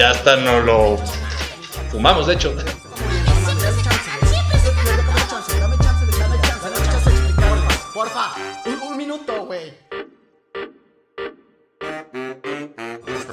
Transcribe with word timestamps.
Ya 0.00 0.12
hasta 0.12 0.34
no 0.34 0.60
lo 0.60 0.96
fumamos, 1.90 2.26
de 2.26 2.32
hecho. 2.32 2.54
Porfa, 7.92 8.32
un, 8.88 8.96
minuto, 8.96 9.44
güey. 9.44 9.74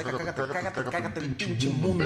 Cágate, 0.04 0.42
cágate, 0.52 0.82
cágate 0.92 1.20
el 1.22 1.36
pinche 1.36 1.70
mundo. 1.70 2.04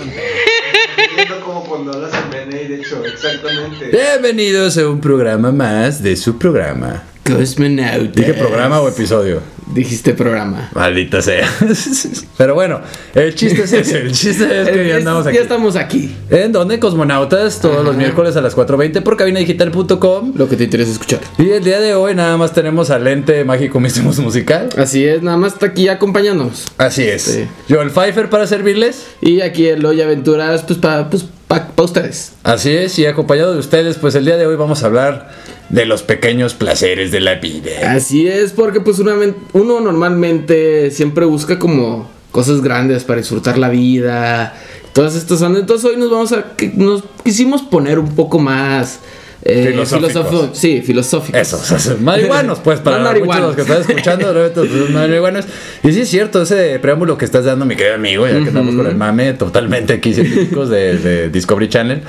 Viendo 1.16 1.41
como 1.44 1.64
cuando 1.64 1.94
hablas 1.94 2.14
en 2.14 2.30
BNI, 2.30 2.68
de 2.68 2.76
hecho, 2.76 3.04
exactamente. 3.04 3.90
Bienvenidos 3.90 4.78
a 4.78 4.88
un 4.88 5.02
programa 5.02 5.52
más 5.52 6.04
de 6.04 6.16
su 6.16 6.38
programa. 6.38 7.11
Cosmonautas. 7.24 8.16
¿Dije 8.16 8.34
programa 8.34 8.82
o 8.82 8.90
episodio? 8.90 9.42
Dijiste 9.74 10.14
programa. 10.14 10.70
Maldita 10.74 11.22
sea. 11.22 11.50
Pero 12.38 12.56
bueno, 12.56 12.82
el 13.16 13.34
chiste 13.36 13.64
es 13.64 13.72
ese. 13.72 14.00
El 14.00 14.12
chiste 14.12 14.62
es 14.62 14.70
que 14.70 14.88
ya 14.88 14.98
andamos 14.98 15.26
aquí. 15.26 15.36
Ya 15.36 15.44
estamos 15.44 15.76
aquí. 15.78 16.16
¿En 16.30 16.52
dónde? 16.52 16.80
Cosmonautas, 16.80 17.62
todos 17.62 17.86
los 17.86 17.96
miércoles 17.96 18.36
a 18.36 18.41
las 18.41 18.58
4.20 18.58 19.02
por 19.02 19.16
cabinadigital.com. 19.16 20.34
Lo 20.36 20.50
que 20.50 20.58
te 20.58 20.66
interesa 20.66 20.91
escuchar. 20.91 21.20
Y 21.38 21.52
el 21.52 21.63
día 21.63 21.80
de 21.80 21.94
hoy 21.94 22.16
nada 22.16 22.36
más 22.36 22.54
tenemos 22.54 22.90
al 22.90 23.05
lente 23.05 23.46
mágico 23.46 23.80
Místimos 23.80 24.20
Musical. 24.20 24.70
Así 24.78 25.06
es, 25.06 25.22
nada 25.22 25.38
más 25.38 25.54
está 25.54 25.68
aquí 25.68 25.88
acompañándonos. 25.88 26.66
Así 26.78 27.04
es. 27.04 27.22
Sí. 27.22 27.48
Yo, 27.70 27.82
el 27.82 27.91
Pfeiffer 27.91 28.30
para 28.30 28.48
servirles. 28.48 29.06
Y 29.22 29.41
aquí 29.41 29.68
el 29.68 29.85
Hoy 29.85 30.02
Aventuras, 30.02 30.63
pues 30.63 30.80
para 30.80 31.10
pues, 31.10 31.26
pa, 31.48 31.68
pa 31.68 31.84
ustedes. 31.84 32.34
Así 32.44 32.72
es, 32.72 33.00
y 33.00 33.06
acompañado 33.06 33.54
de 33.54 33.60
ustedes, 33.60 33.98
pues 33.98 34.16
el 34.16 34.26
día 34.26 34.35
de 34.35 34.48
hoy 34.48 34.56
vamos 34.58 34.84
a 34.84 34.88
hablar 34.88 35.30
de 35.72 35.86
los 35.86 36.04
pequeños 36.04 36.54
placeres 36.54 37.12
de 37.12 37.22
la 37.22 37.36
vida. 37.36 37.94
Así 37.94 38.27
es, 38.27 38.52
porque 38.52 38.82
pues 38.82 39.00
una 39.00 39.16
uno 39.54 39.80
normalmente 39.80 40.91
siempre 40.91 41.26
busca 41.26 41.58
como 41.58 42.10
cosas 42.32 42.62
grandes 42.62 43.04
para 43.04 43.20
disfrutar 43.20 43.58
la 43.58 43.70
vida. 43.70 44.55
Todas 44.94 45.16
estas 45.16 45.41
ondas. 45.41 45.62
Entonces 45.62 45.90
hoy 45.90 45.98
nos 45.98 46.12
vamos 46.12 46.32
a. 46.34 46.54
Nos 46.76 47.04
quisimos 47.24 47.62
poner 47.62 48.00
un 48.00 48.13
poco 48.13 48.40
más. 48.40 49.00
Eh, 49.44 49.68
Filosóficos. 49.72 50.12
filosofo- 50.14 50.50
sí, 50.54 50.82
filosóficos. 50.86 51.42
Eso, 51.42 51.58
o 51.58 51.80
sea, 51.80 51.96
marihuanos, 52.00 52.60
pues, 52.60 52.80
para 52.80 53.00
Más 53.00 53.20
muchos 53.20 53.36
de 53.36 53.42
los 53.42 53.56
que 53.56 53.62
están 53.64 53.82
escuchando, 53.82 54.34
pues, 54.54 54.90
marihuanos. 54.92 55.46
Y 55.84 55.92
sí 55.94 56.02
es 56.02 56.10
cierto, 56.10 56.42
ese 56.44 56.78
preámbulo 56.80 57.18
que 57.18 57.26
estás 57.26 57.46
dando, 57.46 57.66
mi 57.66 57.76
querido 57.76 57.96
amigo, 57.96 58.28
ya 58.28 58.34
que 58.40 58.48
estamos 58.50 58.76
con 58.76 58.86
el 58.86 58.96
mame 58.96 59.34
totalmente 59.34 59.94
aquí 59.94 60.14
científicos 60.14 60.70
de, 60.70 60.98
de 60.98 61.30
Discovery 61.30 61.70
Channel. 61.70 62.04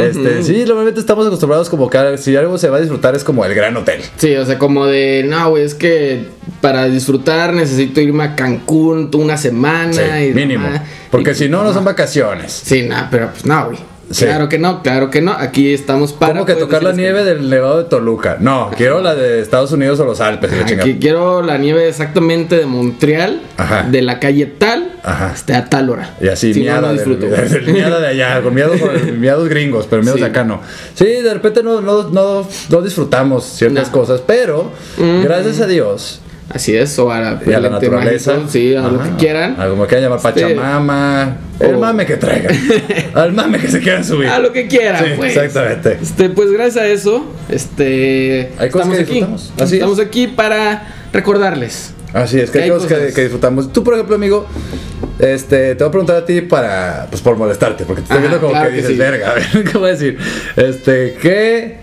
Este, 0.00 0.42
sí, 0.42 0.64
normalmente 0.66 1.00
estamos 1.00 1.26
acostumbrados 1.26 1.68
como 1.68 1.90
que 1.90 2.16
si 2.18 2.34
algo 2.36 2.56
se 2.58 2.68
va 2.70 2.78
a 2.78 2.80
disfrutar 2.80 3.14
es 3.14 3.22
como 3.24 3.44
el 3.44 3.54
gran 3.54 3.76
hotel. 3.76 4.00
Sí, 4.16 4.34
o 4.36 4.46
sea, 4.46 4.56
como 4.58 4.86
de, 4.86 5.24
no, 5.28 5.50
güey, 5.50 5.64
es 5.64 5.74
que 5.74 6.26
para 6.60 6.86
disfrutar 6.88 7.52
necesito 7.52 8.00
irme 8.00 8.24
a 8.24 8.34
Cancún 8.34 9.10
una 9.14 9.36
semana. 9.36 9.92
Sí, 9.92 10.24
y 10.30 10.32
mínimo. 10.32 10.64
demás. 10.64 10.82
Porque 11.10 11.32
Y- 11.32 11.34
si 11.34 11.48
no, 11.48 11.62
no 11.64 11.72
son 11.74 11.84
vacaciones. 11.84 12.52
Sí, 12.64 12.82
nada, 12.82 13.08
pero 13.10 13.30
pues 13.30 13.44
no, 13.44 13.66
güey. 13.66 13.78
Sí. 14.10 14.24
Claro 14.24 14.48
que 14.48 14.58
no, 14.58 14.82
claro 14.82 15.10
que 15.10 15.20
no. 15.20 15.32
Aquí 15.32 15.72
estamos 15.74 16.14
para. 16.14 16.32
Como 16.32 16.46
que 16.46 16.54
pues, 16.54 16.64
tocar 16.64 16.82
la 16.82 16.92
nieve 16.92 17.24
del 17.24 17.50
Nevado 17.50 17.78
de 17.82 17.84
Toluca. 17.84 18.38
No, 18.40 18.70
quiero 18.76 19.00
la 19.02 19.14
de 19.14 19.40
Estados 19.40 19.70
Unidos 19.72 20.00
o 20.00 20.04
los 20.06 20.20
Alpes. 20.22 20.50
Ajá. 20.52 20.64
Aquí 20.80 20.96
quiero 20.98 21.42
la 21.42 21.58
nieve 21.58 21.86
exactamente 21.88 22.56
de 22.56 22.64
Montreal, 22.64 23.42
Ajá. 23.58 23.82
de 23.82 24.00
la 24.00 24.18
calle 24.18 24.46
tal, 24.46 24.92
hasta 25.02 25.58
a 25.58 25.64
tal 25.68 25.90
hora. 25.90 26.14
Y 26.22 26.28
así, 26.28 26.54
Si 26.54 26.60
no, 26.60 26.64
miada 26.64 26.80
no 26.80 26.86
del- 26.88 26.96
disfruto. 26.96 27.26
del- 27.26 27.50
del 27.66 27.72
miada 27.74 28.00
de 28.00 28.06
allá, 28.06 28.40
con 28.42 28.54
miados, 29.20 29.48
gringos, 29.48 29.86
pero 29.90 30.00
miados 30.02 30.20
Sí. 30.20 30.24
de 30.24 30.30
acá 30.30 30.42
no. 30.44 30.60
Sí, 30.94 31.04
de 31.04 31.34
repente 31.34 31.62
no, 31.62 31.80
no, 31.82 32.04
no, 32.08 32.48
no 32.70 32.82
disfrutamos 32.82 33.44
ciertas 33.44 33.88
No. 33.88 33.92
cosas, 33.92 34.22
pero 34.26 34.70
gracias 35.22 35.60
a 35.60 35.66
Dios 35.66 36.20
Así 36.50 36.74
es, 36.74 36.98
o 36.98 37.10
a 37.12 37.20
la, 37.20 37.40
y 37.44 37.52
a 37.52 37.58
la 37.60 37.68
el 37.68 37.74
ente 37.74 37.86
naturaleza, 37.90 38.32
mágico, 38.32 38.50
sí, 38.50 38.74
a 38.74 38.80
lo 38.88 39.02
que 39.02 39.10
quieran. 39.18 39.60
a 39.60 39.68
como 39.68 39.86
quieran 39.86 40.04
llamar 40.10 40.18
Este, 40.34 40.42
Pachamama, 40.42 41.36
el 41.60 41.74
o- 41.74 41.78
mame 41.78 42.06
que 42.06 42.16
traigan, 42.16 42.56
al 43.14 43.32
mame 43.34 43.58
que 43.58 43.68
se 43.68 43.80
quieran 43.80 44.02
subir. 44.02 44.28
A 44.28 44.38
lo 44.38 44.50
que 44.50 44.66
quieran, 44.66 45.04
Sí, 45.04 45.10
pues. 45.16 45.36
exactamente. 45.36 45.98
Este, 46.02 46.30
pues 46.30 46.50
gracias 46.50 46.76
a 46.84 46.86
eso, 46.88 47.26
este, 47.50 48.52
Hay 48.58 48.70
cosas 48.70 48.88
estamos 48.88 48.96
que 48.96 49.02
aquí. 49.02 49.62
es. 49.64 49.72
estamos 49.72 50.00
aquí 50.00 50.26
para 50.28 50.88
recordarles. 51.12 51.92
Así 52.14 52.40
es, 52.40 52.50
que 52.50 52.58
Que 52.60 52.64
hay 52.64 52.70
cosas 52.70 52.88
que, 53.12 53.20
disfrutamos. 53.22 53.70
Tú, 53.70 53.84
por 53.84 53.92
ejemplo, 53.92 54.16
amigo, 54.16 54.46
este, 55.18 55.74
te 55.74 55.84
voy 55.84 55.88
a 55.88 55.90
preguntar 55.90 56.16
a 56.16 56.24
ti 56.24 56.40
para, 56.40 57.06
pues, 57.10 57.20
por 57.20 57.36
molestarte, 57.36 57.84
porque 57.84 58.00
te 58.00 58.04
estoy 58.04 58.18
Ajá, 58.18 58.26
viendo 58.28 58.40
como 58.40 58.52
claro 58.52 58.70
que 58.70 58.76
dices, 58.76 58.92
sí. 58.92 58.96
verga, 58.96 59.30
a 59.32 59.34
ver, 59.34 59.64
¿qué 59.70 59.76
voy 59.78 59.90
a 59.90 59.92
decir? 59.92 60.16
Este, 60.56 61.18
¿qué, 61.20 61.76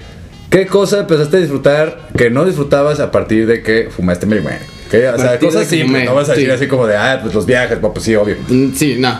¿qué 0.50 0.66
cosa 0.68 1.00
empezaste 1.00 1.38
a 1.38 1.40
disfrutar 1.40 2.10
que 2.18 2.30
no 2.30 2.46
disfrutabas 2.46 3.00
a 3.00 3.12
partir 3.12 3.48
de 3.48 3.62
que 3.62 3.90
fumaste 3.90 4.26
marihuana? 4.26 4.60
¿Qué? 4.90 5.08
O 5.10 5.18
sea, 5.18 5.40
cosas 5.40 5.68
que 5.68 5.78
simples, 5.78 6.06
no 6.06 6.16
vas 6.16 6.30
a 6.30 6.34
decir 6.34 6.48
sí. 6.48 6.54
así 6.54 6.68
como 6.68 6.86
de, 6.86 6.96
ah, 6.96 7.20
pues 7.22 7.34
los 7.34 7.46
viajes, 7.46 7.80
pues 7.82 8.04
sí, 8.04 8.16
obvio. 8.16 8.38
Mm, 8.48 8.74
Sí, 8.74 8.98
no. 9.00 9.20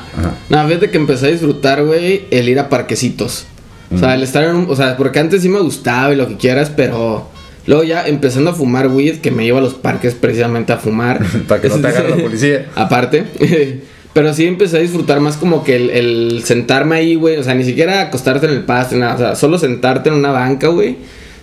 No, 0.50 0.68
fíjate 0.68 0.90
que 0.90 0.98
empecé 0.98 1.28
a 1.28 1.32
disfrutar, 1.32 1.84
güey, 1.84 2.26
el 2.32 2.48
ir 2.50 2.60
a 2.60 2.70
parquecitos. 2.70 3.46
O 3.94 3.98
sea, 3.98 4.16
el 4.16 4.24
estar 4.24 4.44
en 4.44 4.56
un, 4.56 4.70
O 4.70 4.76
sea, 4.76 4.98
porque 4.98 5.20
antes 5.20 5.42
sí 5.42 5.50
me 5.50 5.60
gustaba 5.60 6.14
y 6.14 6.16
lo 6.16 6.28
que 6.28 6.38
quieras, 6.38 6.72
pero. 6.76 7.30
Luego 7.68 7.84
ya 7.84 8.06
empezando 8.06 8.52
a 8.52 8.54
fumar 8.54 8.90
weed, 8.90 9.22
que 9.22 9.32
me 9.32 9.44
lleva 9.44 9.58
a 9.58 9.62
los 9.64 9.74
parques 9.74 10.14
precisamente 10.14 10.72
a 10.72 10.78
fumar. 10.78 11.26
Para 11.48 11.62
que 11.62 11.70
no 11.70 11.78
te 11.80 11.88
agarre 11.88 12.10
la 12.12 12.18
policía. 12.18 12.68
Aparte. 12.76 13.26
Pero 14.16 14.34
sí 14.34 14.48
empecé 14.48 14.78
a 14.78 14.80
disfrutar 14.80 15.20
más 15.20 15.36
como 15.36 15.62
que 15.62 15.76
el, 15.76 15.90
el 15.90 16.42
sentarme 16.46 16.96
ahí, 16.96 17.16
güey. 17.16 17.36
O 17.36 17.44
sea, 17.44 17.54
ni 17.54 17.66
siquiera 17.66 18.00
acostarte 18.00 18.46
en 18.46 18.54
el 18.54 18.64
pasto, 18.64 18.96
nada. 18.96 19.16
O 19.16 19.18
sea, 19.18 19.36
solo 19.36 19.58
sentarte 19.58 20.08
en 20.08 20.16
una 20.16 20.32
banca, 20.32 20.70
güey. 20.70 20.96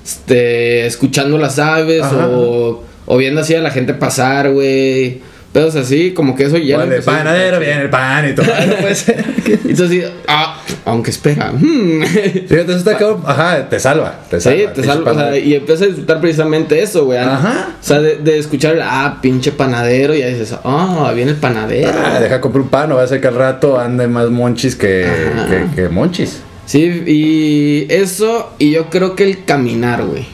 Este, 0.03 0.87
escuchando 0.87 1.37
las 1.37 1.59
aves 1.59 2.03
Ajá. 2.03 2.29
o, 2.29 2.83
o 3.05 3.17
viendo 3.19 3.43
así 3.43 3.55
a 3.55 3.61
la 3.61 3.71
gente 3.71 3.93
pasar, 3.93 4.51
güey. 4.53 5.21
Pedos 5.53 5.77
así, 5.77 6.13
como 6.13 6.35
que 6.35 6.45
eso 6.45 6.57
ya... 6.57 6.83
empecé 6.83 7.11
a 7.11 7.19
panadero, 7.19 7.61
viene 7.61 7.83
el 7.83 7.91
pan 7.91 8.31
y 8.31 8.35
todo. 8.35 8.47
No 8.67 8.77
puede 8.77 8.95
ser. 8.95 9.23
entonces, 9.69 10.11
ah, 10.27 10.62
aunque 10.85 11.11
espera. 11.11 11.53
hmm. 11.53 12.03
Fíjate, 12.03 12.63
eso 12.63 12.77
está 12.77 12.97
cabrón. 12.97 13.23
Ajá, 13.27 13.69
te 13.69 13.79
salva. 13.81 14.21
Te 14.29 14.41
Sí, 14.41 14.49
salva. 14.51 14.73
te 14.73 14.83
salva. 14.85 15.13
O 15.13 15.15
sea, 15.15 15.39
y 15.39 15.55
empiezas 15.55 15.83
a 15.83 15.87
disfrutar 15.87 16.21
precisamente 16.21 16.83
eso, 16.83 17.05
güey. 17.05 17.19
Ajá. 17.19 17.77
O 17.81 17.85
sea, 17.85 18.01
de, 18.01 18.17
de 18.17 18.39
escuchar, 18.39 18.79
ah, 18.83 19.19
pinche 19.23 19.53
panadero. 19.53 20.15
Y 20.15 20.21
ya 20.21 20.27
dices, 20.29 20.55
ah, 20.65 21.13
viene 21.15 21.33
el 21.33 21.37
panadero. 21.37 21.93
Ah, 22.05 22.19
deja 22.21 22.41
comprar 22.41 22.63
un 22.63 22.69
pan, 22.69 22.89
no 22.89 22.97
va 22.97 23.03
a 23.03 23.07
ser 23.07 23.21
que 23.21 23.29
al 23.29 23.37
rato 23.37 23.79
ande 23.79 24.07
más 24.09 24.31
monchis 24.31 24.75
que, 24.77 25.07
Ajá. 25.07 25.47
que, 25.49 25.83
que 25.83 25.89
monchis. 25.89 26.41
Sí, 26.67 27.03
y 27.07 27.93
eso, 27.93 28.53
y 28.59 28.71
yo 28.71 28.89
creo 28.89 29.17
que 29.17 29.25
el 29.25 29.45
caminar, 29.45 30.05
güey. 30.05 30.25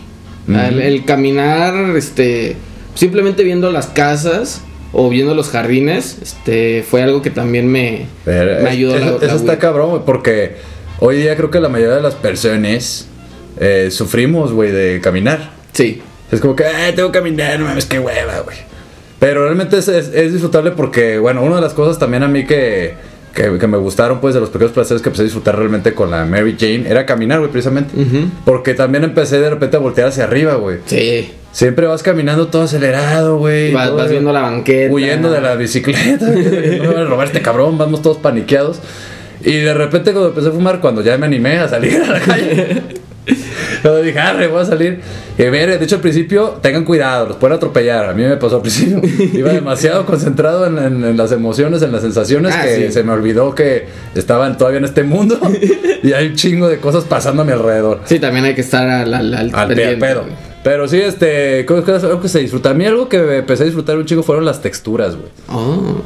el, 0.49 0.81
el 0.81 1.05
caminar, 1.05 1.75
este, 1.97 2.57
simplemente 2.95 3.43
viendo 3.45 3.71
las 3.73 3.87
casas 3.87 4.61
o 4.93 5.09
viendo 5.09 5.35
los 5.35 5.51
jardines, 5.51 6.19
este, 6.23 6.83
fue 6.89 7.03
algo 7.03 7.21
que 7.23 7.31
también 7.31 7.67
me, 7.69 8.07
Pero 8.25 8.63
me 8.63 8.71
ayudó. 8.71 8.97
Eso, 8.97 9.05
la- 9.05 9.17
eso 9.17 9.27
la 9.27 9.35
está 9.35 9.59
cabrón, 9.59 10.03
porque 10.07 10.57
hoy 11.01 11.17
día 11.17 11.37
creo 11.37 11.51
que 11.51 11.61
la 11.61 11.69
mayoría 11.69 11.97
de 11.97 12.03
las 12.03 12.15
personas 12.15 13.07
eh, 13.61 13.89
sufrimos, 13.91 14.53
güey, 14.53 14.71
de 14.73 15.01
caminar. 15.01 15.51
Sí, 15.73 16.01
Es 16.31 16.41
como 16.41 16.55
que, 16.57 16.65
ay, 16.65 16.93
tengo 16.95 17.11
que 17.11 17.19
caminar, 17.19 17.59
no 17.59 17.67
mames, 17.67 17.87
qué 17.87 17.99
hueva, 17.99 18.41
güey. 18.41 18.57
Pero 19.19 19.45
realmente 19.45 19.79
es, 19.79 19.89
es- 19.89 20.11
es 20.15 20.33
disfrutable 20.33 20.71
porque, 20.73 21.19
bueno, 21.19 21.43
una 21.43 21.57
de 21.57 21.63
las 21.63 21.73
cosas 21.75 21.99
también 21.99 22.23
a 22.23 22.29
mí 22.29 22.47
que, 22.47 22.95
que, 23.35 23.59
que 23.59 23.67
me 23.67 23.77
gustaron, 23.79 24.21
pues, 24.21 24.35
de 24.35 24.41
los 24.41 24.49
pequeños 24.51 24.73
placeres 24.73 25.03
que 25.03 25.09
empecé 25.09 25.23
a 25.23 25.25
disfrutar 25.25 25.57
realmente 25.57 25.93
con 25.95 26.11
la 26.11 26.25
Mary 26.25 26.57
Jane 26.59 26.85
era 26.89 27.05
caminar, 27.05 27.39
güey, 27.41 27.51
precisamente. 27.51 27.95
Porque 28.45 28.75
también 28.75 29.05
empecé 29.05 29.41
de 29.41 29.51
repente 29.51 29.77
a 29.77 29.81
voltear 29.81 30.09
hacia 30.09 30.25
arriba, 30.25 30.55
güey. 30.55 30.79
sí. 30.87 31.33
Siempre 31.53 31.87
vas 31.87 32.03
caminando 32.03 32.49
todo 32.49 32.63
acelerado, 32.63 33.39
güey. 33.39 33.73
Vas, 33.73 34.11
viendo 34.11 34.33
la 34.33 34.43
banqueta. 34.43 34.93
huyendo 34.95 35.31
de 35.31 35.41
la 35.41 35.55
bicicleta. 35.57 36.27
no 36.27 36.93
me 36.93 37.01
a 37.01 37.05
robar 37.05 37.27
este 37.27 37.43
cabrón, 37.43 37.79
vamos 37.79 38.03
todos 38.03 38.19
paniqueados. 38.19 38.79
Y 39.41 39.53
de 39.59 39.73
repente 39.75 40.13
cuando 40.13 40.29
empecé 40.31 40.49
a 40.49 40.53
fumar, 40.53 40.81
cuando 40.81 41.01
ya 41.03 41.17
me 41.17 41.27
animé 41.27 41.59
a 41.59 41.69
salir 41.69 42.03
a 42.03 42.13
la 42.13 42.21
calle, 42.21 42.83
cuando 43.83 44.03
dije, 44.03 44.19
arre, 44.19 44.49
voy 44.49 44.63
a 44.63 44.65
salir. 44.65 45.01
Y 45.39 45.43
ver, 45.45 45.79
de 45.79 45.85
hecho 45.85 45.95
al 45.97 46.01
principio, 46.01 46.59
tengan 46.61 46.85
cuidado, 46.85 47.29
los 47.29 47.37
pueden 47.37 47.57
atropellar. 47.57 48.07
A 48.11 48.13
mí 48.15 48.25
me 48.25 48.37
pasó 48.37 48.57
al 48.57 48.63
principio. 48.63 49.01
Iba 49.39 49.53
demasiado 49.53 50.05
concentrado 50.07 50.67
en, 50.67 50.79
en- 50.79 51.05
en 51.05 51.17
las 51.17 51.31
emociones, 51.33 51.83
en 51.83 51.93
las 51.93 52.03
sensaciones, 52.03 52.53
Ah, 52.57 52.63
que 52.65 52.87
sí. 52.89 52.93
se 52.93 53.03
me 53.05 53.13
olvidó 53.13 53.55
que 53.55 53.87
estaban 54.17 54.59
todavía 54.59 54.79
en 54.79 54.85
este 54.85 55.05
mundo. 55.05 55.39
y 56.03 56.13
hay 56.13 56.27
un 56.29 56.35
chingo 56.35 56.69
de 56.69 56.79
cosas 56.79 57.05
pasando 57.05 57.43
a 57.43 57.45
mi 57.45 57.53
alrededor. 57.53 58.01
Sí, 58.05 58.19
también 58.19 58.45
hay 58.45 58.55
que 58.57 58.61
estar 58.63 58.89
al, 58.89 59.15
al, 59.15 59.35
al 59.55 59.69
pedo. 59.75 60.25
Pero 60.69 60.87
sí, 60.87 61.01
este, 61.01 61.65
creo 61.65 61.83
que 61.83 61.97
es 61.97 62.05
algo 62.05 62.21
que 62.21 62.29
se 62.29 62.41
disfruta. 62.41 62.69
A 62.69 62.75
mí 62.75 62.85
algo 62.85 63.09
que 63.09 63.39
empecé 63.39 63.63
a 63.63 63.65
disfrutar 63.65 63.97
un 63.97 64.05
chingo 64.05 64.23
fueron 64.23 64.45
las 64.45 64.61
texturas, 64.61 65.17
güey. 65.17 65.31
Oh. 65.49 66.03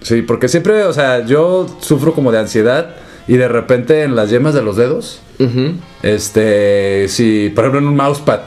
Sí, 0.00 0.22
porque 0.22 0.48
siempre, 0.48 0.84
o 0.84 0.92
sea, 0.94 1.26
yo 1.26 1.66
sufro 1.80 2.14
como 2.14 2.32
de 2.32 2.38
ansiedad 2.38 2.94
y 3.28 3.36
de 3.36 3.46
repente 3.46 4.04
en 4.04 4.16
las 4.16 4.30
yemas 4.30 4.54
de 4.54 4.62
los 4.62 4.76
dedos, 4.78 5.20
este, 6.02 7.08
si, 7.08 7.52
por 7.54 7.64
ejemplo, 7.64 7.80
en 7.80 7.88
un 7.88 7.96
mousepad, 7.96 8.40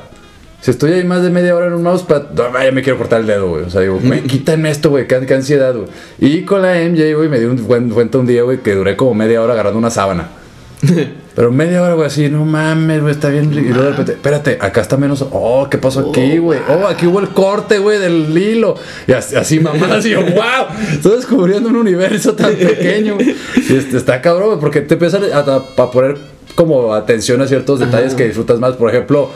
si 0.60 0.72
estoy 0.72 0.94
ahí 0.94 1.04
más 1.04 1.22
de 1.22 1.30
media 1.30 1.56
hora 1.56 1.68
en 1.68 1.74
un 1.74 1.84
mousepad, 1.84 2.30
ya 2.36 2.72
me 2.72 2.82
quiero 2.82 2.98
cortar 2.98 3.22
el 3.22 3.28
dedo, 3.28 3.50
güey. 3.50 3.62
O 3.66 3.70
sea, 3.70 3.82
digo, 3.82 4.00
güey, 4.04 4.22
quítame 4.28 4.72
esto, 4.72 4.90
güey, 4.90 5.08
qué, 5.08 5.24
qué 5.28 5.36
ansiedad, 5.36 5.76
güey. 5.76 5.88
Y 6.18 6.46
con 6.46 6.64
la 6.64 6.74
MJ, 6.80 7.14
güey, 7.16 7.30
me 7.30 7.40
di 7.40 7.46
un 7.46 7.64
buen 7.68 7.92
cuenta 7.92 8.18
un 8.18 8.26
día, 8.26 8.42
güey, 8.42 8.64
que 8.64 8.74
duré 8.74 8.96
como 8.96 9.14
media 9.14 9.40
hora 9.40 9.54
agarrando 9.54 9.78
una 9.78 9.92
sábana. 9.92 10.30
Pero 11.36 11.52
media 11.52 11.82
hora, 11.82 11.96
güey, 11.96 12.06
así, 12.06 12.30
no 12.30 12.46
mames, 12.46 13.02
güey, 13.02 13.12
está 13.12 13.30
bien. 13.30 13.52
Y 13.52 13.62
luego 13.62 13.84
de 13.86 13.90
repente, 13.90 14.12
espérate, 14.12 14.58
acá 14.62 14.82
está 14.82 14.98
menos. 14.98 15.26
Oh, 15.32 15.68
¿qué 15.70 15.80
pasó 15.80 16.10
aquí, 16.12 16.38
güey? 16.38 16.60
Oh, 16.70 16.86
aquí 16.86 17.08
hubo 17.08 17.20
el 17.20 17.30
corte, 17.30 17.80
güey, 17.80 17.98
del 17.98 18.38
hilo. 18.38 18.76
Y 19.08 19.14
así, 19.14 19.36
así 19.36 19.60
mamá, 19.60 19.96
así, 19.96 20.12
yo, 20.12 20.22
wow, 20.22 20.68
estoy 20.92 21.16
descubriendo 21.18 21.70
un 21.70 21.78
universo 21.78 22.34
tan 22.34 22.54
pequeño. 22.54 23.18
Y 23.20 23.76
este, 23.76 23.98
está 23.98 24.22
cabrón, 24.22 24.48
güey, 24.50 24.60
porque 24.60 24.82
te 24.82 24.94
empiezan 24.94 25.24
a, 25.34 25.38
a- 25.40 25.56
a 25.84 25.92
poner 25.92 26.18
como 26.54 26.94
atención 26.94 27.42
a 27.42 27.48
ciertos 27.48 27.80
detalles 27.80 28.14
que 28.14 28.26
disfrutas 28.26 28.60
más. 28.60 28.76
Por 28.76 28.92
ejemplo, 28.92 29.32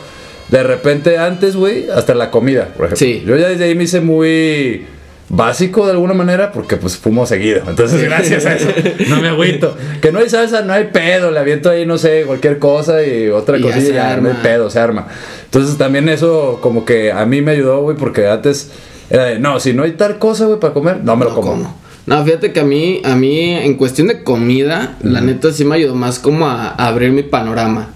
de 0.50 0.62
repente 0.62 1.18
antes, 1.18 1.56
güey, 1.56 1.90
hasta 1.90 2.14
la 2.14 2.30
comida, 2.30 2.66
por 2.76 2.86
ejemplo. 2.86 2.96
Sí. 2.96 3.24
Yo 3.26 3.36
ya 3.36 3.48
desde 3.48 3.64
ahí 3.64 3.74
me 3.74 3.82
hice 3.84 4.00
muy 4.00 4.86
básico 5.28 5.84
de 5.84 5.92
alguna 5.92 6.14
manera 6.14 6.52
porque 6.52 6.76
pues 6.76 6.96
fumo 6.96 7.26
seguido. 7.26 7.62
Entonces, 7.68 8.02
gracias 8.02 8.46
a 8.46 8.54
eso, 8.54 8.68
no 9.08 9.20
me 9.20 9.28
agüito. 9.28 9.76
Que 10.00 10.12
no 10.12 10.18
hay 10.20 10.28
salsa, 10.28 10.62
no 10.62 10.72
hay 10.72 10.84
pedo. 10.92 11.30
Le 11.30 11.40
aviento 11.40 11.70
ahí, 11.70 11.84
no 11.86 11.98
sé, 11.98 12.24
cualquier 12.26 12.58
cosa 12.58 13.04
y 13.04 13.28
otra 13.28 13.58
Y 13.58 13.62
ya 13.62 13.66
cosilla, 13.66 13.86
se 13.86 13.94
ya 13.94 14.16
no 14.16 14.28
hay 14.28 14.36
pedo, 14.42 14.70
se 14.70 14.78
arma. 14.78 15.08
Entonces, 15.44 15.76
también 15.76 16.08
eso 16.08 16.58
como 16.62 16.84
que 16.84 17.12
a 17.12 17.24
mí 17.26 17.42
me 17.42 17.52
ayudó, 17.52 17.82
güey, 17.82 17.96
porque 17.96 18.28
antes 18.28 18.70
era 19.10 19.24
de, 19.24 19.38
no, 19.38 19.60
si 19.60 19.72
no 19.72 19.84
hay 19.84 19.92
tal 19.92 20.18
cosa, 20.18 20.46
güey, 20.46 20.60
para 20.60 20.74
comer, 20.74 21.00
no 21.02 21.16
me 21.16 21.24
lo 21.24 21.34
como. 21.34 21.50
como. 21.50 21.88
No, 22.06 22.24
fíjate 22.24 22.52
que 22.52 22.60
a 22.60 22.64
mí, 22.64 23.02
a 23.04 23.14
mí, 23.14 23.50
en 23.50 23.74
cuestión 23.74 24.08
de 24.08 24.22
comida, 24.22 24.96
la 25.02 25.20
neta 25.20 25.52
sí 25.52 25.66
me 25.66 25.74
ayudó 25.76 25.94
más 25.94 26.18
como 26.18 26.46
a, 26.46 26.68
a 26.68 26.88
abrir 26.88 27.12
mi 27.12 27.22
panorama. 27.22 27.90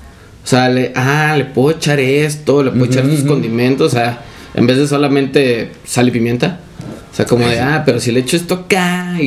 O 0.44 0.46
sea, 0.46 0.68
le, 0.68 0.92
ah, 0.96 1.34
le 1.36 1.46
puedo 1.46 1.76
echar 1.76 1.98
esto, 1.98 2.62
le 2.62 2.72
puedo 2.72 2.86
echar 2.86 3.06
estos 3.06 3.24
condimentos, 3.24 3.86
o 3.86 3.90
sea, 3.96 4.22
en 4.54 4.66
vez 4.66 4.76
de 4.76 4.86
solamente 4.86 5.70
sal 5.84 6.08
y 6.08 6.10
pimienta. 6.10 6.60
O 7.12 7.14
sea, 7.14 7.26
como 7.26 7.46
de, 7.46 7.60
ah, 7.60 7.82
pero 7.84 8.00
si 8.00 8.10
le 8.10 8.20
echo 8.20 8.38
esto 8.38 8.54
acá, 8.54 9.18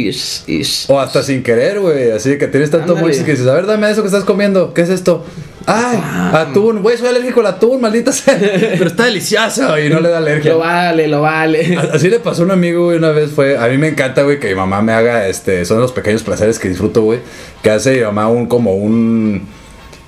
O 0.87 0.99
hasta 0.99 1.21
sin 1.21 1.43
querer, 1.43 1.79
güey. 1.79 2.09
Así 2.09 2.35
que 2.39 2.47
tienes 2.47 2.71
tanto 2.71 2.95
mochis 2.95 3.21
que 3.21 3.31
dices, 3.31 3.45
a 3.45 3.53
ver, 3.53 3.67
dame 3.67 3.91
eso 3.91 4.01
que 4.01 4.07
estás 4.07 4.23
comiendo. 4.23 4.73
¿Qué 4.73 4.81
es 4.81 4.89
esto? 4.89 5.23
Ay, 5.67 5.99
atún. 6.33 6.81
Güey, 6.81 6.97
soy 6.97 7.09
alérgico 7.09 7.41
al 7.41 7.47
atún, 7.47 7.81
maldita 7.81 8.11
sea. 8.11 8.37
Pero 8.39 8.87
está 8.87 9.05
delicioso 9.05 9.77
y 9.77 9.87
no 9.89 9.99
le 9.99 10.09
da 10.09 10.17
alergia. 10.17 10.53
lo 10.53 10.59
vale, 10.59 11.07
lo 11.07 11.21
vale. 11.21 11.77
Así 11.93 12.09
le 12.09 12.19
pasó 12.19 12.41
a 12.41 12.45
un 12.45 12.51
amigo, 12.51 12.85
güey, 12.85 12.97
una 12.97 13.11
vez 13.11 13.31
fue. 13.31 13.55
A 13.55 13.67
mí 13.67 13.77
me 13.77 13.89
encanta, 13.89 14.23
güey, 14.23 14.39
que 14.39 14.49
mi 14.49 14.55
mamá 14.55 14.81
me 14.81 14.93
haga 14.93 15.27
este. 15.27 15.63
Son 15.65 15.79
los 15.79 15.91
pequeños 15.91 16.23
placeres 16.23 16.57
que 16.57 16.69
disfruto, 16.69 17.03
güey. 17.03 17.19
Que 17.61 17.69
hace 17.69 17.97
mi 17.97 18.01
mamá 18.01 18.29
un 18.29 18.47
como 18.47 18.73
un. 18.73 19.47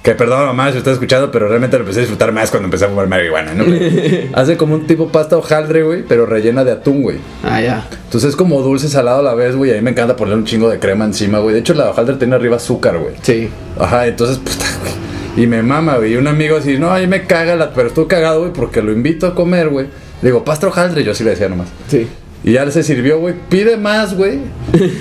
Que 0.08 0.16
perdón, 0.16 0.46
mamá, 0.46 0.72
si 0.72 0.78
estás 0.78 0.94
escuchando, 0.94 1.30
pero 1.34 1.50
realmente 1.50 1.76
lo 1.76 1.82
empecé 1.82 2.00
a 2.00 2.04
disfrutar 2.04 2.32
más 2.32 2.50
cuando 2.50 2.68
empecé 2.68 2.86
a 2.86 2.88
fumar 2.88 3.08
marihuana, 3.08 3.54
¿no? 3.54 3.66
hace 4.40 4.56
como 4.56 4.76
un 4.76 4.88
tipo 4.88 5.10
pasta 5.10 5.36
hojaldre, 5.36 5.84
güey, 5.84 6.04
pero 6.08 6.26
rellena 6.26 6.64
de 6.64 6.72
atún, 6.72 7.02
güey. 7.02 7.18
Ah, 7.44 7.60
ya. 7.60 7.86
Entonces 8.06 8.30
es 8.30 8.38
como 8.38 8.62
dulce 8.62 8.88
salado 8.88 9.20
a 9.20 9.22
la 9.22 9.34
vez, 9.34 9.58
güey. 9.58 9.72
A 9.72 9.74
mí 9.74 9.82
me 9.82 9.90
encanta 9.92 10.16
ponerle 10.16 10.40
un 10.40 10.46
chingo 10.46 10.70
de 10.70 10.80
crema 10.80 11.04
encima, 11.04 11.40
güey. 11.40 11.56
De 11.56 11.60
hecho, 11.60 11.74
la 11.74 11.90
hojaldre 11.90 12.16
tiene 12.16 12.36
arriba 12.36 12.56
azúcar, 12.56 12.98
güey. 13.00 13.16
Sí. 13.22 13.50
Ajá, 13.78 14.08
entonces, 14.08 14.38
puta, 14.38 14.66
güey. 14.80 15.44
Y 15.44 15.46
me 15.46 15.62
mama, 15.62 15.98
güey. 15.98 16.14
Y 16.14 16.16
un 16.16 16.28
amigo 16.28 16.56
así, 16.56 16.80
no, 16.80 16.90
ahí 16.90 17.06
me 17.06 17.28
caga, 17.28 17.58
la... 17.58 17.74
pero 17.74 17.90
estoy 17.90 18.06
cagado, 18.06 18.40
güey, 18.40 18.54
porque 18.54 18.82
lo 18.82 18.94
invito 18.94 19.28
a 19.28 19.36
comer, 19.36 19.68
güey. 19.68 19.88
Le 20.22 20.30
digo, 20.30 20.46
pasta 20.46 20.68
hojaldre, 20.68 21.04
yo 21.04 21.14
sí 21.14 21.26
le 21.26 21.32
decía 21.32 21.50
nomás. 21.50 21.68
Sí. 21.90 22.08
Y 22.44 22.54
ya 22.54 22.70
se 22.72 22.84
sirvió, 22.84 23.20
güey. 23.20 23.36
Pide 23.50 23.78
más, 23.78 24.16
güey. 24.16 24.40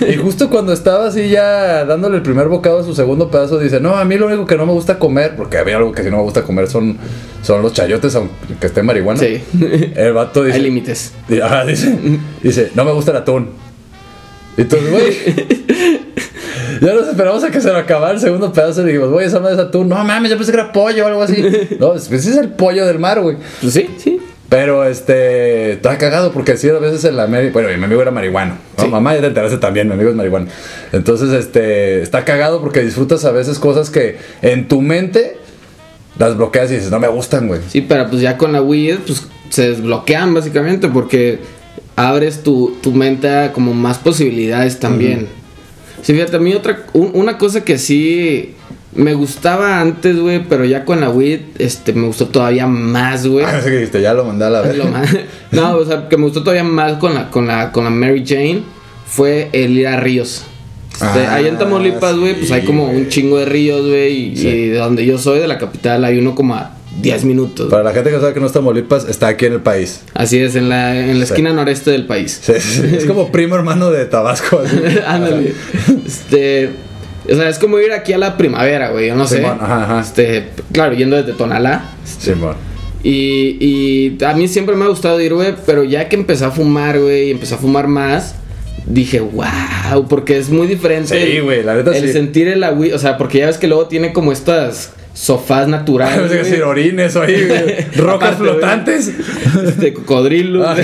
Y 0.09 0.17
justo 0.17 0.50
cuando 0.50 0.73
estaba 0.73 1.06
así 1.06 1.29
ya 1.29 1.85
dándole 1.85 2.17
el 2.17 2.23
primer 2.23 2.49
bocado 2.49 2.81
a 2.81 2.83
su 2.83 2.94
segundo 2.94 3.31
pedazo, 3.31 3.59
dice, 3.59 3.79
no, 3.79 3.97
a 3.97 4.05
mí 4.05 4.17
lo 4.17 4.27
único 4.27 4.47
que 4.47 4.56
no 4.56 4.67
me 4.67 4.73
gusta 4.73 4.99
comer, 4.99 5.37
porque 5.37 5.59
a 5.59 5.65
mí 5.65 5.71
algo 5.71 5.93
que 5.93 6.03
sí 6.03 6.11
no 6.11 6.17
me 6.17 6.23
gusta 6.23 6.43
comer 6.43 6.67
son, 6.67 6.97
son 7.43 7.62
los 7.62 7.73
chayotes, 7.73 8.15
aunque 8.17 8.67
esté 8.67 8.83
marihuana. 8.83 9.21
Sí. 9.21 9.43
El 9.94 10.15
vato 10.15 10.43
dice... 10.43 10.56
Hay 10.56 10.62
límites. 10.62 11.12
Ajá, 11.43 11.65
dice, 11.65 11.97
dice, 12.43 12.73
no 12.75 12.85
me 12.85 12.93
gusta 12.93 13.12
el 13.12 13.19
atún. 13.19 13.50
Y 14.56 14.62
entonces, 14.62 14.91
güey, 14.91 15.15
ya 16.81 16.94
nos 16.94 17.09
esperamos 17.09 17.44
a 17.44 17.50
que 17.50 17.61
se 17.61 17.71
lo 17.71 17.77
acabara 17.77 18.15
el 18.15 18.21
segundo 18.21 18.53
pedazo 18.53 18.83
y 18.83 18.87
dijimos, 18.87 19.11
güey, 19.11 19.27
esa 19.27 19.38
madre 19.38 19.55
es 19.55 19.61
atún. 19.61 19.88
No 19.88 20.03
mames, 20.03 20.31
yo 20.31 20.37
pensé 20.38 20.50
que 20.50 20.59
era 20.59 20.73
pollo 20.73 21.05
o 21.05 21.09
algo 21.09 21.23
así. 21.23 21.44
No, 21.79 21.91
pues 21.91 22.11
ese 22.11 22.31
es 22.31 22.37
el 22.38 22.49
pollo 22.49 22.87
del 22.87 22.99
mar, 22.99 23.21
güey. 23.21 23.37
Pues 23.61 23.75
sí, 23.75 23.87
sí. 23.99 24.19
Pero 24.49 24.85
este, 24.85 25.73
estaba 25.73 25.99
cagado 25.99 26.33
porque 26.33 26.57
sí, 26.57 26.69
a 26.69 26.75
veces 26.75 27.05
en 27.05 27.17
la 27.17 27.27
Mary, 27.27 27.51
bueno, 27.51 27.69
mi 27.77 27.83
amigo 27.85 28.01
era 28.01 28.11
marihuano, 28.13 28.57
¿no? 28.79 28.85
Sí. 28.85 28.89
Mamá 28.91 29.15
ya 29.15 29.21
te 29.23 29.27
enteraste 29.29 29.59
también, 29.59 29.89
mi 29.89 29.95
amigo 29.95 30.11
es 30.11 30.17
marihuano. 30.17 30.47
Entonces, 30.93 31.31
este, 31.33 32.03
está 32.03 32.25
cagado 32.25 32.61
porque 32.61 32.83
disfrutas 32.85 33.25
a 33.25 33.33
veces 33.33 33.59
cosas 33.59 33.91
que 33.91 34.19
en 34.43 34.69
tu 34.69 34.83
mente 34.83 35.37
las 36.19 36.37
bloqueas 36.37 36.71
y 36.71 36.75
dices, 36.77 36.91
no 36.91 37.01
me 37.01 37.09
gustan, 37.09 37.49
güey. 37.49 37.61
Sí, 37.69 37.81
pero 37.83 38.09
pues 38.09 38.23
ya 38.23 38.39
con 38.39 38.53
la 38.53 38.63
weed, 38.63 38.99
pues 39.07 39.27
se 39.51 39.69
desbloquean 39.71 40.33
básicamente 40.33 40.89
porque 40.89 41.41
abres 41.97 42.43
tu, 42.43 42.77
tu 42.83 42.93
mente 42.93 43.29
a 43.29 43.53
como 43.53 43.75
más 43.75 43.99
posibilidades 43.99 44.79
también. 44.81 45.27
Sí, 46.03 46.13
fíjate, 46.13 46.37
a 46.37 46.41
mí 46.41 46.55
otra, 46.55 46.85
un- 46.93 47.11
una 47.15 47.37
cosa 47.39 47.65
que 47.65 47.79
sí 47.79 48.55
me 48.97 49.15
gustaba 49.15 49.81
antes, 49.81 50.19
güey, 50.19 50.43
pero 50.49 50.65
ya 50.65 50.85
con 50.85 51.01
la 51.01 51.11
weed, 51.11 51.41
este, 51.59 51.93
me 51.93 52.07
gustó 52.07 52.27
todavía 52.29 52.67
más, 52.67 53.27
güey. 53.27 53.45
Ah, 53.45 53.61
qué 53.63 53.71
dijiste, 53.71 54.01
ya 54.03 54.15
lo 54.15 54.25
mandé 54.25 54.45
a 54.47 54.51
la 54.51 54.61
vez. 54.63 54.77
No, 55.53 55.77
o 55.77 55.85
sea, 55.85 56.09
que 56.09 56.17
me 56.17 56.25
gustó 56.25 56.41
todavía 56.43 56.65
más 56.65 56.95
con 56.95 57.15
la, 57.15 57.31
con 57.31 57.47
la, 57.47 57.73
con 57.73 57.85
la 57.85 57.91
Mary 57.91 58.25
Jane 58.27 58.63
fue 59.07 59.49
el 59.53 59.79
ir 59.79 59.87
a 59.87 59.97
ríos. 60.01 60.45
Este, 60.93 61.27
Ah, 61.27 61.35
ahí 61.35 61.47
en 61.47 61.59
Tamaulipas, 61.59 62.17
güey, 62.17 62.35
pues 62.39 62.51
hay 62.53 62.63
como 62.65 62.89
un 62.89 63.09
chingo 63.09 63.39
de 63.39 63.45
ríos, 63.45 63.87
güey, 63.87 64.33
y, 64.33 64.37
Sí. 64.37 64.49
y 64.49 64.69
de 64.69 64.79
donde 64.79 65.05
yo 65.05 65.19
soy, 65.19 65.39
de 65.41 65.47
la 65.47 65.59
capital, 65.59 66.03
hay 66.05 66.19
uno 66.19 66.35
como 66.35 66.55
a 66.55 66.73
10 67.03 67.25
minutos. 67.27 67.69
Para 67.71 67.83
la 67.83 67.93
gente 67.93 68.11
que 68.11 68.19
sabe 68.19 68.33
que 68.33 68.41
no 68.41 68.47
está 68.47 68.61
en 68.61 68.65
Tamaulipas, 68.65 69.07
está 69.07 69.29
aquí 69.29 69.45
en 69.45 69.53
el 69.53 69.61
país. 69.61 70.01
Así 70.15 70.39
es, 70.39 70.55
en 70.57 70.71
la, 70.71 70.99
en 70.99 71.21
la 71.21 71.27
Sí. 71.27 71.33
esquina 71.35 71.53
noreste 71.53 71.91
del 71.91 72.07
país. 72.07 72.41
Sí, 72.43 72.55
sí, 72.59 72.81
sí. 72.81 72.97
Es 72.97 73.05
como 73.05 73.31
primo 73.31 73.55
hermano 73.57 73.91
de 73.91 74.07
Tabasco. 74.07 74.63
Ándale. 75.07 75.53
Este. 76.07 76.71
O 77.31 77.34
sea, 77.34 77.49
es 77.49 77.58
como 77.58 77.78
ir 77.78 77.93
aquí 77.93 78.12
a 78.12 78.19
la 78.19 78.37
primavera, 78.37 78.90
güey. 78.90 79.08
Yo 79.08 79.14
no 79.14 79.26
sé. 79.26 79.44
Ajá, 79.44 79.84
ajá. 79.84 80.00
Este. 80.00 80.49
Claro, 80.73 80.94
yendo 80.94 81.17
desde 81.17 81.32
Tonalá. 81.32 81.90
Simón. 82.05 82.55
Y, 83.02 83.56
y 83.61 84.25
a 84.25 84.34
mí 84.34 84.49
siempre 84.49 84.75
me 84.75 84.84
ha 84.84 84.88
gustado 84.88 85.20
ir, 85.20 85.34
güey. 85.34 85.55
Pero 85.64 85.84
ya 85.84 86.08
que 86.08 86.17
empecé 86.17 86.44
a 86.44 86.50
fumar, 86.50 86.99
güey, 86.99 87.28
y 87.28 87.31
empecé 87.31 87.55
a 87.55 87.58
fumar 87.58 87.87
más, 87.88 88.34
dije, 88.87 89.20
wow, 89.20 90.08
porque 90.08 90.38
es 90.38 90.50
muy 90.50 90.67
diferente. 90.67 91.25
Sí, 91.25 91.40
güey, 91.40 91.62
la 91.62 91.75
neta 91.75 91.96
El 91.96 92.06
sí. 92.06 92.12
sentir 92.12 92.49
el 92.49 92.64
agüi. 92.64 92.92
O 92.92 92.99
sea, 92.99 93.16
porque 93.16 93.38
ya 93.38 93.47
ves 93.47 93.59
que 93.59 93.68
luego 93.68 93.87
tiene 93.87 94.12
como 94.12 94.33
estas 94.33 94.92
sofás 95.16 95.66
naturales. 95.66 96.30
Decir 96.37 96.62
orines 96.62 97.16
ahí, 97.16 97.49
rocas 97.96 98.37
flotantes. 98.37 99.11
Este, 99.66 99.94
cocodrilos. 99.94 100.76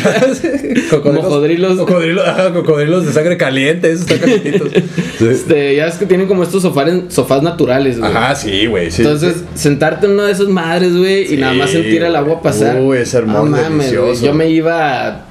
Cocodrilos. 0.90 1.78
Cocodrilos, 1.78 2.26
ajá, 2.26 2.52
cocodrilos 2.52 3.06
de 3.06 3.12
sangre 3.12 3.36
caliente, 3.36 3.92
esos 3.92 4.10
están 4.10 4.20
calientitos. 4.20 4.70
Sí. 5.18 5.28
Este, 5.28 5.76
ya 5.76 5.84
ves 5.84 5.96
que 5.96 6.06
tienen 6.06 6.26
como 6.26 6.42
estos 6.42 6.62
sofás, 6.62 6.90
sofás 7.08 7.42
naturales, 7.42 7.98
güey. 7.98 8.10
Ajá, 8.10 8.34
sí, 8.34 8.66
güey. 8.66 8.90
Sí, 8.90 9.02
Entonces, 9.02 9.36
sí. 9.36 9.44
sentarte 9.54 10.06
en 10.06 10.12
una 10.12 10.26
de 10.26 10.32
esas 10.32 10.48
madres, 10.48 10.96
güey, 10.96 11.34
y 11.34 11.36
nada 11.36 11.52
más 11.52 11.70
sentir 11.70 12.02
el 12.02 12.16
agua 12.16 12.40
pasar. 12.40 12.80
Uy, 12.80 12.98
ese 12.98 13.18
hermoso, 13.18 13.44
No 13.44 13.50
mames, 13.50 13.96
güey. 13.96 14.18
Yo 14.18 14.32
me 14.32 14.48
iba, 14.48 15.26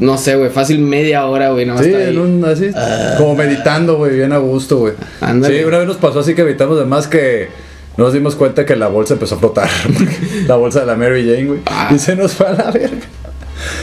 no 0.00 0.18
sé, 0.18 0.34
güey, 0.34 0.50
fácil 0.50 0.80
media 0.80 1.24
hora, 1.26 1.50
güey, 1.50 1.66
nada 1.66 1.78
más 1.78 1.86
Sí, 1.86 1.94
en 1.94 2.18
un, 2.18 2.44
así, 2.44 2.70
como 3.16 3.36
meditando, 3.36 3.96
güey, 3.96 4.16
bien 4.16 4.32
a 4.32 4.38
gusto, 4.38 4.78
güey. 4.78 4.94
Ándale. 5.20 5.60
Sí, 5.60 5.64
una 5.64 5.78
vez 5.78 5.86
nos 5.86 5.98
pasó 5.98 6.18
así 6.18 6.34
que 6.34 6.42
meditamos, 6.42 6.76
además 6.78 7.06
que 7.06 7.69
nos 7.96 8.12
dimos 8.12 8.36
cuenta 8.36 8.64
que 8.64 8.76
la 8.76 8.88
bolsa 8.88 9.14
empezó 9.14 9.36
a 9.36 9.38
flotar. 9.38 9.68
la 10.46 10.56
bolsa 10.56 10.80
de 10.80 10.86
la 10.86 10.96
Mary 10.96 11.24
Jane, 11.24 11.46
güey. 11.46 11.60
Ah. 11.66 11.90
Y 11.94 11.98
se 11.98 12.16
nos 12.16 12.32
fue 12.32 12.46
a 12.46 12.52
la 12.52 12.70
verga. 12.70 13.06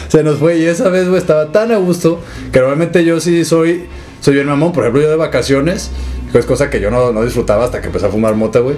Se 0.07 0.23
nos 0.23 0.39
fue 0.39 0.57
y 0.57 0.65
esa 0.65 0.89
vez, 0.89 1.07
güey, 1.07 1.19
estaba 1.19 1.51
tan 1.51 1.71
a 1.71 1.77
gusto 1.77 2.19
que 2.51 2.59
normalmente 2.59 3.05
yo 3.05 3.19
sí 3.19 3.45
soy, 3.45 3.85
soy 4.21 4.35
bien 4.35 4.47
mamón. 4.47 4.73
Por 4.73 4.83
ejemplo, 4.83 5.01
yo 5.01 5.09
de 5.09 5.15
vacaciones, 5.15 5.91
que 6.31 6.39
es 6.39 6.45
cosa 6.45 6.69
que 6.69 6.79
yo 6.79 6.89
no, 6.89 7.11
no 7.11 7.23
disfrutaba 7.23 7.65
hasta 7.65 7.81
que 7.81 7.87
empecé 7.87 8.07
a 8.07 8.09
fumar 8.09 8.35
mota, 8.35 8.59
güey. 8.59 8.75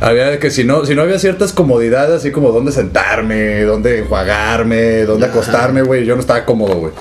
Había 0.00 0.38
que 0.38 0.50
si 0.50 0.64
no, 0.64 0.84
si 0.84 0.94
no 0.94 1.02
había 1.02 1.18
ciertas 1.18 1.52
comodidades, 1.52 2.16
así 2.16 2.30
como 2.30 2.50
dónde 2.50 2.72
sentarme, 2.72 3.62
dónde 3.62 4.00
enjuagarme, 4.00 5.04
dónde 5.04 5.26
acostarme, 5.26 5.82
güey, 5.82 6.04
yo 6.04 6.14
no 6.14 6.20
estaba 6.20 6.44
cómodo, 6.44 6.74
güey. 6.74 6.92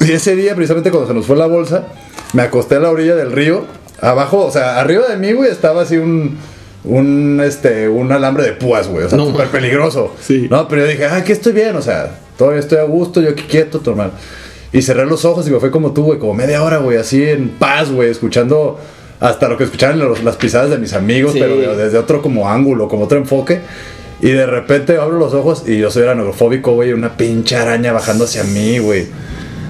Y 0.00 0.12
ese 0.12 0.34
día, 0.34 0.54
precisamente 0.54 0.90
cuando 0.90 1.08
se 1.08 1.14
nos 1.14 1.26
fue 1.26 1.36
la 1.36 1.46
bolsa, 1.46 1.88
me 2.32 2.42
acosté 2.42 2.76
a 2.76 2.80
la 2.80 2.90
orilla 2.90 3.14
del 3.14 3.32
río. 3.32 3.64
Abajo, 4.00 4.46
o 4.46 4.50
sea, 4.50 4.80
arriba 4.80 5.06
de 5.08 5.16
mí, 5.16 5.32
güey, 5.32 5.50
estaba 5.50 5.82
así 5.82 5.98
un. 5.98 6.38
Un, 6.86 7.40
este, 7.44 7.88
un 7.88 8.12
alambre 8.12 8.44
de 8.44 8.52
púas, 8.52 8.88
güey. 8.88 9.04
O 9.04 9.08
sea, 9.08 9.18
No, 9.18 9.26
súper 9.26 9.48
peligroso. 9.48 10.14
Sí. 10.20 10.46
No, 10.50 10.68
pero 10.68 10.82
yo 10.82 10.88
dije, 10.88 11.04
ah, 11.06 11.16
aquí 11.16 11.32
estoy 11.32 11.52
bien, 11.52 11.74
o 11.76 11.82
sea, 11.82 12.18
todavía 12.38 12.60
estoy 12.60 12.78
a 12.78 12.84
gusto, 12.84 13.20
yo 13.20 13.30
aquí 13.30 13.42
quieto, 13.48 13.80
tu 13.80 13.90
hermano. 13.90 14.12
Y 14.72 14.82
cerré 14.82 15.04
los 15.06 15.24
ojos 15.24 15.46
y 15.48 15.50
me 15.50 15.58
fue 15.58 15.70
como 15.70 15.92
tú, 15.92 16.04
güey, 16.04 16.18
como 16.18 16.34
media 16.34 16.62
hora, 16.62 16.78
güey, 16.78 16.96
así 16.98 17.22
en 17.24 17.48
paz, 17.50 17.90
güey, 17.90 18.10
escuchando 18.10 18.78
hasta 19.18 19.48
lo 19.48 19.56
que 19.56 19.64
escuchaban 19.64 19.98
los- 19.98 20.22
las 20.22 20.36
pisadas 20.36 20.70
de 20.70 20.78
mis 20.78 20.92
amigos, 20.92 21.32
Sí. 21.32 21.40
pero 21.40 21.56
de- 21.56 21.76
desde 21.76 21.98
otro 21.98 22.20
como 22.22 22.48
ángulo, 22.48 22.86
como 22.88 23.04
otro 23.04 23.18
enfoque. 23.18 23.60
Y 24.20 24.30
de 24.30 24.46
repente 24.46 24.96
abro 24.98 25.18
los 25.18 25.34
ojos 25.34 25.64
y 25.66 25.78
yo 25.78 25.90
soy 25.90 26.04
aranofóbico, 26.04 26.72
güey, 26.72 26.92
una 26.92 27.16
pinche 27.16 27.56
araña 27.56 27.92
bajando 27.92 28.24
hacia 28.24 28.44
mí, 28.44 28.78
güey. 28.78 29.06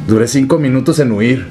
Duré 0.06 0.28
cinco 0.28 0.58
minutos 0.58 0.98
en 0.98 1.12
huir. 1.12 1.46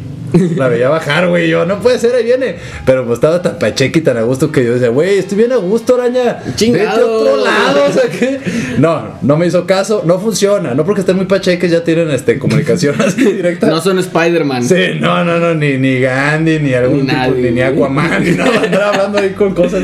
La 0.56 0.68
veía 0.68 0.90
bajar, 0.90 1.28
güey. 1.28 1.50
Yo, 1.50 1.66
no 1.66 1.80
puede 1.80 2.00
ser, 2.00 2.16
ahí 2.16 2.24
viene. 2.24 2.56
Pero 2.86 3.06
pues 3.06 3.18
estaba 3.18 3.42
tan 3.42 3.60
pacheque 3.60 4.00
y 4.00 4.02
tan 4.02 4.18
a 4.18 4.22
gusto 4.22 4.52
que 4.52 4.64
yo 4.64 4.74
decía, 4.74 4.90
güey, 4.90 5.18
estoy 5.18 5.38
bien 5.38 5.52
a 5.52 5.58
gusto, 5.58 5.96
araña. 5.96 6.42
Chingado. 6.56 6.86
Vete 6.86 7.02
a 7.02 7.06
otro 7.06 7.44
lado, 7.44 7.86
o 7.90 7.94
sea 7.94 8.10
que. 8.10 8.40
No, 8.78 9.16
no 9.22 9.38
me 9.38 9.48
hizo 9.48 9.66
caso, 9.66 10.04
no 10.06 10.20
funciona. 10.20 10.74
No 10.74 10.86
porque 10.86 11.02
estén 11.02 11.16
muy 11.16 11.26
pacheques 11.26 11.72
ya 11.72 11.84
tienen 11.84 12.10
este 12.12 12.40
comunicación 12.40 12.96
así 13.02 13.24
directa. 13.24 13.68
No 13.68 13.82
son 13.82 14.00
Spider-Man. 14.00 14.64
Sí, 14.64 15.00
no, 15.00 15.24
no, 15.24 15.40
no, 15.40 15.56
ni, 15.56 15.78
ni 15.78 16.00
Gandhi, 16.00 16.60
ni 16.60 16.74
algún 16.74 17.02
Ni 17.02 17.08
tipo, 17.08 17.18
nadie, 17.18 17.52
ni. 17.52 17.62
Aquaman, 17.62 18.24
ni 18.24 18.32
nada, 18.32 18.62
andar 18.64 18.84
hablando 18.84 19.20
ahí 19.20 19.32
con 19.32 19.54
cosas 19.54 19.84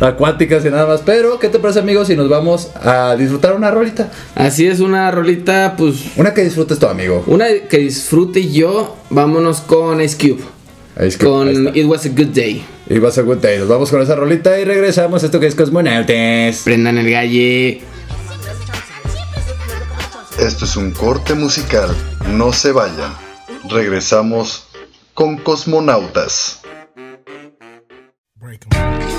acuáticas 0.00 0.64
y 0.64 0.70
nada 0.70 0.86
más. 0.86 1.02
Pero, 1.04 1.38
¿qué 1.38 1.48
te 1.48 1.58
parece, 1.58 1.80
amigos, 1.80 2.08
si 2.08 2.16
nos 2.16 2.28
vamos 2.28 2.70
a 2.82 3.16
disfrutar 3.16 3.54
una 3.54 3.70
rolita? 3.70 4.10
Así 4.34 4.66
es, 4.66 4.80
una 4.80 5.10
rolita, 5.10 5.74
pues. 5.76 5.96
Una 6.16 6.34
que 6.34 6.42
disfrutes 6.42 6.78
tu 6.78 6.86
amigo. 6.86 7.24
Una 7.26 7.46
que 7.68 7.78
disfrute 7.78 8.48
yo. 8.50 8.96
Vámonos 9.10 9.60
con 9.60 10.00
Ice 10.00 10.16
Cube. 10.16 10.42
Que- 10.96 11.02
ahí 11.04 11.12
Con. 11.16 11.76
It 11.76 11.86
Was 11.86 12.06
a 12.06 12.08
Good 12.10 12.28
Day. 12.34 12.64
Y 12.88 12.98
vas 12.98 13.16
a 13.18 13.22
good 13.22 13.36
day. 13.38 13.58
Nos 13.58 13.68
vamos 13.68 13.88
con 13.90 14.02
esa 14.02 14.16
rolita 14.16 14.58
y 14.58 14.64
regresamos 14.64 15.22
a 15.22 15.26
esto 15.26 15.38
que 15.38 15.46
es 15.46 15.54
Cosmonautas. 15.54 16.62
Prendan 16.64 16.98
el 16.98 17.08
galle. 17.08 17.82
Esto 20.38 20.64
es 20.64 20.76
un 20.76 20.90
corte 20.90 21.34
musical. 21.34 21.94
No 22.30 22.52
se 22.52 22.72
vayan. 22.72 23.14
Regresamos 23.68 24.66
con 25.14 25.36
Cosmonautas. 25.36 26.62
Just 28.40 29.09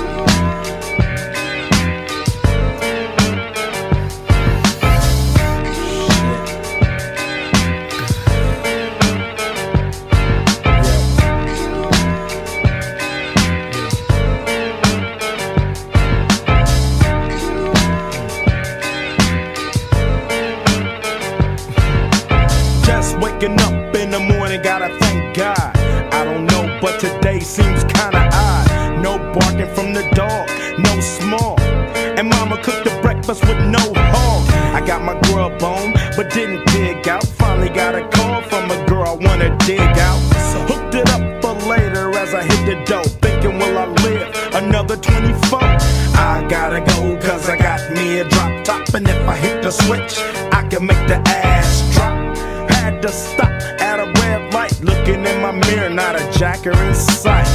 breakfast 33.32 33.48
with 33.48 33.66
no 33.70 33.92
hog. 33.96 34.48
I 34.74 34.84
got 34.86 35.02
my 35.02 35.18
grub 35.28 35.62
on, 35.62 35.92
but 36.16 36.30
didn't 36.32 36.64
dig 36.66 37.08
out. 37.08 37.24
Finally 37.24 37.70
got 37.70 37.94
a 37.94 38.06
call 38.08 38.42
from 38.42 38.70
a 38.70 38.86
girl 38.86 39.04
I 39.04 39.14
wanna 39.14 39.56
dig 39.58 39.80
out. 39.80 40.20
Hooked 40.68 40.94
it 40.94 41.08
up 41.10 41.42
for 41.42 41.54
later 41.68 42.10
as 42.16 42.34
I 42.34 42.42
hit 42.42 42.66
the 42.66 42.84
dope. 42.84 43.06
Thinking, 43.22 43.58
will 43.58 43.78
I 43.78 43.86
live 43.86 44.54
another 44.54 44.96
24? 44.96 45.60
I 45.62 46.46
gotta 46.48 46.80
go, 46.80 47.16
cause 47.20 47.48
I 47.48 47.56
got 47.56 47.80
me 47.92 48.20
a 48.20 48.28
drop 48.28 48.64
top. 48.64 48.94
And 48.94 49.08
if 49.08 49.28
I 49.28 49.36
hit 49.36 49.62
the 49.62 49.70
switch, 49.70 50.18
I 50.52 50.66
can 50.68 50.86
make 50.86 51.06
the 51.06 51.18
ass 51.26 51.94
drop. 51.94 52.36
Had 52.70 53.02
to 53.02 53.08
stop 53.08 53.52
at 53.80 53.98
a 53.98 54.06
red 54.20 54.52
light, 54.52 54.78
looking 54.82 55.24
in 55.24 55.40
my 55.40 55.52
mirror, 55.52 55.90
not 55.90 56.16
a 56.16 56.38
jacker 56.38 56.76
in 56.84 56.94
sight. 56.94 57.48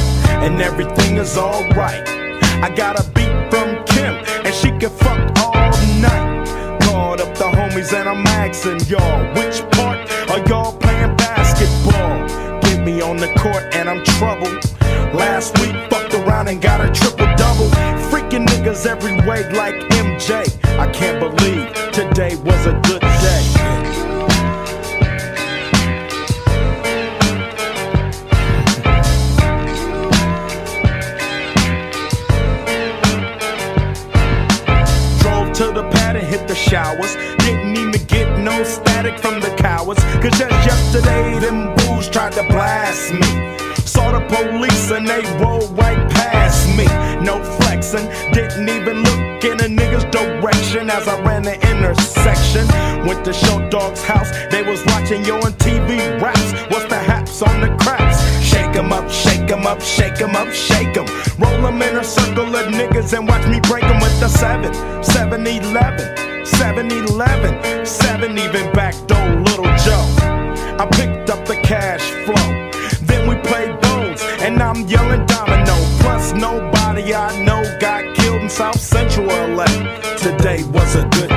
And 0.43 0.62
everything 0.62 1.17
is 1.17 1.38
alright. 1.38 2.07
I 2.65 2.69
got 2.75 3.00
a 3.00 3.03
beat 3.12 3.36
from 3.51 3.84
Kim, 3.86 4.13
and 4.46 4.53
she 4.53 4.69
can 4.79 4.89
fuck 4.89 5.37
and 7.94 8.10
I'm 8.10 8.25
asking 8.27 8.79
y'all, 8.89 9.24
which 9.36 9.62
part 9.72 10.00
are 10.29 10.39
y'all 10.50 10.75
playing 10.77 11.15
basketball? 11.15 12.27
Get 12.62 12.84
me 12.84 13.01
on 13.01 13.17
the 13.17 13.27
court, 13.39 13.63
and 13.74 13.89
I'm 13.89 14.03
troubled. 14.03 14.63
Last 15.13 15.58
week, 15.60 15.75
fucked 15.89 16.13
around 16.15 16.50
and 16.50 16.62
got 16.62 16.82
a 16.82 16.91
triple 16.91 17.27
double. 17.36 17.70
Freaking 18.10 18.46
niggas 18.48 18.86
every 18.86 19.13
way 19.27 19.50
like 19.53 19.75
MJ. 19.91 20.48
I 20.77 20.91
can't 20.91 21.20
believe 21.20 21.72
today 21.94 22.36
was 22.44 22.65
a 22.65 22.74
good 22.84 23.01
day. 23.01 23.44
Drove 35.22 35.53
to 35.53 35.72
the 35.72 35.88
pad 35.91 36.15
and 36.17 36.27
hit 36.27 36.48
the 36.48 36.56
showers. 36.56 37.15
Didn't 37.39 37.67
static 38.66 39.20
from 39.20 39.40
the 39.40 39.54
cowards. 39.58 40.04
Cause 40.22 40.38
just 40.38 40.58
yesterday, 40.66 41.40
them 41.40 41.76
bulls 41.76 42.10
tried 42.10 42.34
to 42.34 42.44
blast 42.44 43.14
me. 43.14 43.32
Saw 43.86 44.12
the 44.12 44.22
police 44.28 44.92
and 44.92 45.08
they 45.08 45.22
rolled 45.44 45.78
right 45.78 46.10
past 46.12 46.68
me. 46.78 46.86
No 47.24 47.42
flexing, 47.58 48.08
didn't 48.34 48.70
even 48.70 49.04
look 49.04 49.44
in 49.44 49.60
a 49.60 49.70
nigga's 49.70 50.06
direction 50.06 50.90
as 50.90 51.08
I 51.08 51.20
ran 51.22 51.44
the 51.44 51.56
intersection. 51.72 52.68
Went 53.08 53.24
to 53.26 53.34
Show 53.34 53.70
Dog's 53.70 54.04
house, 54.04 54.30
they 54.52 54.64
was 54.64 54.84
watching 54.86 55.24
you 55.26 55.36
on 55.36 55.54
TV 55.54 56.00
raps. 56.22 56.52
What's 56.70 56.86
the 56.86 57.00
haps 57.00 57.42
on 57.42 57.62
the 57.62 57.70
craps? 57.84 58.18
Shake 58.44 58.76
'em 58.76 58.92
up, 58.92 59.10
shake 59.10 59.50
'em 59.50 59.66
up, 59.66 59.82
shake 59.82 60.22
'em 60.22 60.36
up, 60.36 60.52
shake 60.52 60.96
'em. 60.98 61.06
Roll 61.40 61.66
'em 61.68 61.82
in 61.82 61.98
a 61.98 62.04
circle 62.04 62.56
of 62.56 62.68
niggas 62.68 63.14
and 63.18 63.28
watch 63.28 63.46
me 63.48 63.60
break 63.62 63.84
'em 63.84 64.00
with 64.00 64.20
the 64.20 64.30
7, 64.30 64.74
7 65.04 65.48
11, 65.48 66.26
7 66.48 66.89
11, 66.89 67.86
7 67.86 68.38
even 68.38 68.72
back 68.72 68.96
door 69.06 69.30
Little 69.48 69.66
Joe. 69.84 70.08
I 70.80 70.88
picked 70.94 71.30
up 71.30 71.46
the 71.46 71.56
cash 71.62 72.01
flow. 72.25 72.48
Then 73.06 73.27
we 73.27 73.36
played 73.48 73.80
bones, 73.82 74.22
and 74.39 74.62
I'm 74.62 74.88
yelling 74.88 75.25
domino. 75.25 75.75
Plus, 76.00 76.34
nobody 76.34 77.13
I 77.13 77.44
know 77.44 77.63
got 77.80 78.16
killed 78.16 78.42
in 78.42 78.50
South 78.50 78.80
Central 78.80 79.27
LA. 79.27 79.66
Today 80.16 80.63
was 80.72 80.96
a 80.96 81.06
good 81.10 81.37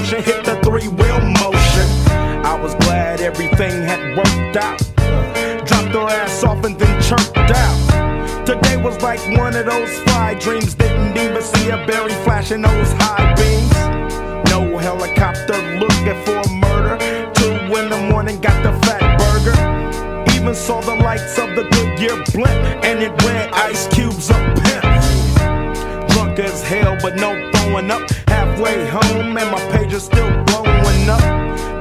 had 4.53 4.57
out. 4.57 5.67
Dropped 5.67 5.93
her 5.93 6.07
ass 6.09 6.43
off 6.43 6.63
and 6.65 6.77
then 6.77 7.01
chirped 7.01 7.37
out. 7.37 8.45
Today 8.45 8.77
was 8.77 9.01
like 9.01 9.19
one 9.37 9.55
of 9.55 9.65
those 9.65 9.99
fly 9.99 10.33
dreams. 10.39 10.75
Didn't 10.75 11.17
even 11.17 11.41
see 11.41 11.69
a 11.69 11.77
berry 11.85 12.13
flashing 12.23 12.61
those 12.61 12.91
high 12.93 13.33
beams. 13.35 14.49
No 14.49 14.77
helicopter 14.77 15.57
looking 15.79 16.19
for 16.25 16.41
murder. 16.53 16.97
Two 17.33 17.53
in 17.77 17.89
the 17.89 18.07
morning, 18.11 18.39
got 18.41 18.61
the 18.63 18.73
fat 18.85 19.17
burger. 19.19 20.35
Even 20.35 20.55
saw 20.55 20.81
the 20.81 20.95
lights 20.95 21.37
of 21.37 21.55
the 21.55 21.63
Goodyear 21.63 22.23
blimp, 22.33 22.85
and 22.85 23.01
it 23.01 23.11
read 23.23 23.51
Ice 23.53 23.87
Cube's 23.87 24.29
a 24.29 24.39
pimp. 24.63 26.09
Drunk 26.11 26.39
as 26.39 26.63
hell, 26.63 26.97
but 27.01 27.15
no 27.15 27.49
throwing 27.51 27.91
up. 27.91 28.09
Halfway 28.27 28.87
home, 28.87 29.37
and 29.37 29.51
my 29.51 29.59
page 29.71 29.93
is 29.93 30.03
still 30.03 30.27
up. 30.27 30.40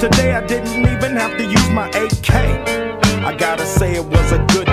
Today 0.01 0.33
I 0.33 0.41
didn't 0.47 0.87
even 0.91 1.15
have 1.15 1.37
to 1.37 1.45
use 1.45 1.69
my 1.69 1.87
AK. 1.89 2.31
I 3.23 3.37
gotta 3.39 3.67
say 3.67 3.97
it 3.97 4.05
was 4.07 4.33
a 4.33 4.39
good 4.47 4.70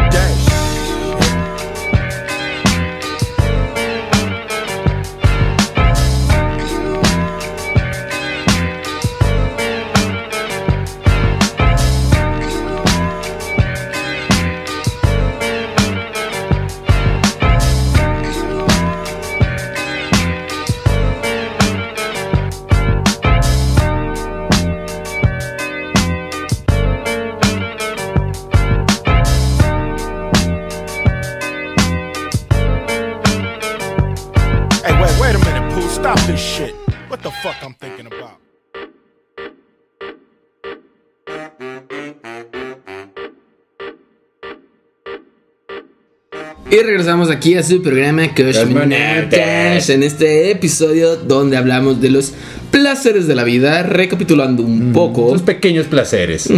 regresamos 46.88 47.30
aquí 47.30 47.56
a 47.56 47.64
su 47.64 47.82
programa 47.82 48.24
Cosmonautas 48.34 49.90
en 49.90 50.04
este 50.04 50.52
episodio 50.52 51.18
donde 51.18 51.58
hablamos 51.58 52.00
de 52.02 52.10
los 52.10 52.34
placeres 52.72 53.28
de 53.28 53.36
la 53.36 53.44
vida, 53.44 53.84
recapitulando 53.84 54.64
un 54.64 54.92
poco. 54.94 55.28
Unos 55.28 55.42
pequeños 55.42 55.86
placeres. 55.88 56.48
y 56.50 56.54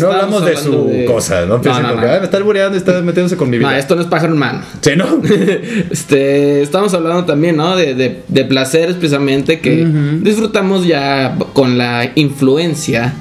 no 0.00 0.10
hablamos 0.12 0.44
de 0.46 0.56
su 0.56 0.86
de- 0.88 1.04
cosa, 1.04 1.40
¿no? 1.46 1.46
No, 1.46 1.56
no, 1.58 1.62
que, 1.62 1.68
no. 1.68 2.12
"Ay, 2.12 2.18
me 2.20 2.24
está 2.24 2.36
albureando 2.36 2.78
está 2.78 3.00
metiéndose 3.02 3.36
con 3.36 3.50
mi 3.50 3.58
vida. 3.58 3.70
No, 3.70 3.76
esto 3.76 3.94
no 3.96 4.02
es 4.02 4.06
pájaro 4.08 4.32
en 4.32 4.38
mano. 4.38 4.62
Sí, 4.80 4.90
¿no? 4.96 5.20
Este, 5.90 6.62
estamos 6.62 6.94
hablando 6.94 7.24
también, 7.24 7.56
¿no? 7.56 7.76
De, 7.76 7.94
de- 7.94 8.20
de 8.28 8.44
placeres 8.44 8.94
precisamente 8.96 9.60
que 9.60 9.86
disfrutamos 10.22 10.86
ya 10.86 11.36
con 11.52 11.78
la 11.78 12.10
influencia 12.14 13.14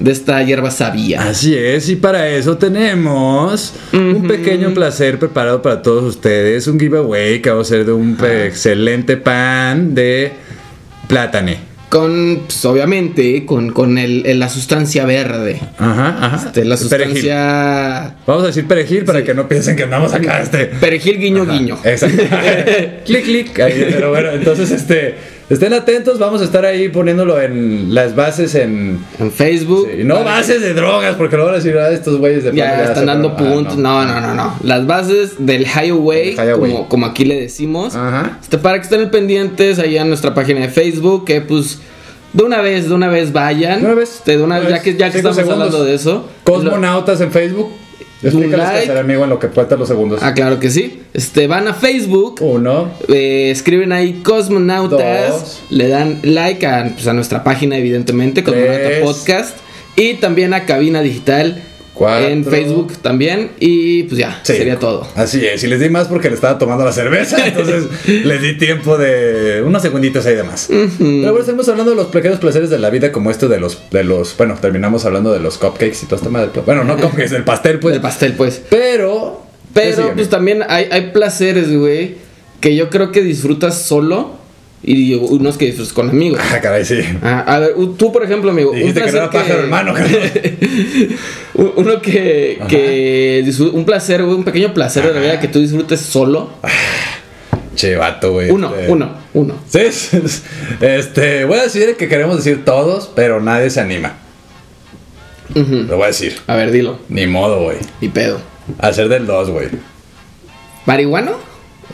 de 0.00 0.12
esta 0.12 0.42
hierba 0.42 0.70
sabia. 0.70 1.22
Así 1.22 1.54
es, 1.56 1.88
y 1.88 1.96
para 1.96 2.28
eso 2.28 2.56
tenemos 2.58 3.74
un 3.92 4.26
pequeño 4.28 4.72
placer 4.74 5.18
preparado 5.18 5.60
para 5.62 5.82
todos 5.82 6.04
ustedes, 6.04 6.66
un 6.66 6.78
giveaway 6.78 7.40
que 7.42 7.50
vamos 7.50 7.70
a 7.70 7.74
hacer 7.74 7.86
de 7.86 7.92
un 7.92 8.16
excelente 8.46 9.16
pan 9.16 9.94
de 9.94 10.32
plátane. 11.08 11.68
Con, 11.88 12.42
pues, 12.44 12.62
obviamente, 12.66 13.46
con, 13.46 13.70
con 13.72 13.96
el, 13.96 14.26
el- 14.26 14.38
la 14.38 14.50
sustancia 14.50 15.06
verde. 15.06 15.58
Ajá, 15.78 16.18
ajá. 16.20 16.46
Este, 16.48 16.64
la 16.66 16.76
Perejil. 16.76 16.78
sustancia... 17.16 18.14
Vamos 18.26 18.44
a 18.44 18.46
decir 18.48 18.66
perejil 18.66 19.04
para 19.06 19.24
que 19.24 19.32
no 19.32 19.48
piensen 19.48 19.74
que 19.74 19.84
andamos 19.84 20.12
acá, 20.12 20.42
este. 20.42 20.66
Perejil 20.66 21.18
guiño 21.18 21.46
guiño. 21.46 21.78
Exacto. 21.82 22.22
clic, 23.06 23.24
clic. 23.24 23.58
Ahí, 23.60 23.86
pero 23.90 24.10
bueno, 24.10 24.32
entonces, 24.32 24.70
este, 24.70 25.14
estén 25.50 25.72
atentos, 25.72 26.18
vamos 26.18 26.40
a 26.42 26.44
estar 26.44 26.64
ahí 26.64 26.88
poniéndolo 26.88 27.40
en 27.40 27.94
las 27.94 28.14
bases 28.14 28.54
en... 28.54 28.98
En 29.18 29.32
Facebook. 29.32 29.88
sí, 29.90 30.04
no 30.04 30.22
bases 30.24 30.60
de 30.60 30.74
drogas, 30.74 31.16
porque 31.16 31.36
luego 31.36 31.50
van 31.52 31.60
a 31.60 31.62
decir, 31.62 31.78
ah, 31.78 31.90
estos 31.90 32.18
güeyes 32.18 32.44
de 32.44 32.52
Ya 32.54 32.84
están 32.84 33.06
dando 33.06 33.30
fueron". 33.36 33.48
Ah, 33.52 33.54
puntos. 33.54 33.76
no. 33.78 34.04
no, 34.04 34.20
no, 34.20 34.34
no, 34.34 34.54
Las 34.62 34.86
bases 34.86 35.34
del 35.38 35.66
highway. 35.66 36.36
Como, 36.36 36.88
como 36.88 37.06
aquí 37.06 37.24
le 37.24 37.40
decimos. 37.40 37.94
Ajá. 37.94 38.38
Este, 38.42 38.58
para 38.58 38.78
que 38.78 38.84
estén 38.84 39.10
pendientes 39.10 39.78
ahí 39.78 39.96
en 39.96 40.08
nuestra 40.08 40.34
página 40.34 40.60
de 40.60 40.68
Facebook, 40.68 41.24
que 41.24 41.40
pues 41.40 41.80
de 42.32 42.42
una 42.44 42.60
vez, 42.60 42.88
de 42.88 42.94
una 42.94 43.08
vez 43.08 43.32
vayan. 43.32 43.80
De 43.80 43.86
una 43.86 43.94
vez, 43.94 44.16
Este, 44.16 44.36
de 44.36 44.42
una 44.42 44.56
de 44.60 44.66
vez, 44.66 44.70
ya 44.74 44.82
que, 44.82 44.96
ya 44.96 45.10
que 45.10 45.16
estamos 45.18 45.36
segundos. 45.36 45.66
hablando 45.68 45.84
de 45.84 45.94
eso. 45.94 46.28
Cosmonautas 46.44 47.20
en 47.22 47.32
Facebook. 47.32 47.70
Explícales 48.22 48.50
qué 48.50 48.56
like. 48.56 48.78
hacer, 48.90 48.98
amigo, 48.98 49.24
en 49.24 49.30
lo 49.30 49.38
que 49.38 49.48
cuentan 49.48 49.78
los 49.78 49.88
segundos. 49.88 50.20
Ah, 50.22 50.34
claro 50.34 50.58
que 50.58 50.70
sí. 50.70 51.02
Este, 51.14 51.46
van 51.46 51.68
a 51.68 51.74
Facebook. 51.74 52.36
Uno. 52.40 52.90
eh, 53.08 53.50
escriben 53.50 53.92
ahí 53.92 54.20
Cosmonautas, 54.24 55.30
Dos. 55.30 55.62
le 55.70 55.88
dan 55.88 56.20
like 56.22 56.66
a, 56.66 56.90
pues, 56.94 57.06
a 57.06 57.12
nuestra 57.12 57.44
página, 57.44 57.76
evidentemente, 57.76 58.42
Cosmonauta. 58.42 58.88
Podcast, 59.02 59.56
y 59.96 60.14
también 60.14 60.54
a 60.54 60.64
Cabina 60.66 61.00
Digital 61.00 61.62
Cuatro. 61.98 62.28
en 62.28 62.44
Facebook 62.44 62.92
también, 63.02 63.50
y 63.58 64.04
pues 64.04 64.18
ya, 64.20 64.40
Sí. 64.44 64.52
sería 64.54 64.78
todo. 64.78 65.06
Así 65.16 65.44
es, 65.44 65.64
y 65.64 65.66
les 65.66 65.80
di 65.80 65.88
más 65.90 66.06
porque 66.06 66.28
le 66.28 66.36
estaba 66.36 66.56
tomando 66.56 66.84
la 66.84 66.92
cerveza, 66.92 67.44
entonces 67.46 67.84
les 68.06 68.40
di 68.40 68.56
tiempo 68.56 68.96
de 68.96 69.62
unos 69.66 69.82
segunditos 69.82 70.24
ahí 70.26 70.36
de 70.36 70.44
más. 70.44 70.68
Pero 70.68 70.88
bueno, 70.98 71.40
estamos 71.40 71.68
hablando 71.68 71.90
de 71.90 71.96
los 71.96 72.06
pequeños 72.06 72.38
placeres 72.38 72.70
de 72.70 72.78
la 72.78 72.90
vida, 72.90 73.10
como 73.10 73.32
esto 73.32 73.48
de 73.48 73.58
los, 73.58 73.90
de 73.90 74.04
los, 74.04 74.36
bueno, 74.36 74.54
terminamos 74.60 75.04
hablando 75.04 75.32
de 75.32 75.40
los 75.40 75.58
cupcakes 75.58 75.98
y 76.02 76.06
todo 76.06 76.16
este 76.16 76.28
madre. 76.28 76.50
Bueno, 76.64 76.84
no 76.84 76.96
cupcakes, 76.96 77.30
del 77.30 77.42
pastel, 77.44 77.80
pues. 77.80 77.96
El 77.96 78.00
pastel, 78.00 78.34
pues. 78.34 78.62
Pero. 78.70 79.42
¿qué 79.74 79.82
sigue, 79.82 79.96
Pero 79.96 80.14
pues 80.14 80.28
también 80.28 80.62
hay, 80.68 80.86
hay 80.90 81.10
placeres, 81.10 81.74
güey, 81.76 82.14
que 82.60 82.74
yo 82.76 82.90
creo 82.90 83.10
que 83.12 83.22
disfrutas 83.22 83.82
solo 83.82 84.37
y 84.82 85.14
unos 85.14 85.58
que 85.58 85.66
disfrutas 85.66 85.92
con 85.92 86.08
amigos. 86.10 86.40
Ah, 86.52 86.60
caray, 86.60 86.84
sí. 86.84 87.00
Ah, 87.22 87.40
a 87.46 87.58
ver, 87.58 87.74
tú 87.98 88.12
por 88.12 88.22
ejemplo, 88.22 88.50
amigo, 88.50 88.72
Dijiste 88.72 89.02
que 89.02 89.12
no 89.12 89.18
era 89.18 89.30
pájaro, 89.30 89.60
hermano, 89.60 89.94
U- 91.54 91.72
Uno 91.76 92.00
que, 92.00 92.60
que 92.68 93.44
un 93.72 93.84
placer, 93.84 94.22
un 94.22 94.44
pequeño 94.44 94.72
placer 94.74 95.06
de 95.06 95.14
la 95.14 95.20
vida 95.20 95.40
que 95.40 95.48
tú 95.48 95.58
disfrutes 95.60 96.00
solo. 96.00 96.50
Che, 97.74 97.96
vato, 97.96 98.32
güey. 98.32 98.50
Uno, 98.50 98.74
este. 98.74 98.90
uno, 98.90 99.10
uno. 99.34 99.54
Sí, 99.68 99.80
este, 100.80 101.44
voy 101.44 101.58
a 101.58 101.62
decir 101.62 101.96
que 101.96 102.08
queremos 102.08 102.36
decir 102.36 102.64
todos, 102.64 103.10
pero 103.14 103.40
nadie 103.40 103.70
se 103.70 103.80
anima. 103.80 104.14
Lo 105.54 105.96
voy 105.96 106.04
a 106.04 106.08
decir. 106.08 106.36
A 106.46 106.54
ver, 106.56 106.70
dilo. 106.70 106.98
Ni 107.08 107.26
modo, 107.26 107.62
güey. 107.62 107.78
Y 108.00 108.08
pedo. 108.08 108.40
Hacer 108.78 109.08
del 109.08 109.26
2, 109.26 109.50
güey. 109.50 109.68
¿Marihuano? 110.86 111.32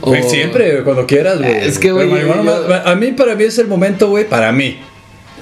O- 0.04 0.30
Siempre, 0.30 0.82
cuando 0.82 1.06
quieras, 1.06 1.38
güey. 1.38 1.56
Es 1.66 1.78
que, 1.78 1.92
Pero 1.94 2.08
güey, 2.08 2.22
yo- 2.22 2.74
A 2.84 2.94
mí, 2.94 3.12
para 3.12 3.34
mí 3.34 3.44
es 3.44 3.58
el 3.58 3.66
momento, 3.68 4.08
güey, 4.08 4.28
para 4.28 4.52
mí. 4.52 4.78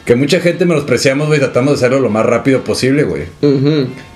Que 0.04 0.16
mucha 0.16 0.40
gente 0.40 0.64
menospreciamos, 0.64 1.28
güey, 1.28 1.38
tratamos 1.38 1.72
de 1.74 1.76
hacerlo 1.86 2.00
lo 2.00 2.10
más 2.10 2.26
rápido 2.26 2.64
posible, 2.64 3.04
güey. 3.04 3.22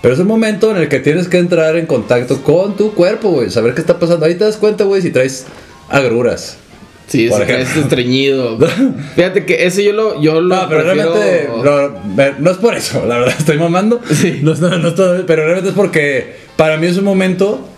Pero 0.03 0.15
es 0.15 0.21
un 0.21 0.27
momento 0.27 0.71
en 0.73 0.79
el 0.79 0.89
que 0.89 0.99
tienes 0.99 1.29
que 1.29 1.39
entrar 1.39 1.77
en 1.77 1.87
contacto 1.87 2.43
con 2.43 2.77
tu 2.77 2.93
cuerpo, 2.93 3.29
güey. 3.31 3.51
Saber 3.51 3.73
qué 3.75 3.81
está 3.83 3.99
pasando. 3.99 4.27
Ahí 4.27 4.35
te 4.35 4.45
das 4.45 4.57
cuenta, 4.57 4.83
güey, 4.85 5.01
si 5.03 5.11
traes 5.11 5.47
agruras. 5.89 6.59
Sí, 7.07 7.29
si 7.31 7.35
traes 7.45 7.77
estreñido. 7.77 8.59
Fíjate 9.15 9.45
que 9.47 9.65
ese 9.65 9.85
yo 9.85 9.93
lo, 9.93 10.21
yo 10.21 10.41
lo 10.41 10.57
No, 10.57 10.69
pero 10.69 10.83
prefiero- 10.83 11.15
realmente 11.15 12.35
no, 12.35 12.35
no 12.41 12.51
es 12.51 12.57
por 12.57 12.75
eso, 12.75 13.07
la 13.07 13.19
verdad, 13.19 13.37
estoy 13.39 13.57
mamando. 13.59 14.01
Sí. 14.13 14.41
No, 14.43 14.55
no, 14.55 14.93
pero 15.25 15.45
realmente 15.45 15.69
es 15.69 15.75
porque 15.77 16.35
para 16.57 16.79
mí 16.79 16.89
es 16.89 16.97
un 16.99 17.05
momento 17.05 17.69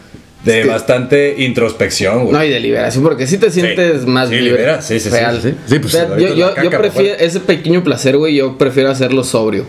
de 0.44 0.64
bastante 0.64 1.34
introspección, 1.38 2.20
güey. 2.24 2.32
No, 2.32 2.44
y 2.44 2.48
de 2.50 2.60
liberación, 2.60 3.02
porque 3.04 3.26
si 3.26 3.38
te 3.38 3.50
sientes 3.50 4.06
más 4.06 4.28
Sí, 4.28 4.36
libre. 4.36 4.50
libera, 4.52 4.80
sí, 4.82 5.00
sí, 5.00 5.10
sí, 5.10 5.16
Real. 5.16 5.40
sí, 5.42 5.50
sí. 5.50 5.56
Sí, 5.66 5.78
pues, 5.78 5.94
O 5.94 5.96
sea, 5.98 6.08
ahorita 6.08 6.34
yo, 6.34 6.54
para 6.54 6.78
prefiero 6.78 7.16
ese 7.18 7.40
pequeño 7.40 7.82
placer, 7.84 8.16
güey, 8.16 8.34
yo 8.36 8.56
prefiero 8.56 8.90
hacerlo 8.90 9.24
sobrio. 9.24 9.64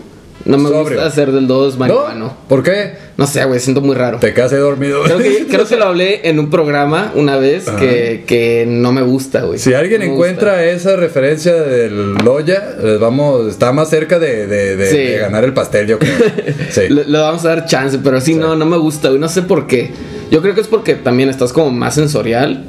No 0.46 0.56
me 0.56 0.70
Sobrio. 0.70 0.82
gusta 0.96 1.04
hacer 1.06 1.32
del 1.32 1.46
2 1.46 1.74
¿No? 1.74 1.80
marihuano. 1.80 2.34
¿Por 2.48 2.62
qué? 2.62 2.92
No 3.18 3.26
sé, 3.26 3.44
güey, 3.44 3.60
siento 3.60 3.82
muy 3.82 3.94
raro. 3.94 4.20
Te 4.20 4.32
quedas 4.32 4.50
dormido. 4.52 5.02
Creo 5.02 5.18
que, 5.18 5.46
creo 5.50 5.66
que 5.66 5.76
lo 5.76 5.84
hablé 5.84 6.20
en 6.30 6.38
un 6.38 6.48
programa 6.48 7.12
una 7.14 7.36
vez 7.36 7.68
que, 7.68 8.24
que 8.26 8.64
no 8.66 8.90
me 8.90 9.02
gusta, 9.02 9.42
güey. 9.42 9.58
Si 9.58 9.74
alguien 9.74 10.00
No 10.00 10.06
encuentra 10.14 10.52
gusta. 10.52 10.64
esa 10.64 10.96
referencia 10.96 11.52
del 11.52 12.14
Loya, 12.24 12.74
les 12.82 12.98
vamos, 12.98 13.48
está 13.50 13.72
más 13.72 13.90
cerca 13.90 14.18
de, 14.18 14.46
de- 14.46 14.76
de- 14.76 14.86
Sí. 14.90 14.96
de 14.96 15.18
ganar 15.18 15.44
el 15.44 15.52
pastel, 15.52 15.86
yo 15.86 15.98
creo. 15.98 16.14
Sí. 16.70 16.88
Le, 16.88 17.04
le 17.04 17.18
vamos 17.18 17.44
a 17.44 17.48
dar 17.48 17.66
chance, 17.66 17.98
pero 18.02 18.18
sí, 18.22 18.34
no, 18.34 18.56
no 18.56 18.64
me 18.64 18.78
gusta, 18.78 19.08
güey. 19.08 19.20
No 19.20 19.28
sé 19.28 19.42
por 19.42 19.66
qué. 19.66 19.90
Yo 20.30 20.42
creo 20.42 20.54
que 20.54 20.60
es 20.60 20.68
porque 20.68 20.94
también 20.94 21.28
estás 21.28 21.52
como 21.52 21.70
más 21.70 21.94
sensorial. 21.94 22.64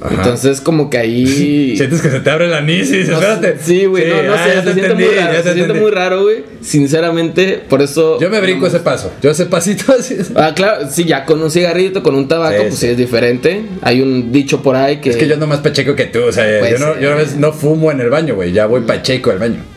Ajá. 0.00 0.16
Entonces, 0.16 0.60
como 0.60 0.90
que 0.90 0.98
ahí. 0.98 1.76
Sientes 1.76 2.02
que 2.02 2.10
se 2.10 2.20
te 2.20 2.30
abre 2.30 2.48
No 2.48 2.66
sé- 2.66 3.00
espérate. 3.00 3.56
Sí, 3.62 3.86
güey, 3.86 4.06
no, 4.06 4.22
no 4.22 4.34
ah, 4.34 4.44
sé, 4.44 4.54
ya 4.54 4.62
se 4.62 4.74
siente 4.74 4.94
muy 4.94 5.14
raro. 5.14 5.42
Se 5.42 5.54
siente 5.54 5.72
muy 5.72 5.90
raro, 5.90 6.22
güey. 6.24 6.44
Sinceramente, 6.60 7.62
por 7.68 7.80
eso. 7.80 8.20
Yo 8.20 8.28
me 8.28 8.40
brinco 8.40 8.66
ese 8.66 8.80
paso. 8.80 9.12
Yo 9.22 9.30
ese 9.30 9.46
pasito 9.46 9.92
así. 9.98 10.16
Ah, 10.34 10.52
claro, 10.54 10.88
sí, 10.90 11.04
ya 11.04 11.24
con 11.24 11.42
un 11.42 11.50
cigarrito, 11.50 12.02
con 12.02 12.14
un 12.16 12.28
tabaco, 12.28 12.56
Sí, 12.56 12.62
pues 12.68 12.74
sí. 12.74 12.86
sí 12.86 12.92
es 12.92 12.98
diferente. 12.98 13.62
Hay 13.80 14.02
un 14.02 14.30
dicho 14.30 14.62
por 14.62 14.76
ahí 14.76 14.98
que. 14.98 15.10
Es 15.10 15.16
que 15.16 15.26
yo 15.26 15.34
ando 15.34 15.46
más 15.46 15.60
pacheco 15.60 15.94
que 15.94 16.04
tú, 16.06 16.24
o 16.24 16.32
sea, 16.32 16.58
Pues, 16.58 16.78
yo, 16.78 16.86
no, 16.86 17.00
yo 17.00 17.12
a 17.12 17.14
veces 17.14 17.36
no 17.36 17.52
fumo 17.52 17.90
en 17.90 18.00
el 18.00 18.10
baño, 18.10 18.34
güey, 18.34 18.52
ya 18.52 18.66
voy 18.66 18.82
pacheco 18.82 19.30
al 19.30 19.38
baño. 19.38 19.73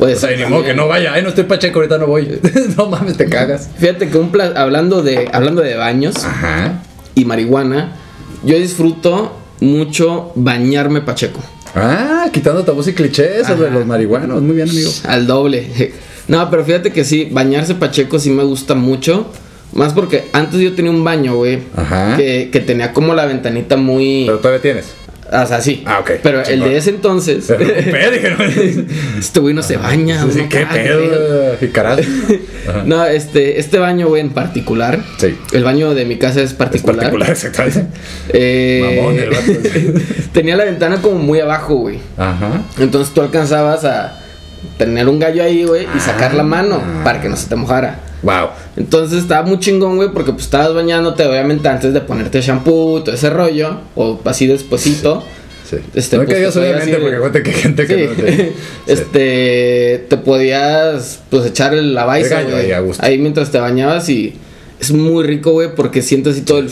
Puede 0.00 0.14
O 0.14 0.18
sea, 0.18 0.30
ser 0.30 0.38
ni 0.40 0.46
modo 0.46 0.64
que 0.64 0.72
no 0.74 0.88
vaya, 0.88 1.12
ay, 1.12 1.22
no 1.22 1.28
estoy 1.28 1.44
pacheco, 1.44 1.78
ahorita 1.78 1.98
no 1.98 2.06
voy. 2.06 2.40
no 2.76 2.86
mames, 2.86 3.16
te 3.18 3.26
cagas. 3.26 3.68
Fíjate 3.78 4.08
que 4.08 4.16
un 4.18 4.32
pla- 4.32 4.54
hablando 4.56 5.02
de 5.02 5.28
hablando 5.32 5.60
de 5.62 5.76
baños 5.76 6.16
Ajá. 6.24 6.82
y 7.14 7.24
marihuana, 7.26 7.92
yo 8.42 8.56
disfruto 8.58 9.36
mucho 9.60 10.32
bañarme 10.34 11.02
pacheco. 11.02 11.40
Ah, 11.74 12.28
quitando 12.32 12.64
tabús 12.64 12.88
y 12.88 12.94
clichés 12.94 13.46
sobre 13.46 13.70
los 13.70 13.86
marihuanos. 13.86 14.40
Muy 14.42 14.56
bien, 14.56 14.68
amigo. 14.70 14.90
Al 15.06 15.26
doble. 15.26 15.92
No, 16.28 16.48
pero 16.48 16.64
fíjate 16.64 16.92
que 16.92 17.02
sí, 17.04 17.28
bañarse 17.32 17.74
pacheco 17.74 18.20
sí 18.20 18.30
me 18.30 18.44
gusta 18.44 18.76
mucho. 18.76 19.26
Más 19.72 19.92
porque 19.94 20.28
antes 20.32 20.60
yo 20.60 20.74
tenía 20.74 20.92
un 20.92 21.02
baño, 21.02 21.34
güey. 21.34 21.58
Ajá. 21.76 22.16
Que, 22.16 22.50
que 22.52 22.60
tenía 22.60 22.92
como 22.92 23.14
la 23.14 23.26
ventanita 23.26 23.76
muy. 23.76 24.24
Pero 24.26 24.38
todavía 24.38 24.62
tienes. 24.62 24.94
O 25.32 25.46
sea, 25.46 25.60
sí. 25.60 25.82
Ah, 25.86 25.98
ok. 26.00 26.10
Pero 26.22 26.42
el 26.42 26.60
de 26.60 26.76
ese 26.76 26.90
entonces. 26.90 27.44
Pero, 27.46 28.36
no. 28.38 28.44
este 29.18 29.40
güey 29.40 29.54
no 29.54 29.62
se 29.62 29.76
baña. 29.76 30.24
Sí, 30.30 30.40
uno 30.40 30.48
qué 30.48 30.58
acá, 30.58 30.72
pedo, 30.74 31.56
jicarazo. 31.60 32.02
Ajá. 32.68 32.82
No, 32.84 33.04
este, 33.06 33.58
este 33.60 33.78
baño, 33.78 34.08
güey, 34.08 34.20
en 34.22 34.30
particular. 34.30 34.98
Sí. 35.18 35.38
El 35.52 35.62
baño 35.64 35.94
de 35.94 36.04
mi 36.04 36.16
casa 36.18 36.40
es 36.40 36.50
Es 36.50 36.54
particular. 36.56 36.96
particular, 36.96 37.30
exactamente. 37.30 37.84
Eh, 38.30 38.96
Mamón 38.96 39.18
el 39.18 39.30
vato. 39.30 40.10
tenía 40.32 40.56
la 40.56 40.64
ventana 40.64 41.00
como 41.00 41.18
muy 41.18 41.38
abajo, 41.40 41.74
güey. 41.76 41.98
Ajá. 42.16 42.62
Entonces 42.78 43.14
tú 43.14 43.20
alcanzabas 43.22 43.84
a 43.84 44.16
tener 44.78 45.08
un 45.08 45.18
gallo 45.18 45.42
ahí, 45.42 45.64
güey, 45.64 45.86
y 45.96 46.00
sacar 46.00 46.34
la 46.34 46.42
mano 46.42 46.82
Ah. 46.84 47.00
para 47.04 47.20
que 47.20 47.28
no 47.28 47.36
se 47.36 47.48
te 47.48 47.56
mojara. 47.56 48.00
Wow. 48.22 48.48
Entonces 48.76 49.20
estaba 49.22 49.46
muy 49.46 49.58
chingón, 49.60 49.96
güey, 49.96 50.10
porque 50.12 50.32
pues 50.32 50.44
estabas 50.44 50.74
bañándote, 50.74 51.24
obviamente, 51.26 51.68
antes 51.68 51.92
de 51.94 52.00
ponerte 52.00 52.40
shampoo, 52.42 53.02
todo 53.02 53.14
ese 53.14 53.30
rollo, 53.30 53.78
o 53.94 54.20
así 54.24 54.46
despuesito. 54.46 55.24
Sí. 55.68 55.76
Este, 55.94 56.16
no 56.16 56.24
pues, 56.24 56.34
que 56.34 56.40
digas 56.40 56.56
obviamente 56.56 56.96
porque 56.96 57.18
cuenta 57.18 57.42
que 57.44 57.52
gente 57.52 57.86
que 57.86 58.06
no 58.08 58.12
te- 58.14 58.36
Sí. 58.36 58.52
este, 58.88 60.04
te 60.08 60.16
podías, 60.16 61.20
pues, 61.30 61.46
echar 61.46 61.74
el- 61.74 61.94
la 61.94 62.04
baisa, 62.04 62.42
güey. 62.42 62.72
ahí. 62.72 62.90
Ahí 62.98 63.18
mientras 63.18 63.50
te 63.50 63.58
bañabas 63.58 64.08
y 64.08 64.34
es 64.80 64.90
muy 64.92 65.24
rico, 65.24 65.52
güey, 65.52 65.74
porque 65.74 66.02
sientes 66.02 66.34
así 66.34 66.42
todo 66.42 66.58
el... 66.58 66.70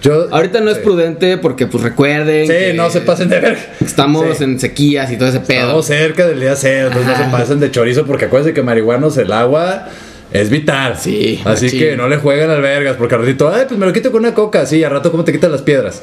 Yo- 0.00 0.28
Ahorita 0.30 0.60
no 0.60 0.70
es 0.70 0.78
prudente 0.78 1.38
porque, 1.38 1.66
pues 1.66 1.82
recuerden. 1.82 2.46
Sí, 2.46 2.52
que 2.52 2.72
no 2.74 2.88
se 2.88 3.00
pasen 3.00 3.28
de 3.28 3.40
ver. 3.40 3.58
Estamos 3.84 4.38
Sí. 4.38 4.44
en 4.44 4.58
sequías 4.60 5.10
y 5.10 5.16
todo 5.16 5.28
ese 5.28 5.40
pedo. 5.40 5.62
Estamos 5.62 5.86
cerca 5.86 6.26
del 6.26 6.38
día 6.40 6.54
cero, 6.56 6.88
entonces 6.92 7.18
no 7.18 7.24
se 7.24 7.30
pasen 7.30 7.60
de 7.60 7.70
chorizo 7.72 8.06
porque 8.06 8.26
acuérdense 8.26 8.54
que 8.54 8.62
marihuanos 8.62 9.16
el 9.18 9.32
agua 9.32 9.88
es 10.32 10.50
vital. 10.50 10.96
Sí, 10.98 11.40
Así 11.44 11.66
machín. 11.66 11.78
que 11.80 11.96
no 11.96 12.08
le 12.08 12.18
jueguen 12.18 12.50
al 12.50 12.60
vergas 12.62 12.96
porque 12.96 13.14
al 13.14 13.22
ratito, 13.22 13.48
ay, 13.52 13.64
pues 13.68 13.78
me 13.80 13.86
lo 13.86 13.92
quito 13.92 14.10
con 14.12 14.20
una 14.20 14.34
coca. 14.34 14.66
Sí, 14.66 14.82
al 14.84 14.90
rato, 14.90 15.10
¿cómo 15.10 15.24
te 15.24 15.32
quitas 15.32 15.50
las 15.50 15.62
piedras? 15.62 16.02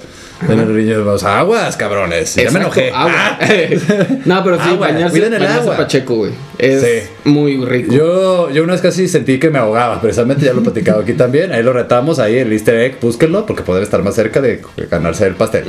En 0.49 0.59
el 0.59 0.73
riñón, 0.75 1.07
o 1.07 1.17
sea, 1.17 1.39
aguas, 1.39 1.77
cabrones. 1.77 2.35
Ya 2.35 2.43
me 2.51 2.59
Exacto, 2.59 2.79
enojé. 2.81 2.91
agua. 2.93 3.13
Ah. 3.39 3.39
no, 4.25 4.43
pero 4.43 4.55
sí, 4.57 4.61
Agua, 4.69 4.87
bañarse, 4.87 5.11
cuiden 5.11 5.33
el 5.33 5.39
bañarse 5.39 5.61
agua. 5.61 5.77
Pacheco, 5.77 6.15
güey. 6.15 6.31
Es 6.57 6.81
Sí. 6.81 7.09
muy 7.23 7.63
rico. 7.65 7.93
Yo, 7.93 8.49
yo 8.51 8.63
una 8.63 8.73
vez 8.73 8.81
casi 8.81 9.07
sentí 9.07 9.39
que 9.39 9.49
me 9.49 9.59
ahogaba, 9.59 10.01
precisamente 10.01 10.45
ya 10.45 10.51
lo 10.53 10.59
he 10.59 10.63
platicado 10.63 10.99
aquí 11.01 11.13
también. 11.13 11.53
Ahí 11.53 11.63
lo 11.63 11.71
retamos, 11.71 12.19
ahí 12.19 12.37
el 12.37 12.51
easter 12.51 12.75
egg, 12.79 12.97
búsquenlo, 12.99 13.45
porque 13.45 13.63
poder 13.63 13.83
estar 13.83 14.03
más 14.03 14.15
cerca 14.15 14.41
de 14.41 14.61
ganarse 14.91 15.25
el 15.25 15.35
pastel. 15.35 15.63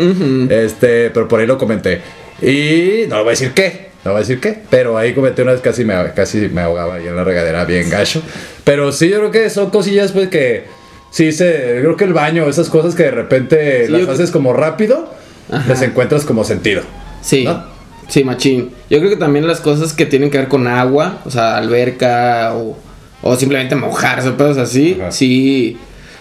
Este, 0.51 1.11
pero 1.11 1.29
por 1.29 1.39
ahí 1.41 1.47
lo 1.47 1.59
comenté. 1.59 2.01
Y 2.43 3.07
no 3.09 3.19
voy 3.19 3.29
a 3.29 3.31
decir 3.31 3.53
qué, 3.53 3.91
no 4.07 4.13
voy 4.13 4.19
a 4.19 4.21
decir 4.21 4.41
qué, 4.41 4.57
pero 4.71 4.97
ahí 4.97 5.13
comenté 5.15 5.43
una 5.43 5.53
vez 5.53 5.61
casi 5.61 5.85
me, 5.85 5.95
casi 6.15 6.49
me 6.49 6.61
ahogaba 6.61 6.95
ahí 6.95 7.07
en 7.07 7.17
la 7.17 7.25
regadera, 7.25 7.65
bien 7.65 7.91
gacho. 7.91 8.23
Pero 8.65 8.93
sí, 8.93 9.09
yo 9.09 9.19
creo 9.19 9.31
que 9.31 9.51
son 9.51 9.71
cosillas, 9.71 10.13
pues 10.13 10.29
que 10.29 10.65
sí 11.11 11.33
se. 11.33 11.79
Creo 11.81 11.97
que 11.97 12.05
el 12.05 12.13
baño, 12.13 12.49
esas 12.49 12.69
cosas 12.69 12.95
que 12.95 13.03
de 13.05 13.11
repente 13.11 13.87
Sí, 13.87 13.93
las 13.93 14.09
haces 14.09 14.31
como 14.31 14.53
rápido, 14.53 15.13
Ajá. 15.51 15.69
les 15.69 15.83
encuentras 15.83 16.25
como 16.25 16.45
sentido. 16.45 16.83
Sí. 17.21 17.45
¿no? 17.45 17.65
Sí, 18.09 18.23
machín. 18.23 18.71
Yo 18.89 18.99
creo 18.99 19.11
que 19.11 19.17
también 19.17 19.47
las 19.49 19.61
cosas 19.61 19.93
que 19.93 20.07
tienen 20.07 20.31
que 20.31 20.39
ver 20.39 20.49
con 20.49 20.69
agua, 20.69 21.21
o 21.25 21.31
sea, 21.31 21.57
alberca 21.57 22.55
o, 22.55 22.79
o 23.23 23.37
simplemente 23.37 23.75
mojarse, 23.75 24.31
pedos 24.33 24.57
así, 24.59 24.99
Ajá. 25.01 25.11
sí. 25.11 25.77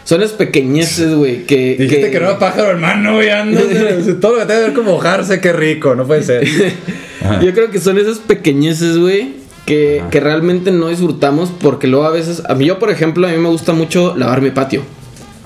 Son 0.06 0.21
las 0.21 0.32
pequeñeces, 0.34 1.15
güey, 1.15 1.45
que... 1.45 1.78
Dijiste 1.80 2.12
que, 2.12 2.19
no 2.19 2.30
era 2.30 2.38
pájaro, 2.39 2.69
hermano, 2.69 3.24
y 3.24 3.30
andas. 3.30 3.63
todo 4.21 4.34
lo 4.34 4.39
que 4.41 4.45
tiene 4.45 4.62
que 4.62 4.67
ver 4.67 4.74
con 4.74 4.86
mojarse, 4.86 5.41
qué 5.41 5.52
rico, 5.52 5.95
no 5.95 6.06
puede 6.06 6.21
ser. 6.21 6.48
Yo 7.41 7.53
creo 7.53 7.71
que 7.71 7.79
son 7.79 7.97
esas 7.97 8.19
pequeñeces, 8.19 8.97
güey, 8.97 9.33
que, 9.65 10.03
que 10.11 10.19
realmente 10.19 10.71
no 10.71 10.89
disfrutamos 10.89 11.51
porque 11.59 11.88
luego 11.88 12.05
a 12.05 12.11
veces... 12.11 12.43
A 12.47 12.55
mí, 12.55 12.65
yo, 12.65 12.79
por 12.79 12.91
ejemplo, 12.91 13.27
a 13.27 13.31
mí 13.31 13.38
me 13.38 13.49
gusta 13.49 13.73
mucho 13.73 14.15
lavar 14.15 14.41
mi 14.41 14.51
patio. 14.51 14.81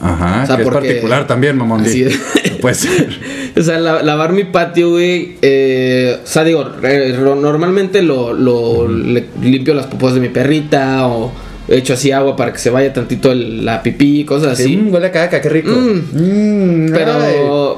Ajá, 0.01 0.43
O 0.43 0.47
sea, 0.47 0.55
que 0.55 0.61
es 0.63 0.69
particular 0.69 1.27
también, 1.27 1.57
mamón. 1.57 1.81
Así 1.81 2.03
es. 2.03 2.17
Puede 2.61 2.75
ser. 2.75 3.19
O 3.57 3.61
sea, 3.61 3.79
la- 3.79 4.01
lavar 4.03 4.31
mi 4.31 4.43
patio, 4.45 4.91
güey. 4.91 5.35
eh, 5.41 6.17
o 6.23 6.27
sea, 6.27 6.43
digo, 6.45 6.63
re- 6.81 7.11
normalmente 7.17 8.01
lo, 8.01 8.31
lo- 8.33 8.87
le- 8.87 9.25
limpio 9.41 9.73
las 9.73 9.87
popos 9.87 10.13
de 10.13 10.19
mi 10.21 10.29
perrita 10.29 11.07
o 11.07 11.31
echo 11.69 11.93
así 11.93 12.12
agua 12.12 12.36
para 12.36 12.51
que 12.51 12.58
se 12.60 12.69
vaya 12.69 12.91
tantito 12.91 13.32
el- 13.32 13.63
la 13.65 13.82
pipí, 13.84 14.25
cosas 14.25 14.53
así. 14.53 14.63
Sí, 14.63 14.77
mm, 14.77 14.93
huele 14.93 15.08
a 15.08 15.12
caca, 15.12 15.39
qué 15.41 15.49
rico. 15.49 15.71
Mm. 15.71 16.86
Mm, 16.88 16.91
Pero- 16.91 17.12
ay, 17.13 17.36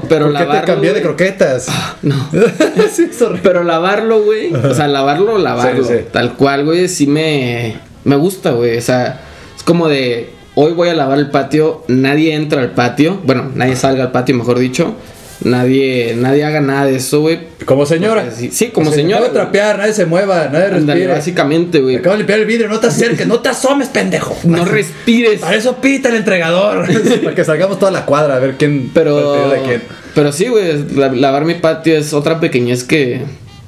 pero 0.09 0.25
¿Por 0.25 0.33
qué 0.33 0.39
te 0.39 0.45
lavarlo, 0.45 0.65
cambié 0.73 0.93
de 0.93 1.01
croquetas? 1.01 1.67
No. 2.01 2.29
sí, 2.91 3.07
es 3.11 3.21
horrible. 3.21 3.41
Pero 3.43 3.63
lavarlo, 3.63 4.21
güey. 4.23 4.53
O 4.53 4.73
sea, 4.73 4.87
lavarlo, 4.87 5.37
lavarlo. 5.37 5.83
Sí, 5.83 5.93
sí. 5.97 6.05
Tal 6.11 6.33
cual, 6.33 6.65
güey, 6.65 6.87
sí 6.87 7.07
me, 7.07 7.75
me 8.03 8.15
gusta, 8.15 8.51
güey. 8.51 8.77
O 8.77 8.81
sea, 8.81 9.21
es 9.55 9.63
como 9.63 9.87
de. 9.87 10.29
Hoy 10.55 10.73
voy 10.73 10.89
a 10.89 10.93
lavar 10.93 11.17
el 11.17 11.29
patio. 11.29 11.83
Nadie 11.87 12.33
entra 12.33 12.61
al 12.61 12.71
patio. 12.71 13.19
Bueno, 13.23 13.51
nadie 13.55 13.75
salga 13.77 14.03
al 14.03 14.11
patio, 14.11 14.35
mejor 14.35 14.59
dicho. 14.59 14.95
Nadie, 15.43 16.15
nadie 16.17 16.43
haga 16.45 16.61
nada 16.61 16.85
de 16.85 16.97
eso, 16.97 17.21
güey. 17.21 17.39
Como 17.65 17.85
señora. 17.87 18.29
Sí- 18.31 18.51
sí, 18.51 18.67
como 18.67 18.89
Así, 18.91 18.97
señora, 18.99 19.21
Acabo 19.23 19.33
de 19.33 19.39
trapear, 19.39 19.77
nadie 19.79 19.93
se 19.93 20.05
mueva, 20.05 20.49
nadie 20.51 20.65
Ándale, 20.67 20.79
respire. 20.93 21.07
básicamente, 21.07 21.79
güey. 21.81 21.95
Acabo 21.95 22.13
de 22.13 22.19
limpiar 22.19 22.39
el 22.39 22.45
vidrio, 22.45 22.69
no 22.69 22.79
te 22.79 22.87
acerques, 22.87 23.25
no 23.25 23.39
te 23.39 23.49
asomes, 23.49 23.87
pendejo. 23.87 24.37
No 24.43 24.65
respires. 24.65 25.39
Para 25.39 25.55
eso 25.55 25.77
pita 25.77 26.09
el 26.09 26.15
entregador. 26.15 26.85
Para 27.23 27.35
que 27.35 27.43
salgamos 27.43 27.79
toda 27.79 27.91
la 27.91 28.05
cuadra 28.05 28.35
a 28.35 28.39
ver 28.39 28.55
quién. 28.57 28.91
Pero. 28.93 29.15
partido 29.33 29.49
de 29.51 29.61
quién. 29.67 29.81
Pero 30.13 30.31
sí, 30.31 30.47
güey. 30.47 30.85
la- 30.95 31.11
lavar 31.11 31.45
mi 31.45 31.55
patio 31.55 31.97
es 31.97 32.13
otra 32.13 32.39
pequeñez 32.39 32.83
que 32.83 33.21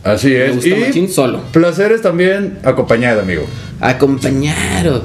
Así 0.04 0.28
me 0.28 0.46
es. 0.46 0.56
gusta 0.56 0.70
Y 0.70 0.76
machín 0.76 1.10
solo. 1.10 1.42
placeres 1.52 2.02
también 2.04 2.60
acompañado, 2.64 3.22
amigo. 3.22 3.46
Acompañar. 3.80 5.02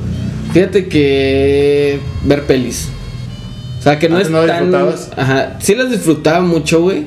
Fíjate 0.52 0.87
que. 0.88 1.98
Ver 2.24 2.42
pelis. 2.42 2.88
O 3.78 3.82
sea, 3.82 3.98
que 3.98 4.08
no 4.08 4.16
¿Antes 4.16 4.28
es 4.28 4.32
no 4.32 4.44
tan. 4.44 4.64
disfrutabas? 4.70 5.10
Ajá. 5.16 5.56
Sí 5.60 5.74
las 5.74 5.90
disfrutaba 5.90 6.40
mucho, 6.40 6.82
güey. 6.82 7.06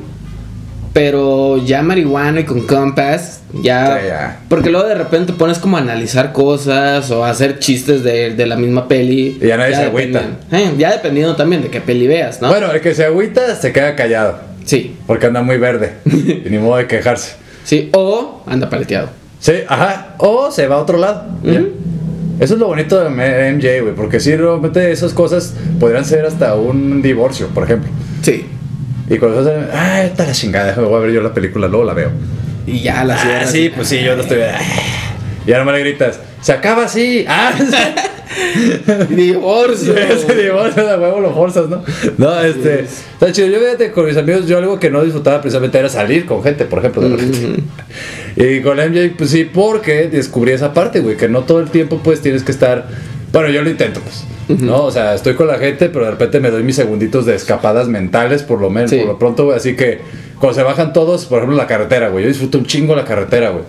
Pero 0.93 1.57
ya 1.63 1.81
marihuana 1.83 2.41
y 2.41 2.43
con 2.43 2.67
compas, 2.67 3.41
ya, 3.61 3.97
Sí, 4.01 4.07
ya. 4.07 4.39
Porque 4.49 4.69
luego 4.69 4.87
de 4.89 4.95
repente 4.95 5.31
pones 5.31 5.57
como 5.57 5.77
a 5.77 5.79
analizar 5.79 6.33
cosas 6.33 7.09
o 7.11 7.23
a 7.23 7.29
hacer 7.29 7.59
chistes 7.59 8.03
de, 8.03 8.31
de 8.35 8.45
la 8.45 8.57
misma 8.57 8.89
peli. 8.89 9.37
Y 9.41 9.47
ya 9.47 9.55
nadie 9.55 9.75
se 9.75 9.83
agüita. 9.83 10.21
eh, 10.51 10.73
ya 10.77 10.91
dependiendo 10.91 11.37
también 11.37 11.61
de 11.61 11.69
qué 11.69 11.79
peli 11.79 12.07
veas, 12.07 12.41
¿no? 12.41 12.49
Bueno, 12.49 12.69
el 12.73 12.81
que 12.81 12.93
se 12.93 13.05
agüita 13.05 13.55
se 13.55 13.71
queda 13.71 13.95
callado. 13.95 14.39
Sí, 14.65 14.97
Porque 15.07 15.27
anda 15.27 15.41
muy 15.41 15.57
verde. 15.57 15.93
y 16.05 16.49
ni 16.49 16.57
modo 16.57 16.75
de 16.77 16.87
quejarse. 16.87 17.35
sí. 17.63 17.89
O 17.93 18.43
anda 18.45 18.69
paleteado. 18.69 19.09
Sí, 19.39 19.53
ajá. 19.69 20.15
O 20.17 20.51
se 20.51 20.67
va 20.67 20.75
a 20.75 20.79
otro 20.79 20.97
lado. 20.97 21.23
Ya. 21.43 21.53
Ujú. 21.61 21.69
Eso 22.41 22.55
es 22.55 22.59
lo 22.59 22.65
bonito 22.65 22.99
de 23.03 23.09
MJ, 23.11 23.81
güey. 23.83 23.93
Porque 23.95 24.19
si 24.19 24.35
realmente 24.35 24.91
esas 24.91 25.13
cosas 25.13 25.53
podrían 25.79 26.03
ser 26.03 26.25
hasta 26.25 26.55
un 26.55 27.03
divorcio, 27.03 27.47
por 27.49 27.65
ejemplo. 27.65 27.91
Sí. 28.23 28.47
Y 29.07 29.17
cuando 29.19 29.43
se 29.43 29.51
ah, 29.71 30.03
está 30.03 30.25
la 30.25 30.31
chingada, 30.31 30.73
voy 30.81 30.95
a 30.95 30.99
ver 30.99 31.11
yo 31.11 31.21
la 31.21 31.33
película, 31.35 31.67
luego 31.67 31.85
la 31.85 31.93
veo. 31.93 32.09
Y 32.65 32.79
ya 32.79 33.03
la 33.03 33.13
Ah, 33.13 33.19
cierras. 33.23 33.51
sí, 33.51 33.69
pues 33.69 33.87
sí, 33.87 34.01
yo 34.03 34.15
lo 34.15 34.23
estoy. 34.23 34.39
Y 35.45 35.51
ahora 35.51 35.65
me 35.65 35.71
le 35.73 35.79
gritas, 35.81 36.19
se 36.41 36.51
acaba 36.51 36.85
así. 36.85 37.25
Ah, 37.27 37.53
Divorcio. 39.09 39.95
ese 39.97 40.35
divorcio 40.35 40.85
de 40.85 40.97
huevo 40.97 41.19
lo 41.19 41.33
forzas, 41.33 41.69
¿no? 41.69 41.83
No, 42.17 42.41
este. 42.41 42.81
Está 42.81 43.31
chido. 43.31 43.47
Yo 43.47 43.59
fíjate 43.59 43.91
con 43.91 44.05
mis 44.05 44.17
amigos, 44.17 44.47
yo 44.47 44.57
algo 44.57 44.79
que 44.79 44.89
no 44.89 45.03
disfrutaba 45.03 45.41
precisamente 45.41 45.77
era 45.77 45.89
salir 45.89 46.25
con 46.25 46.43
gente, 46.43 46.65
por 46.65 46.79
ejemplo, 46.79 47.01
de. 47.01 47.59
Y 48.35 48.61
con 48.61 48.77
MJ, 48.77 49.13
pues 49.17 49.29
sí, 49.31 49.43
porque 49.51 50.07
descubrí 50.07 50.51
esa 50.51 50.73
parte, 50.73 50.99
güey, 50.99 51.17
que 51.17 51.27
no 51.27 51.41
todo 51.41 51.59
el 51.59 51.69
tiempo, 51.69 51.99
pues 52.03 52.21
tienes 52.21 52.43
que 52.43 52.51
estar. 52.51 52.87
Bueno, 53.31 53.49
yo 53.49 53.61
lo 53.61 53.69
intento, 53.69 54.01
pues. 54.01 54.25
¿No? 54.61 54.83
O 54.83 54.91
sea, 54.91 55.15
estoy 55.15 55.35
con 55.35 55.47
la 55.47 55.57
gente, 55.57 55.87
pero 55.89 56.03
de 56.05 56.11
repente 56.11 56.39
me 56.41 56.49
doy 56.51 56.63
mis 56.63 56.75
segunditos 56.75 57.25
de 57.25 57.35
escapadas 57.35 57.87
mentales, 57.87 58.43
por 58.43 58.59
lo 58.59 58.69
menos, 58.69 58.89
Sí. 58.89 58.97
por 58.97 59.07
lo 59.07 59.19
pronto, 59.19 59.45
güey. 59.45 59.55
Así 59.57 59.75
que 59.77 59.99
cuando 60.39 60.55
se 60.59 60.63
bajan 60.63 60.91
todos, 60.91 61.25
por 61.25 61.37
ejemplo, 61.37 61.55
la 61.57 61.67
carretera, 61.67 62.09
güey. 62.09 62.23
Yo 62.25 62.29
disfruto 62.29 62.57
un 62.57 62.65
chingo 62.65 62.95
la 62.95 63.05
carretera, 63.05 63.51
güey. 63.51 63.63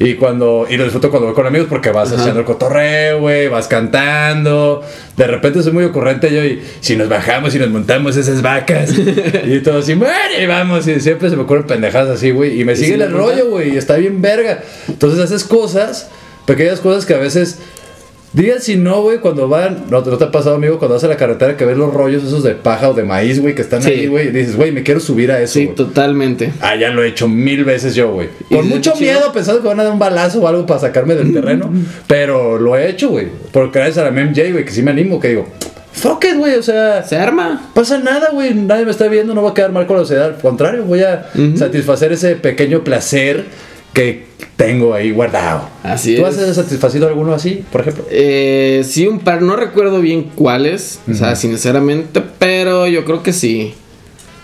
Y 0.00 0.14
cuando, 0.14 0.66
y 0.70 0.76
lo 0.76 0.84
disfruto 0.84 1.10
cuando 1.10 1.26
voy 1.26 1.34
con 1.34 1.46
amigos 1.46 1.66
porque 1.68 1.90
vas 1.90 2.12
Ajá. 2.12 2.20
haciendo 2.20 2.40
el 2.40 2.46
cotorreo, 2.46 3.20
güey, 3.20 3.48
vas 3.48 3.66
cantando. 3.66 4.82
De 5.16 5.26
repente 5.26 5.60
soy 5.62 5.72
muy 5.72 5.84
ocurrente 5.84 6.32
yo 6.32 6.44
y 6.44 6.62
si 6.80 6.94
nos 6.94 7.08
bajamos 7.08 7.52
y 7.56 7.58
nos 7.58 7.68
montamos 7.70 8.16
esas 8.16 8.40
vacas. 8.40 8.92
y 8.96 9.60
todo 9.64 9.78
así, 9.78 9.96
muere, 9.96 10.40
y 10.40 10.46
vamos. 10.46 10.86
Y 10.86 11.00
siempre 11.00 11.28
se 11.30 11.36
me 11.36 11.42
ocurren 11.42 11.66
pendejadas 11.66 12.10
así, 12.16 12.30
güey. 12.30 12.60
Y 12.60 12.64
me 12.64 12.76
si 12.76 12.84
sigue 12.84 13.02
el 13.02 13.10
rollo, 13.12 13.50
güey. 13.50 13.74
Y 13.74 13.76
está 13.76 13.96
bien 13.96 14.22
verga. 14.22 14.62
Entonces 14.86 15.18
haces 15.18 15.42
cosas, 15.42 16.08
pequeñas 16.46 16.78
cosas 16.78 17.04
que 17.04 17.14
a 17.14 17.18
veces. 17.18 17.58
Digan 18.34 18.60
si 18.60 18.76
no, 18.76 19.00
güey, 19.02 19.18
cuando 19.20 19.48
van. 19.48 19.84
No, 19.90 20.02
¿no 20.02 20.18
te 20.18 20.24
ha 20.24 20.30
pasado, 20.30 20.56
amigo, 20.56 20.78
cuando 20.78 20.94
vas 20.96 21.04
a 21.04 21.08
la 21.08 21.16
carretera 21.16 21.56
que 21.56 21.64
ves 21.64 21.78
los 21.78 21.92
rollos 21.94 22.22
esos 22.22 22.42
de 22.42 22.54
paja 22.54 22.90
o 22.90 22.94
de 22.94 23.02
maíz, 23.02 23.40
güey, 23.40 23.54
que 23.54 23.62
están 23.62 23.82
Sí. 23.82 23.90
ahí, 23.90 24.06
güey. 24.06 24.28
Y 24.28 24.30
dices, 24.32 24.54
güey, 24.56 24.70
me 24.70 24.82
quiero 24.82 25.00
subir 25.00 25.32
a 25.32 25.40
eso. 25.40 25.54
Sí, 25.54 25.68
totalmente. 25.74 26.52
Ah, 26.60 26.76
ya 26.76 26.90
lo 26.90 27.02
he 27.02 27.08
hecho 27.08 27.26
mil 27.26 27.64
veces 27.64 27.94
yo, 27.94 28.12
güey. 28.12 28.28
¿Y 28.50 28.54
Con 28.56 28.68
mucho 28.68 28.94
miedo 28.96 29.32
pensando 29.32 29.62
que 29.62 29.68
van 29.68 29.80
a 29.80 29.84
dar 29.84 29.92
un 29.92 29.98
balazo 29.98 30.40
o 30.42 30.46
algo 30.48 30.66
para 30.66 30.78
sacarme 30.80 31.14
del 31.14 31.32
terreno. 31.32 31.70
pero 32.06 32.58
lo 32.58 32.76
he 32.76 32.90
hecho, 32.90 33.08
güey. 33.08 33.28
Porque 33.50 33.78
gracias 33.78 33.98
a 33.98 34.10
la 34.10 34.10
MJ, 34.10 34.52
güey, 34.52 34.64
que 34.66 34.72
sí 34.72 34.82
me 34.82 34.90
animo, 34.90 35.18
que 35.18 35.28
digo, 35.28 35.46
fuck 35.92 36.22
it, 36.26 36.36
güey. 36.36 36.54
O 36.56 36.62
sea, 36.62 37.02
Se 37.04 37.16
arma. 37.16 37.70
pasa 37.74 37.96
nada, 37.98 38.28
güey. 38.32 38.52
Nadie 38.52 38.84
me 38.84 38.90
está 38.90 39.08
viendo, 39.08 39.34
no 39.34 39.42
va 39.42 39.50
a 39.50 39.54
quedar 39.54 39.72
mal 39.72 39.86
con 39.86 39.96
la 39.96 40.02
sociedad. 40.02 40.26
Al 40.26 40.36
contrario, 40.36 40.84
voy 40.84 41.00
a 41.02 41.30
satisfacer 41.56 42.12
ese 42.12 42.36
pequeño 42.36 42.84
placer 42.84 43.46
que 43.98 44.22
tengo 44.54 44.94
ahí 44.94 45.10
guardado. 45.10 45.68
Así 45.82 46.14
¿Tú 46.14 46.24
es. 46.24 46.38
has 46.38 46.54
satisfacido 46.54 47.08
alguno 47.08 47.34
así, 47.34 47.64
por 47.72 47.80
ejemplo? 47.80 48.04
Eh, 48.12 48.84
sí, 48.86 49.08
un 49.08 49.18
par, 49.18 49.42
no 49.42 49.56
recuerdo 49.56 50.00
bien 50.00 50.30
cuáles, 50.36 51.00
o 51.10 51.14
sea, 51.14 51.34
sinceramente, 51.34 52.22
pero 52.38 52.86
yo 52.86 53.04
creo 53.04 53.24
que 53.24 53.32
sí. 53.32 53.74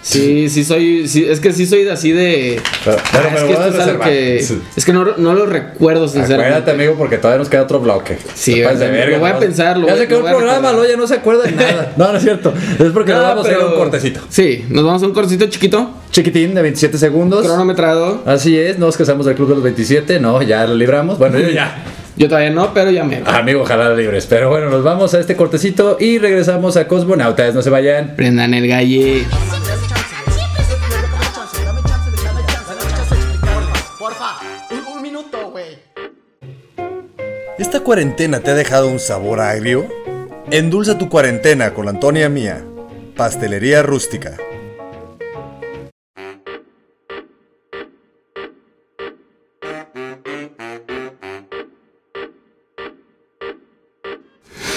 Sí, 0.05 0.51
sí 0.51 0.65
soy, 0.65 1.09
sí, 1.09 1.25
es 1.27 1.41
que 1.41 1.51
sí 1.55 1.65
soy 1.65 1.83
de 1.85 1.93
así 1.93 2.13
de... 2.13 2.61
Pero, 2.85 2.99
pero 3.11 3.25
Ah, 3.27 3.31
me 3.33 3.37
es 3.39 3.43
que 3.45 3.53
esto 3.55 3.69
es 3.69 3.79
algo 3.89 4.05
que... 4.05 4.37
Es 4.77 4.85
que 4.85 4.93
no, 4.93 5.07
no 5.17 5.33
lo 5.33 5.47
recuerdo 5.47 6.09
sinceramente. 6.09 6.51
Acuérdate, 6.59 6.71
amigo, 6.73 6.95
porque 6.99 7.17
todavía 7.17 7.39
nos 7.39 7.49
queda 7.49 7.63
otro 7.63 7.81
bloque. 7.81 8.19
Sí, 8.35 8.63
o 8.63 8.77
sea, 8.77 9.07
lo 9.07 9.19
voy 9.19 9.31
a 9.31 9.33
¿no? 9.33 9.39
pensar, 9.41 9.79
lo 9.79 9.87
Ya 9.87 9.97
se 9.97 10.07
quedó 10.07 10.29
el 10.29 10.35
programa, 10.37 10.73
lo 10.73 10.87
ya 10.87 10.99
no 10.99 11.07
se 11.07 11.15
acuerda 11.15 11.45
de 11.45 11.53
nada. 11.57 11.95
No, 11.97 12.13
no 12.13 12.19
es 12.19 12.23
cierto. 12.23 12.53
Es 12.79 12.93
porque 12.93 13.13
No, 13.13 13.19
nos 13.19 13.29
vamos 13.29 13.47
a 13.47 13.51
ir 13.53 13.57
a 13.57 13.67
un 13.67 13.75
cortecito. 13.77 14.21
Sí, 14.29 14.67
nos 14.69 14.85
vamos 14.85 15.03
a 15.03 15.07
un 15.07 15.15
cortecito 15.15 15.47
chiquito, 15.47 15.91
Chiquitín 16.11 16.55
de 16.55 16.61
27 16.61 16.99
segundos. 16.99 17.47
cronometrado. 17.47 18.23
Así 18.27 18.59
es, 18.59 18.79
nos 18.79 18.99
casamos 18.99 19.25
del 19.25 19.37
club 19.37 19.49
de 19.49 19.55
los 19.55 19.65
27. 19.65 20.21
No, 20.21 20.43
ya 20.43 20.67
lo 20.67 20.75
libramos. 20.75 21.19
Bueno, 21.19 21.39
yo 21.39 21.49
ya. 21.49 21.83
Yo 22.17 22.29
todavía 22.29 22.51
no, 22.51 22.73
pero 22.73 22.93
ya 22.93 23.03
me... 23.03 23.23
Amigo, 23.27 23.63
ojalá 23.63 23.89
lo 23.89 23.97
libres. 23.97 24.27
Pero 24.27 24.49
bueno, 24.49 24.71
nos 24.71 24.85
vamos 24.85 25.13
a 25.15 25.19
este 25.19 25.35
cortecito 25.35 25.97
y 25.99 26.19
regresamos 26.19 26.77
a 26.77 26.87
Cosmonautas. 26.87 27.57
No 27.57 27.61
se 27.63 27.71
vayan. 27.71 28.15
Prendan 28.15 28.55
el 28.55 28.69
galle. 28.69 29.25
¿Esta 37.75 37.83
cuarentena 37.85 38.39
te 38.39 38.53
ha 38.53 38.55
dejado 38.55 38.87
un 38.87 39.01
sabor 39.01 39.41
agrio? 39.41 39.89
Endulza 40.53 40.97
tu 40.97 41.09
cuarentena 41.09 41.75
con 41.75 41.87
la 41.87 41.91
Antonia 41.91 42.29
Mía. 42.29 42.65
Pastelería 43.17 43.83
Rústica. 43.83 44.37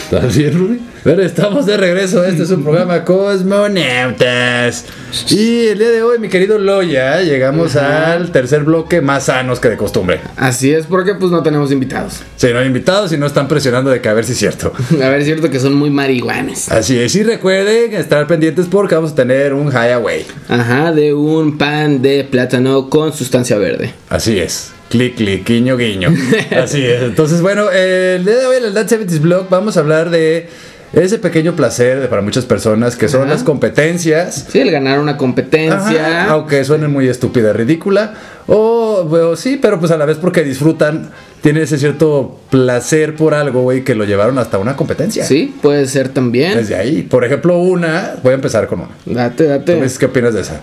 ¿Estás 0.10 0.38
bien, 0.38 0.58
Rudy? 0.58 0.80
Pero 1.04 1.22
estamos 1.22 1.65
de 1.65 1.76
regreso. 1.76 2.24
Este 2.24 2.43
es 2.43 2.50
un 2.52 2.63
programa 2.63 3.04
Cosmonautas. 3.04 4.86
Y 5.30 5.67
el 5.67 5.80
día 5.80 5.89
de 5.89 6.02
hoy, 6.02 6.17
mi 6.17 6.30
querido 6.30 6.58
Loya, 6.58 7.22
llegamos 7.24 7.76
al 7.76 8.32
tercer 8.32 8.63
bloque 8.63 9.02
más 9.02 9.26
sanos 9.26 9.60
que 9.60 9.67
de 9.67 9.76
costumbre. 9.76 10.22
Así 10.38 10.72
es 10.72 10.86
porque 10.86 11.15
pues 11.15 11.30
no 11.30 11.43
tenemos 11.43 11.74
invitados. 11.74 12.22
Sí, 12.38 12.48
no 12.54 12.60
hay 12.60 12.67
invitados 12.67 13.12
y 13.12 13.17
no 13.17 13.26
están 13.26 13.50
presionando 13.50 13.89
de 13.89 14.00
que 14.00 14.08
a 14.08 14.13
ver 14.13 14.24
si 14.24 14.32
es 14.32 14.38
cierto. 14.38 14.72
A 15.04 15.10
ver, 15.10 15.20
es 15.20 15.26
cierto 15.26 15.50
que 15.50 15.60
son 15.60 15.74
muy 15.74 15.89
marihuanes. 15.89 16.72
Así 16.72 16.98
es. 16.98 17.13
Y 17.13 17.24
recuerden 17.24 17.93
estar 17.93 18.28
pendientes 18.28 18.67
porque 18.67 18.96
vamos 18.96 19.12
a 19.12 19.15
tener 19.15 19.54
un 19.54 19.67
highway. 19.67 20.26
Ajá, 20.48 20.93
de 20.93 21.13
un 21.13 21.58
pan 21.58 22.02
de 22.02 22.24
plátano 22.24 22.89
con 22.89 23.12
sustancia 23.12 23.58
verde. 23.58 23.93
Así 24.08 24.39
es. 24.39 24.72
Clic, 24.89 25.15
clic, 25.15 25.45
guiño, 25.45 25.76
guiño. 25.78 26.13
Así 26.62 26.86
es. 26.86 27.02
Entonces, 27.04 27.41
bueno, 27.41 27.69
el 27.69 28.23
día 28.23 28.38
de 28.38 28.45
hoy 28.45 28.58
en 28.58 28.65
el 28.65 28.73
Dance 28.73 29.00
70s 29.00 29.19
Blog 29.19 29.50
vamos 29.50 29.76
a 29.76 29.82
hablar 29.82 30.10
de 30.10 30.47
ese 30.93 31.19
pequeño 31.19 31.56
placer 31.58 32.00
de 32.00 32.08
para 32.08 32.21
muchas 32.21 32.45
personas 32.45 32.95
que 32.95 33.10
son 33.10 33.23
Ajá. 33.23 33.32
las 33.34 33.43
competencias. 33.43 34.45
Sí, 34.50 34.60
el 34.62 34.71
ganar 34.71 35.00
una 35.00 35.17
competencia. 35.17 36.23
Ajá, 36.23 36.32
aunque 36.32 36.63
suene 36.63 36.88
muy 36.88 37.10
estúpida, 37.10 37.52
ridícula. 37.52 38.13
O, 38.47 39.04
bueno, 39.04 39.36
sí, 39.36 39.60
pero 39.62 39.78
pues 39.78 39.91
a 39.91 39.97
la 39.97 40.06
vez 40.06 40.15
porque 40.17 40.45
disfrutan, 40.45 41.12
tienen 41.41 41.63
ese 41.63 41.78
cierto 41.78 42.39
placer 42.50 43.15
por 43.17 43.34
algo, 43.34 43.63
güey, 43.63 43.84
que 43.84 43.93
lo 43.93 44.06
llevaron 44.06 44.38
hasta 44.39 44.58
una 44.58 44.78
competencia. 44.78 45.26
Sí, 45.26 45.54
puede 45.62 45.86
ser 45.88 46.08
también. 46.10 46.56
Desde 46.56 46.76
ahí. 46.76 47.02
Por 47.02 47.26
ejemplo, 47.26 47.58
una, 47.58 48.15
voy 48.23 48.32
a 48.32 48.36
empezar 48.36 48.67
con 48.67 48.80
una. 48.80 48.89
Date, 49.06 49.43
¿Tú 49.43 49.50
date. 49.50 49.76
dices 49.76 50.00
qué 50.00 50.06
opinas 50.06 50.34
de 50.34 50.41
esa? 50.41 50.62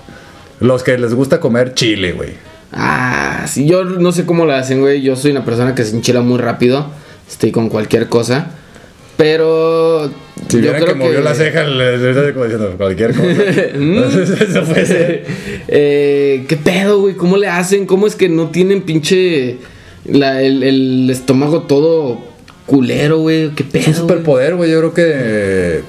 Los 0.61 0.83
que 0.83 0.97
les 0.97 1.13
gusta 1.13 1.41
comer 1.41 1.75
chile, 1.75 2.13
güey. 2.13 2.31
Ah, 2.77 3.47
sí, 3.49 3.67
yo 3.67 3.85
no 3.85 4.11
sé 4.13 4.27
cómo 4.27 4.47
lo 4.47 4.53
hacen, 4.53 4.81
güey. 4.81 5.01
Yo 5.01 5.15
soy 5.17 5.31
una 5.31 5.45
persona 5.45 5.75
que 5.75 5.85
se 5.85 5.95
enchila 5.97 6.21
muy 6.23 6.39
rápido. 6.39 6.87
Estoy 7.31 7.53
con 7.53 7.69
cualquier 7.69 8.09
cosa. 8.09 8.51
Pero. 9.17 10.11
Si 10.49 10.61
yo 10.61 10.73
creo 10.73 10.87
que 10.87 10.95
movió 10.95 11.21
la 11.21 11.35
ceja, 11.35 11.63
le 11.65 11.97
le 11.99 12.11
estoy 12.11 12.33
como 12.33 12.45
diciendo 12.47 12.75
cualquier 12.77 13.15
cosa. 13.15 13.31
Eso 14.45 14.63
puede 14.65 14.87
ser. 14.87 15.25
Eh, 15.69 16.45
¿Qué 16.49 16.57
pedo, 16.57 17.01
güey? 17.01 17.15
¿Cómo 17.15 17.37
le 17.37 17.47
hacen? 17.49 17.87
¿Cómo 17.87 18.07
es 18.07 18.17
que 18.17 18.29
no 18.29 18.51
tienen 18.51 18.83
pinche. 18.83 19.59
la- 20.05 20.43
el, 20.43 20.63
el 20.63 21.09
estómago 21.11 21.63
todo 21.63 22.19
culero, 22.67 23.19
güey? 23.21 23.51
¿Qué 23.51 23.63
pedo? 23.65 23.83
Es 23.83 23.89
un 23.89 23.95
superpoder, 23.95 24.57
güey. 24.57 24.71
Yo 24.71 24.79
creo 24.81 24.95
que 24.95 25.81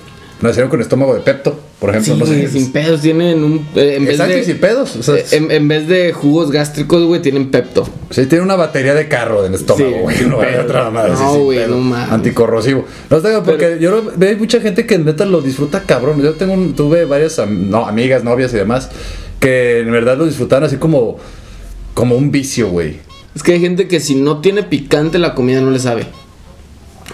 nacieron 0.41 0.69
con 0.69 0.81
estómago 0.81 1.15
de 1.15 1.21
Pepto, 1.21 1.59
por? 1.85 2.01
Sí, 2.03 2.11
ejemplo. 2.11 2.25
no 2.25 2.31
sé. 2.33 2.47
sin 2.49 2.71
pedos 2.71 3.01
tienen 3.01 3.43
un. 3.43 3.67
eh, 3.75 3.95
en, 3.97 4.05
vez 4.05 4.17
de, 4.17 4.43
sin 4.43 4.57
pedos. 4.57 4.95
O 4.95 5.03
sea, 5.03 5.15
eh, 5.15 5.25
en, 5.31 5.51
en 5.51 5.67
vez 5.67 5.87
de 5.87 6.13
jugos 6.13 6.51
gástricos, 6.51 7.03
güey, 7.03 7.21
tienen 7.21 7.51
Pepto. 7.51 7.87
Sí, 8.09 8.25
tiene 8.25 8.43
una 8.43 8.55
batería 8.55 8.93
de 8.93 9.07
carro 9.07 9.41
en 9.45 9.53
el 9.53 9.59
estómago, 9.59 9.89
Sí, 9.89 10.23
güey. 10.23 10.25
no 10.29 10.41
hay 10.41 10.55
otra 10.55 10.89
madre. 10.89 11.13
No, 11.13 11.39
güey, 11.39 11.67
no 11.67 11.77
mames. 11.77 12.11
Anticorrosivo. 12.11 12.85
No 13.09 13.19
sé, 13.19 13.29
porque 13.45 13.77
yo 13.79 14.11
veo 14.15 14.37
mucha 14.37 14.59
gente 14.61 14.85
que 14.85 14.97
neta 14.97 15.25
lo 15.25 15.41
disfruta 15.41 15.81
cabrón. 15.83 16.21
Yo 16.21 16.33
tengo 16.33 16.53
un- 16.53 16.73
tuve 16.75 17.05
varias 17.05 17.39
am- 17.39 17.69
no, 17.69 17.85
amigas, 17.87 18.23
novias 18.23 18.53
y 18.53 18.57
demás 18.57 18.89
que 19.39 19.79
en 19.81 19.91
verdad 19.91 20.17
lo 20.17 20.25
disfrutan 20.25 20.63
así 20.63 20.77
como, 20.77 21.17
como 21.93 22.15
un 22.15 22.31
vicio, 22.31 22.69
güey. 22.69 22.97
Es 23.35 23.43
que 23.43 23.51
hay 23.51 23.59
gente 23.59 23.87
que 23.87 23.99
si 23.99 24.15
no 24.15 24.39
tiene 24.41 24.63
picante 24.63 25.19
la 25.19 25.35
comida 25.35 25.61
no 25.61 25.69
le 25.71 25.79
sabe. 25.79 26.07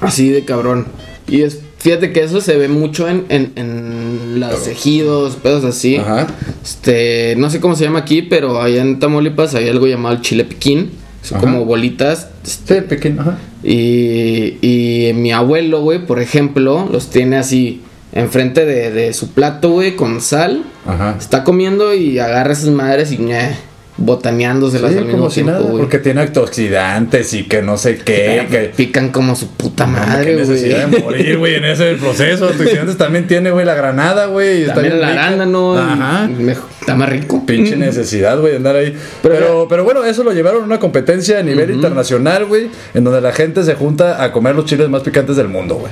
Así 0.02 0.30
de 0.30 0.46
cabrón. 0.46 0.86
Y 1.28 1.42
es, 1.42 1.60
fíjate 1.82 2.12
que 2.14 2.22
eso 2.24 2.42
se 2.42 2.58
ve 2.58 2.68
mucho 2.68 3.08
en, 3.10 3.26
en, 3.30 3.52
en 3.56 4.40
los 4.40 4.68
ejidos, 4.68 5.36
pedos 5.38 5.64
así. 5.66 5.98
Ajá. 5.98 6.28
Este, 6.64 7.36
no 7.38 7.50
sé 7.50 7.60
cómo 7.60 7.76
se 7.76 7.84
llama 7.86 8.00
aquí, 8.00 8.22
pero 8.22 8.62
allá 8.62 8.82
en 8.82 9.00
Tamaulipas 9.00 9.56
hay 9.56 9.68
algo 9.68 9.88
llamado 9.88 10.16
el 10.16 10.22
chile 10.22 10.46
piquín. 10.46 10.92
Son 11.24 11.38
Ajá. 11.38 11.46
como 11.48 11.66
bolitas. 11.66 12.30
este, 12.46 12.82
Sí, 12.82 12.88
pequeño, 12.88 13.22
ajá. 13.22 13.38
Y, 13.64 14.58
y 14.62 15.12
mi 15.14 15.32
abuelo, 15.32 15.82
güey, 15.82 16.06
por 16.06 16.20
ejemplo, 16.20 16.88
los 16.92 17.10
tiene 17.10 17.38
así 17.38 17.82
enfrente 18.14 18.66
de, 18.66 18.92
de 18.92 19.14
su 19.14 19.30
plato, 19.32 19.70
güey, 19.72 19.96
con 19.96 20.22
sal. 20.22 20.64
Ajá. 20.86 21.16
Está 21.20 21.44
comiendo 21.44 21.94
y 21.94 22.18
agarra 22.20 22.54
esas 22.54 22.70
madres 22.70 23.12
y 23.12 23.18
ñe, 23.18 23.56
botaneándoselas 24.02 24.92
Sí, 24.92 24.98
al 24.98 25.06
mismo 25.06 25.18
como 25.20 25.30
si 25.30 25.36
tiempo, 25.36 25.52
nada, 25.54 25.64
güey. 25.66 25.78
porque 25.82 26.00
tiene 26.00 26.22
antioxidantes 26.22 27.34
y 27.34 27.44
que 27.44 27.62
no 27.62 27.78
sé 27.78 27.98
qué. 27.98 28.48
Que, 28.50 28.72
pican 28.76 29.10
como 29.10 29.36
su 29.36 29.50
puta 29.52 29.86
madre, 29.86 30.36
necesidad 30.36 30.88
güey. 30.88 30.92
de 31.00 31.04
morir, 31.04 31.38
güey, 31.38 31.56
en 31.56 31.66
ese 31.66 31.96
proceso. 31.96 32.48
Antioxidantes 32.50 32.98
también 32.98 33.28
tiene, 33.28 33.52
güey, 33.52 33.66
la 33.66 33.74
granada, 33.76 34.26
güey. 34.28 34.66
También 34.68 34.96
el 34.96 35.04
arándano. 35.04 35.78
Ajá. 35.78 36.28
mejor- 36.28 36.70
está 36.80 36.96
más 36.96 37.10
rico. 37.10 37.46
Pinche 37.46 37.76
necesidad, 37.76 38.40
güey, 38.40 38.52
de 38.52 38.58
andar 38.58 38.76
ahí. 38.76 38.96
Pero- 39.22 39.36
Pero, 39.36 39.68
pero, 39.70 39.84
bueno, 39.84 40.04
eso 40.04 40.24
lo 40.24 40.32
llevaron 40.34 40.64
a 40.64 40.66
una 40.66 40.80
competencia 40.80 41.40
a 41.40 41.44
nivel 41.44 41.72
internacional, 41.72 42.46
güey, 42.46 42.70
en 42.94 43.04
donde 43.04 43.22
la 43.22 43.32
gente 43.32 43.64
se 43.64 43.76
junta 43.76 44.24
a 44.24 44.32
comer 44.32 44.56
los 44.56 44.66
chiles 44.66 44.90
más 44.90 45.02
picantes 45.04 45.36
del 45.36 45.48
mundo, 45.48 45.76
güey. 45.76 45.92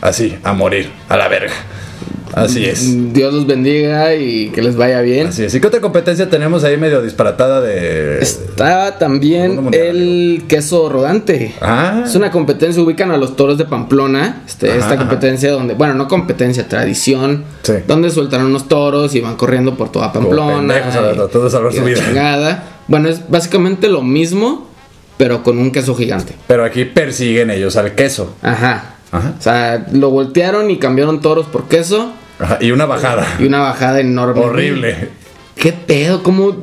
Así, 0.00 0.38
a 0.44 0.52
morir, 0.52 0.90
a 1.08 1.16
la 1.16 1.28
verga. 1.28 1.52
Así 2.32 2.64
es. 2.64 3.12
Dios 3.12 3.34
los 3.34 3.44
bendiga 3.46 4.14
y 4.14 4.50
que 4.50 4.62
les 4.62 4.76
vaya 4.76 5.00
bien. 5.00 5.26
Así 5.28 5.42
es. 5.44 5.52
¿Y 5.54 5.60
qué 5.60 5.66
otra 5.66 5.80
competencia 5.80 6.30
tenemos 6.30 6.62
ahí 6.62 6.76
medio 6.76 7.02
disparatada 7.02 7.60
de. 7.60 8.20
Está 8.20 8.98
también 8.98 9.56
mundial, 9.60 9.84
el 9.96 10.44
queso 10.46 10.88
rodante. 10.88 11.54
Ah. 11.60 12.04
Es 12.06 12.14
una 12.14 12.30
competencia, 12.30 12.80
ubican 12.82 13.10
a 13.10 13.16
los 13.16 13.34
toros 13.34 13.58
de 13.58 13.64
Pamplona. 13.64 14.42
Este, 14.46 14.68
Ajá, 14.68 14.76
esta 14.78 14.88
ajá. 14.90 14.98
competencia 14.98 15.50
donde, 15.50 15.74
bueno, 15.74 15.94
no 15.94 16.06
competencia, 16.06 16.68
tradición. 16.68 17.44
Sí. 17.62 17.72
Donde 17.88 18.10
sueltan 18.10 18.44
unos 18.44 18.68
toros 18.68 19.14
y 19.16 19.20
van 19.20 19.34
corriendo 19.36 19.76
por 19.76 19.90
toda 19.90 20.12
Pamplona. 20.12 20.72
pendejos, 20.74 20.94
a 20.94 21.46
y- 21.46 21.50
salvar 21.50 21.72
y 21.72 21.76
su 21.78 21.84
vida. 21.84 21.98
chingada. 22.06 22.62
Bueno, 22.86 23.08
es 23.08 23.28
básicamente 23.28 23.88
lo 23.88 24.02
mismo, 24.02 24.68
pero 25.16 25.42
con 25.42 25.58
un 25.58 25.72
queso 25.72 25.96
gigante. 25.96 26.34
Pero 26.46 26.64
aquí 26.64 26.84
persiguen 26.84 27.50
ellos 27.50 27.76
al 27.76 27.94
queso. 27.96 28.34
Ajá. 28.40 28.89
Ajá. 29.12 29.34
O 29.38 29.42
sea, 29.42 29.86
lo 29.92 30.10
voltearon 30.10 30.70
y 30.70 30.78
cambiaron 30.78 31.20
toros 31.20 31.46
por 31.46 31.68
queso. 31.68 32.12
Ajá, 32.38 32.58
Y 32.60 32.70
una 32.70 32.86
bajada. 32.86 33.26
Y 33.38 33.44
una 33.44 33.60
bajada 33.60 34.00
enorme. 34.00 34.40
Horrible. 34.40 35.08
¿Qué 35.56 35.72
pedo? 35.72 36.22
¿Cómo? 36.22 36.56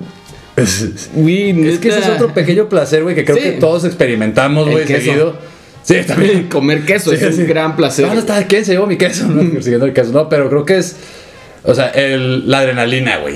Es, 0.56 0.90
que 1.14 1.90
ese 1.90 2.00
es 2.00 2.10
otro 2.10 2.34
pequeño 2.34 2.68
placer, 2.68 3.04
güey, 3.04 3.14
que 3.14 3.24
creo 3.26 3.38
Sí. 3.38 3.44
que 3.44 3.52
todos 3.54 3.86
experimentamos, 3.86 4.68
güey, 4.70 4.88
seguido. 4.88 5.36
Sí, 5.84 5.98
también. 6.06 6.48
Comer 6.50 6.84
queso 6.84 7.12
Sí, 7.12 7.24
es 7.24 7.36
sí. 7.36 7.42
un 7.44 7.48
gran 7.48 7.76
placer. 7.76 8.06
¿Dónde 8.06 8.22
está? 8.22 8.44
¿Quién 8.48 8.66
se 8.66 8.72
llevó 8.74 8.88
mi 8.88 8.98
queso? 8.98 9.28
No, 9.28 9.50
persiguiendo 9.52 9.86
el 9.86 9.94
queso. 9.94 10.12
No, 10.12 10.30
pero 10.30 10.50
creo 10.50 10.66
que 10.66 10.78
es. 10.78 10.96
O 11.64 11.76
sea, 11.76 11.90
el, 11.90 12.50
la 12.50 12.60
adrenalina, 12.60 13.18
güey. 13.18 13.36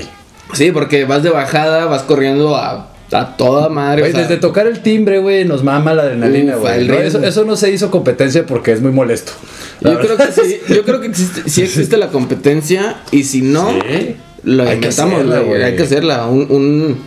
Sí, 0.52 0.72
porque 0.72 1.04
vas 1.04 1.22
de 1.22 1.30
bajada, 1.30 1.86
vas 1.86 2.02
corriendo 2.02 2.56
a, 2.56 2.91
a 3.12 3.36
toda 3.36 3.68
madre. 3.68 4.02
o 4.02 4.04
Güey, 4.04 4.12
sea, 4.12 4.22
desde 4.22 4.36
tocar 4.38 4.66
el 4.66 4.80
timbre, 4.80 5.18
güey, 5.18 5.44
nos 5.44 5.62
mama 5.62 5.92
la 5.94 6.02
adrenalina, 6.02 6.56
güey. 6.56 6.86
No. 6.88 6.94
Eso, 6.94 7.22
eso 7.22 7.44
no 7.44 7.56
se 7.56 7.70
hizo 7.70 7.90
competencia 7.90 8.44
porque 8.46 8.72
es 8.72 8.80
muy 8.80 8.92
molesto. 8.92 9.32
La 9.80 9.92
yo 9.92 10.00
creo 10.00 10.16
que 10.16 10.32
sí, 10.32 10.60
yo 10.68 10.82
creo 10.84 11.00
que 11.00 11.08
existe, 11.08 11.42
sí 11.48 11.62
existe 11.62 11.96
la 11.96 12.08
competencia 12.08 12.96
y 13.10 13.24
si 13.24 13.42
no, 13.42 13.68
Sí. 13.70 14.16
Hay 14.44 14.66
que 14.66 14.74
inventamos, 14.74 15.24
güey, 15.46 15.62
hay 15.62 15.76
que 15.76 15.82
hacerla. 15.84 16.26
Un, 16.26 16.46
un- 16.50 16.98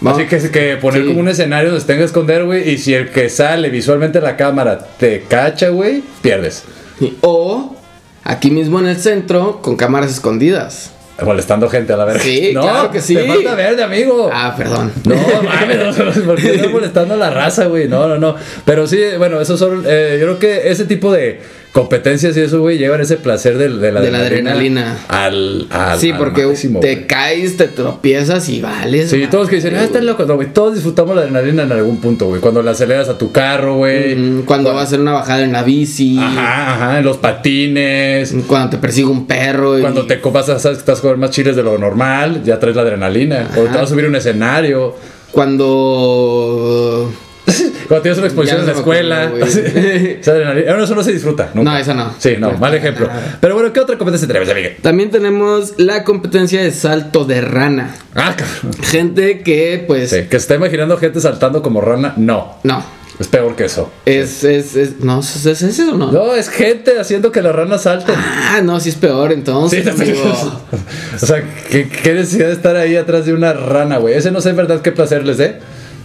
vamos- 0.00 0.18
Así 0.20 0.28
que, 0.28 0.50
que 0.50 0.76
poner 0.76 1.02
Sí. 1.02 1.08
como 1.08 1.20
un 1.20 1.28
escenario 1.28 1.68
donde 1.70 1.80
se 1.82 1.86
tenga 1.86 2.00
que 2.00 2.06
esconder, 2.06 2.44
güey. 2.44 2.68
Y 2.68 2.78
si 2.78 2.94
el 2.94 3.10
que 3.10 3.28
sale 3.28 3.68
visualmente 3.68 4.18
en 4.18 4.24
la 4.24 4.36
cámara 4.36 4.78
te 4.98 5.22
cacha, 5.28 5.68
güey, 5.68 6.02
pierdes. 6.22 6.64
O 7.20 7.76
aquí 8.24 8.50
mismo 8.50 8.80
en 8.80 8.86
el 8.86 8.96
centro 8.96 9.60
con 9.62 9.76
cámaras 9.76 10.10
escondidas. 10.10 10.90
Molestando 11.24 11.68
gente 11.68 11.92
a 11.92 11.96
la 11.96 12.04
verga. 12.04 12.20
Sí, 12.22 12.50
no, 12.54 12.62
claro 12.62 12.90
que 12.90 13.00
sí. 13.00 13.14
Te 13.14 13.24
falta 13.26 13.54
verde, 13.54 13.82
amigo. 13.82 14.30
Ah, 14.32 14.54
perdón. 14.56 14.92
No, 15.04 15.14
mames, 15.42 15.98
no, 15.98 16.24
¿por 16.24 16.36
qué 16.36 16.54
estás 16.54 16.70
molestando 16.70 17.14
a 17.14 17.16
la 17.16 17.30
raza, 17.30 17.66
güey? 17.66 17.88
No, 17.88 18.08
no, 18.08 18.18
no. 18.18 18.36
Pero 18.64 18.86
sí, 18.86 19.00
bueno, 19.18 19.40
esos 19.40 19.58
son. 19.58 19.84
eh, 19.86 20.16
yo 20.20 20.26
creo 20.26 20.38
que 20.38 20.70
ese 20.70 20.84
tipo 20.84 21.12
de 21.12 21.40
competencias 21.72 22.36
y 22.36 22.40
eso, 22.40 22.60
güey, 22.60 22.78
llevan 22.78 23.00
ese 23.00 23.16
placer 23.16 23.56
de, 23.56 23.68
de 23.68 23.92
la 23.92 24.00
De 24.00 24.10
la 24.10 24.18
adrenalina. 24.18 24.98
Al, 25.08 25.66
al. 25.70 25.98
sí, 26.00 26.10
al 26.10 26.18
porque 26.18 26.44
máximo, 26.46 26.80
te 26.80 27.06
caes, 27.06 27.56
te 27.56 27.68
tropiezas 27.68 28.48
y 28.48 28.60
vales. 28.60 29.08
Sí, 29.10 29.26
todos 29.30 29.48
que 29.48 29.56
dicen, 29.56 29.76
ah, 29.76 29.84
están 29.84 30.04
locos. 30.04 30.26
No, 30.26 30.34
güey, 30.34 30.52
todos 30.52 30.74
disfrutamos 30.74 31.14
la 31.14 31.22
adrenalina 31.22 31.62
en 31.62 31.72
algún 31.72 31.98
punto, 32.00 32.26
güey. 32.26 32.40
Cuando 32.40 32.62
le 32.62 32.70
aceleras 32.70 33.08
a 33.08 33.16
tu 33.18 33.30
carro, 33.30 33.76
güey. 33.76 34.16
Mm, 34.16 34.42
Cuando 34.42 34.70
vas 34.72 34.80
a 34.80 34.86
hacer 34.86 35.00
una 35.00 35.12
bajada 35.12 35.42
en 35.44 35.52
la 35.52 35.62
bici. 35.62 36.18
Ajá, 36.18 36.74
ajá, 36.74 36.98
en 36.98 37.04
los 37.04 37.18
patines. 37.18 38.34
Cuando 38.48 38.70
te 38.70 38.78
persigue 38.78 39.06
un 39.08 39.26
perro. 39.26 39.78
y- 39.78 39.82
Cuando 39.82 40.06
te 40.06 40.20
copas, 40.20 40.46
sabes 40.46 40.62
que 40.64 40.72
estás 40.72 41.00
con 41.00 41.20
más 41.20 41.30
chiles 41.30 41.54
de 41.54 41.62
lo 41.62 41.78
normal, 41.78 42.42
ya 42.44 42.58
traes 42.58 42.74
la 42.76 42.82
adrenalina. 42.82 43.48
O 43.56 43.60
te 43.62 43.68
vas 43.68 43.82
a 43.82 43.86
subir 43.86 44.06
a 44.06 44.08
un 44.08 44.16
escenario. 44.16 44.96
Cuando. 45.30 47.12
Cuando 47.90 48.02
tienes 48.02 48.18
una 48.18 48.28
exposición 48.28 48.60
en 48.60 48.66
la 48.66 48.72
escuela. 48.72 49.30
Bueno, 49.30 49.46
eso 50.84 50.94
no 50.94 51.02
se 51.02 51.12
disfruta. 51.12 51.50
nunca. 51.54 51.72
No, 51.72 51.76
esa 51.76 51.92
no. 51.92 52.14
Sí, 52.20 52.36
no, 52.38 52.52
mal 52.52 52.72
ejemplo. 52.72 53.08
Pero 53.40 53.54
bueno, 53.54 53.72
¿qué 53.72 53.80
otra 53.80 53.98
competencia 53.98 54.28
tenemos, 54.28 54.48
amiga? 54.48 54.70
También 54.80 55.10
tenemos 55.10 55.74
la 55.76 56.04
competencia 56.04 56.62
de 56.62 56.70
salto 56.70 57.24
de 57.24 57.40
rana. 57.40 57.96
Ah, 58.14 58.36
cabrón. 58.36 58.80
Gente 58.84 59.40
que, 59.40 59.82
pues. 59.84 60.10
Sí, 60.10 60.22
que 60.22 60.30
se 60.30 60.36
está 60.36 60.54
imaginando 60.54 60.98
gente 60.98 61.20
saltando 61.20 61.62
como 61.62 61.80
rana. 61.80 62.14
No. 62.16 62.58
No. 62.62 62.84
Es 63.18 63.26
peor 63.26 63.56
que 63.56 63.64
eso. 63.64 63.90
Es, 64.06 64.44
es, 64.44 64.76
es, 64.76 65.00
no, 65.00 65.18
¿es, 65.18 65.44
es 65.44 65.60
eso 65.60 65.92
o 65.92 65.96
no? 65.96 66.12
No, 66.12 66.36
es 66.36 66.48
gente 66.48 67.00
haciendo 67.00 67.32
que 67.32 67.42
las 67.42 67.52
ranas 67.52 67.82
salten. 67.82 68.14
Ah, 68.16 68.60
no, 68.62 68.78
sí 68.78 68.90
es 68.90 68.94
peor 68.94 69.32
entonces, 69.32 69.82
Sí, 69.82 69.90
amigo. 69.90 70.22
o 71.22 71.26
sea, 71.26 71.42
¿qué, 71.68 71.88
qué 71.88 72.14
necesidad 72.14 72.46
de 72.46 72.52
estar 72.52 72.76
ahí 72.76 72.94
atrás 72.94 73.26
de 73.26 73.34
una 73.34 73.52
rana, 73.52 73.98
güey. 73.98 74.14
Ese 74.14 74.30
no 74.30 74.40
sé 74.40 74.50
en 74.50 74.56
verdad 74.56 74.80
qué 74.80 74.92
placer 74.92 75.26
les 75.26 75.38
dé. 75.38 75.58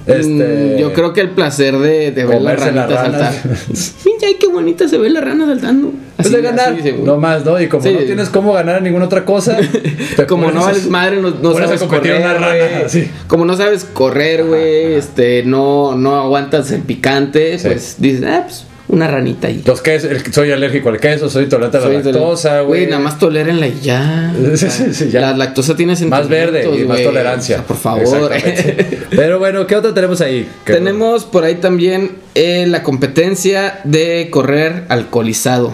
Este, 0.07 0.75
Mm, 0.75 0.77
Yo 0.79 0.93
creo 0.93 1.13
que 1.13 1.21
el 1.21 1.31
placer 1.31 1.77
de, 1.77 2.11
de 2.11 2.25
ver 2.25 2.41
la 2.41 2.55
comerse 2.55 2.71
la 2.71 2.87
rana. 2.87 3.01
saltar. 3.31 3.33
Ay, 4.27 4.35
qué 4.39 4.47
bonita 4.47 4.87
se 4.87 4.97
ve 4.97 5.09
la 5.09 5.21
rana 5.21 5.45
saltando. 5.45 5.91
Pues 6.17 6.31
de 6.31 6.41
ganar, 6.41 6.73
así 6.79 6.93
no 7.03 7.17
más, 7.17 7.45
¿no? 7.45 7.59
Y 7.61 7.67
como 7.67 7.83
Sí. 7.83 7.91
no 7.93 7.99
tienes 7.99 8.29
cómo 8.29 8.53
ganar 8.53 8.77
en 8.79 8.85
ninguna 8.85 9.05
otra 9.05 9.23
cosa, 9.25 9.57
Como 10.27 10.51
no 10.51 10.61
vales 10.61 10.89
madre, 10.89 11.21
no, 11.21 11.53
sabes 11.53 11.83
correr, 11.83 12.21
una 12.21 12.33
rana, 12.33 12.47
güey. 12.47 12.83
así. 12.85 13.09
Como 13.27 13.45
no 13.45 13.55
sabes 13.55 13.83
correr, 13.85 14.43
güey, 14.45 14.93
este, 14.95 15.43
no, 15.43 15.95
no 15.95 16.15
aguantas 16.15 16.71
el 16.71 16.81
picante, 16.81 17.59
Sí. 17.59 17.67
pues 17.67 17.95
dices, 17.99 18.23
ah, 18.27 18.43
pues 18.47 18.63
una 18.87 19.07
ranita 19.07 19.47
ahí. 19.47 19.63
Los 19.65 19.81
quesos, 19.81 20.11
el- 20.11 20.33
soy 20.33 20.51
alérgico 20.51 20.89
al 20.89 20.99
queso, 20.99 21.29
soy 21.29 21.45
intolerante 21.45 21.77
a 21.77 21.79
la 21.81 21.85
Soy 21.87 21.95
lactosa, 22.03 22.61
güey. 22.61 22.85
nada 22.87 23.01
más 23.01 23.17
tolérenla 23.17 23.67
y 23.67 23.79
ya. 23.81 24.33
Sí, 24.55 24.69
sí, 24.69 24.93
sí, 24.93 25.09
ya. 25.09 25.21
La 25.21 25.37
lactosa 25.37 25.75
tiene 25.75 25.95
Más 26.05 26.29
verde 26.29 26.69
y 26.77 26.85
más 26.85 27.01
tolerancia. 27.01 27.55
O 27.55 27.59
sea, 27.59 27.67
por 27.67 27.77
favor. 27.77 28.31
Pero 29.09 29.39
bueno, 29.39 29.65
¿qué 29.67 29.75
otra 29.75 29.93
tenemos 29.93 30.21
ahí? 30.21 30.47
Tenemos 30.65 31.25
por 31.25 31.43
ahí 31.43 31.55
también 31.55 32.11
eh, 32.35 32.65
la 32.67 32.83
competencia 32.83 33.79
de 33.83 34.29
correr 34.31 34.83
alcoholizado. 34.89 35.73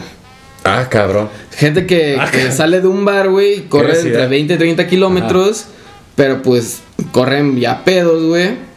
Ah, 0.64 0.88
cabrón. 0.90 1.30
Gente 1.56 1.86
que, 1.86 2.18
Ah, 2.20 2.30
que 2.32 2.38
cabrón. 2.38 2.56
sale 2.58 2.82
de 2.82 2.88
un 2.88 3.04
bar, 3.04 3.30
güey, 3.30 3.64
corre 3.68 4.00
entre 4.00 4.28
20 4.28 4.54
y 4.54 4.58
30 4.58 4.88
kilómetros, 4.88 5.66
pero 6.16 6.42
pues 6.44 6.82
corren 7.12 7.60
ya 7.60 7.84
pedos, 7.84 8.24
güey. 8.24 8.71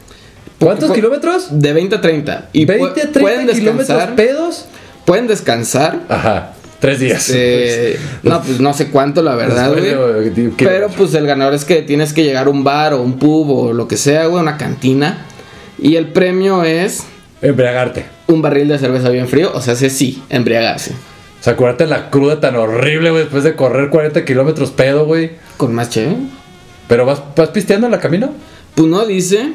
¿Cuántos 0.64 0.92
kilómetros? 0.92 1.48
De 1.50 1.72
20 1.72 1.96
a 1.96 2.00
30. 2.00 2.48
Y 2.52 2.64
20, 2.64 2.84
pu- 2.86 2.94
30 2.94 3.20
pueden 3.20 3.46
kilómetros 3.48 3.88
descansar. 3.88 4.14
pedos. 4.16 4.66
Pueden 5.04 5.26
descansar. 5.26 6.00
Ajá, 6.08 6.52
tres 6.80 7.00
días. 7.00 7.30
eh, 7.34 7.98
no, 8.22 8.42
pues 8.42 8.60
no 8.60 8.72
sé 8.74 8.88
cuánto, 8.90 9.22
la 9.22 9.34
verdad, 9.34 9.70
güey. 9.72 9.84
de- 9.84 10.30
de- 10.30 10.52
Pero 10.56 10.88
pues 10.88 11.14
el 11.14 11.26
ganador 11.26 11.54
es 11.54 11.64
que 11.64 11.82
tienes 11.82 12.12
que 12.12 12.24
llegar 12.24 12.46
a 12.46 12.50
un 12.50 12.64
bar 12.64 12.94
o 12.94 13.02
un 13.02 13.18
pub 13.18 13.50
o 13.50 13.72
lo 13.72 13.86
que 13.88 13.96
sea, 13.96 14.26
güey, 14.26 14.42
una 14.42 14.56
cantina. 14.56 15.26
Y 15.78 15.96
el 15.96 16.08
premio 16.08 16.62
es 16.64 17.02
Embriagarte. 17.42 18.06
un 18.28 18.40
barril 18.42 18.68
de 18.68 18.78
cerveza 18.78 19.10
bien 19.10 19.28
frío. 19.28 19.50
O 19.54 19.60
sea, 19.60 19.74
ese 19.74 19.90
sí, 19.90 20.22
embriagarse. 20.30 20.92
O 20.92 21.44
sea, 21.44 21.52
acuérdate 21.54 21.86
la 21.86 22.08
cruda 22.08 22.40
tan 22.40 22.56
horrible, 22.56 23.10
güey, 23.10 23.22
después 23.24 23.44
de 23.44 23.54
correr 23.54 23.90
40 23.90 24.24
kilómetros 24.24 24.70
pedo, 24.70 25.04
güey. 25.04 25.32
Con 25.58 25.74
más 25.74 25.90
chévere. 25.90 26.16
Pero 26.88 27.04
vas, 27.04 27.20
vas 27.36 27.50
pisteando 27.50 27.86
en 27.86 27.90
la 27.92 27.98
camino. 28.00 28.30
Pues 28.74 28.88
no 28.88 29.04
dice. 29.04 29.52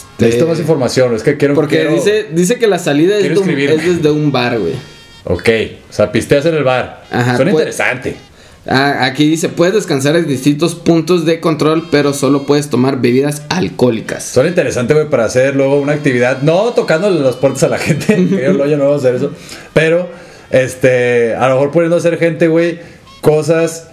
Este, 0.00 0.24
Necesito 0.24 0.46
más 0.48 0.58
información, 0.58 1.14
es 1.14 1.22
que 1.22 1.36
quiero. 1.36 1.54
Porque 1.54 1.76
quiero- 1.76 1.94
dice, 1.94 2.26
dice 2.32 2.58
que 2.58 2.66
la 2.66 2.78
salida 2.78 3.16
es, 3.18 3.36
un- 3.38 3.46
desde 3.46 4.10
un 4.10 4.30
bar, 4.32 4.58
güey. 4.58 4.74
Ok, 5.24 5.48
o 5.88 5.92
sea, 5.92 6.12
pisteas 6.12 6.44
en 6.46 6.54
el 6.54 6.64
bar. 6.64 7.04
Ajá, 7.10 7.36
Suena 7.36 7.52
pues- 7.52 7.62
interesante. 7.62 8.16
Ah, 8.66 9.04
aquí 9.04 9.28
dice, 9.28 9.50
puedes 9.50 9.74
descansar 9.74 10.16
en 10.16 10.26
distintos 10.26 10.74
puntos 10.74 11.26
de 11.26 11.38
control, 11.38 11.88
pero 11.90 12.14
solo 12.14 12.46
puedes 12.46 12.70
tomar 12.70 12.98
bebidas 12.98 13.42
alcohólicas. 13.50 14.24
Suena 14.24 14.48
interesante, 14.48 14.94
güey, 14.94 15.10
para 15.10 15.26
hacer 15.26 15.54
luego 15.54 15.76
una 15.78 15.92
actividad. 15.92 16.40
No 16.40 16.72
tocándole 16.72 17.20
las 17.20 17.36
puertas 17.36 17.62
a 17.64 17.68
la 17.68 17.76
gente. 17.78 18.06
que 18.28 18.42
yo 18.42 18.54
no, 18.54 18.64
yo 18.66 18.78
no 18.78 18.84
voy 18.86 18.94
a 18.94 18.96
hacer 18.96 19.16
eso. 19.16 19.32
Pero, 19.74 20.08
este, 20.50 21.34
a 21.34 21.46
lo 21.48 21.54
mejor 21.56 21.72
poniendo 21.72 21.96
a 21.96 21.98
hacer 21.98 22.16
gente, 22.18 22.48
güey, 22.48 22.78
cosas 23.20 23.88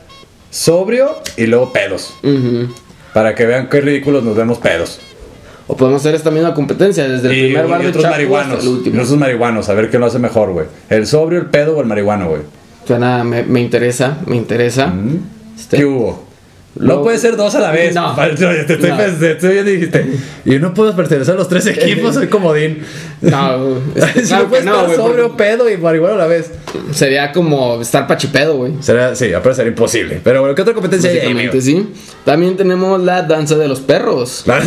sobrio 0.49 1.15
y 1.37 1.47
luego 1.47 1.73
pedos. 1.73 2.13
Ujú. 2.23 2.73
Para 3.13 3.35
que 3.35 3.45
vean 3.45 3.67
qué 3.69 3.81
ridículos 3.81 4.23
nos 4.23 4.37
vemos 4.37 4.57
pedos. 4.59 4.99
O 5.71 5.77
podemos 5.77 6.01
hacer 6.01 6.15
esta 6.15 6.31
misma 6.31 6.53
competencia, 6.53 7.07
desde 7.07 7.29
el 7.29 7.37
y, 7.37 7.41
primer 7.45 7.65
bar 7.65 7.79
y 7.79 7.83
de 7.83 7.89
otros 7.91 8.03
Chapo 8.03 8.15
marihuanos. 8.15 8.57
hasta 8.57 8.69
el 8.69 8.85
Y 8.87 8.99
otros 8.99 9.17
marihuanos, 9.17 9.69
a 9.69 9.73
ver 9.73 9.89
qué 9.89 9.99
lo 9.99 10.05
hace 10.05 10.19
mejor, 10.19 10.51
güey. 10.51 10.65
El 10.89 11.07
sobrio, 11.07 11.39
el 11.39 11.45
pedo 11.45 11.77
o 11.77 11.79
el 11.79 11.87
marihuano, 11.87 12.27
güey. 12.27 12.41
Suena, 12.85 13.23
me, 13.23 13.43
me 13.43 13.61
interesa, 13.61 14.17
me 14.25 14.35
interesa. 14.35 14.93
Este, 15.57 15.77
¿Qué 15.77 15.85
hubo? 15.85 16.25
No 16.75 17.01
puede 17.03 17.17
ser 17.19 17.37
dos 17.37 17.55
a 17.55 17.61
la 17.61 17.71
vez. 17.71 17.95
No. 17.95 18.13
te 18.15 18.31
estoy, 18.31 18.89
No. 18.89 18.97
te 18.97 19.31
estoy 19.31 19.63
dijiste. 19.63 20.05
Y 20.43 20.59
no 20.59 20.73
puedo 20.73 20.93
pertenecer 20.93 21.35
a 21.35 21.37
los 21.37 21.47
tres 21.47 21.65
equipos, 21.67 22.15
soy 22.15 22.27
comodín. 22.27 22.79
No, 23.21 23.77
este, 23.95 24.23
claro 24.23 24.43
no 24.43 24.49
puedes 24.49 24.65
no, 24.65 24.81
estar 24.81 24.95
sobrio, 24.97 25.37
pedo 25.37 25.69
y 25.69 25.77
marihuana 25.77 26.15
a 26.15 26.17
la 26.17 26.27
vez. 26.27 26.51
Sería 26.91 27.31
como 27.31 27.81
estar 27.81 28.07
pachipedo, 28.07 28.57
güey. 28.57 28.73
Sí, 28.81 29.33
aparte 29.33 29.55
sería 29.55 29.69
imposible. 29.69 30.19
Pero 30.21 30.41
bueno, 30.41 30.53
¿qué 30.53 30.63
otra 30.63 30.73
competencia 30.73 31.09
hay 31.11 31.19
ahí, 31.19 31.61
sí. 31.61 31.87
También 32.25 32.57
tenemos 32.57 33.01
la 33.01 33.21
danza 33.21 33.55
de 33.55 33.69
los 33.69 33.79
perros. 33.79 34.43
Claro. 34.51 34.65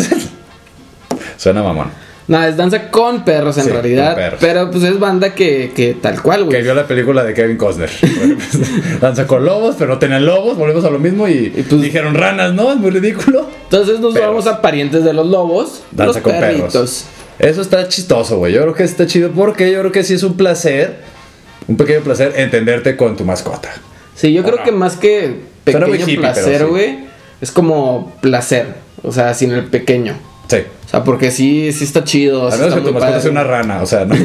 Suena 1.36 1.62
mamón. 1.62 1.88
No, 2.26 2.42
es 2.42 2.56
danza 2.56 2.90
con 2.90 3.22
perros 3.22 3.58
en 3.58 3.64
Sí, 3.64 3.70
realidad. 3.70 4.14
perros. 4.14 4.38
Pero 4.40 4.70
pues 4.70 4.82
es 4.84 4.98
banda 4.98 5.34
que, 5.34 5.72
que 5.76 5.92
tal 6.00 6.22
cual, 6.22 6.40
Que 6.40 6.44
güey. 6.46 6.62
vio 6.62 6.74
la 6.74 6.86
película 6.86 7.22
de 7.22 7.34
Kevin 7.34 7.58
Costner. 7.58 7.90
Pues, 8.00 9.00
Danza 9.00 9.26
con 9.26 9.44
lobos, 9.44 9.74
pero 9.78 9.92
no 9.92 9.98
tenían 9.98 10.24
lobos, 10.24 10.56
volvemos 10.56 10.84
a 10.86 10.90
lo 10.90 10.98
mismo 10.98 11.28
y, 11.28 11.52
Y 11.54 11.64
pues- 11.68 11.82
dijeron 11.82 12.14
ranas, 12.14 12.54
¿no? 12.54 12.72
Es 12.72 12.78
muy 12.78 12.90
ridículo. 12.90 13.46
Entonces 13.64 14.00
nos 14.00 14.14
Perros. 14.14 14.28
vamos 14.30 14.46
a 14.46 14.62
parientes 14.62 15.04
de 15.04 15.12
los 15.12 15.26
lobos. 15.26 15.82
Danza 15.90 16.14
los 16.14 16.22
con 16.22 16.32
perritos. 16.32 16.72
perros. 16.72 17.04
Eso 17.38 17.60
está 17.60 17.88
chistoso, 17.88 18.38
güey. 18.38 18.54
Yo 18.54 18.62
creo 18.62 18.74
que 18.74 18.84
está 18.84 19.06
chido 19.06 19.30
porque 19.32 19.70
yo 19.70 19.80
creo 19.80 19.92
que 19.92 20.02
sí 20.04 20.14
es 20.14 20.22
un 20.22 20.34
placer, 20.36 21.00
un 21.68 21.76
pequeño 21.76 22.00
placer 22.00 22.32
entenderte 22.36 22.96
con 22.96 23.16
tu 23.16 23.24
mascota. 23.24 23.70
Sí, 24.14 24.32
yo 24.32 24.40
¿O 24.42 24.44
creo 24.44 24.58
no? 24.58 24.64
que 24.64 24.72
más 24.72 24.96
que 24.96 25.40
pequeño 25.64 25.94
hippie, 25.96 26.16
placer, 26.18 26.58
sí. 26.60 26.64
güey, 26.64 26.98
es 27.42 27.50
como 27.50 28.14
placer. 28.22 28.76
O 29.02 29.12
sea, 29.12 29.34
sin 29.34 29.50
el 29.52 29.64
pequeño. 29.64 30.14
Sí. 30.48 30.58
O 30.86 30.90
sea, 30.90 31.04
porque 31.04 31.30
sí, 31.30 31.72
sí 31.72 31.84
está 31.84 32.04
chido. 32.04 32.48
A 32.48 32.52
sí 32.52 32.58
menos 32.60 32.74
que 32.74 32.80
tu 32.82 32.92
mascota 32.92 33.20
sea 33.20 33.30
una 33.30 33.44
rana, 33.44 33.82
o 33.82 33.86
sea, 33.86 34.04
no. 34.04 34.14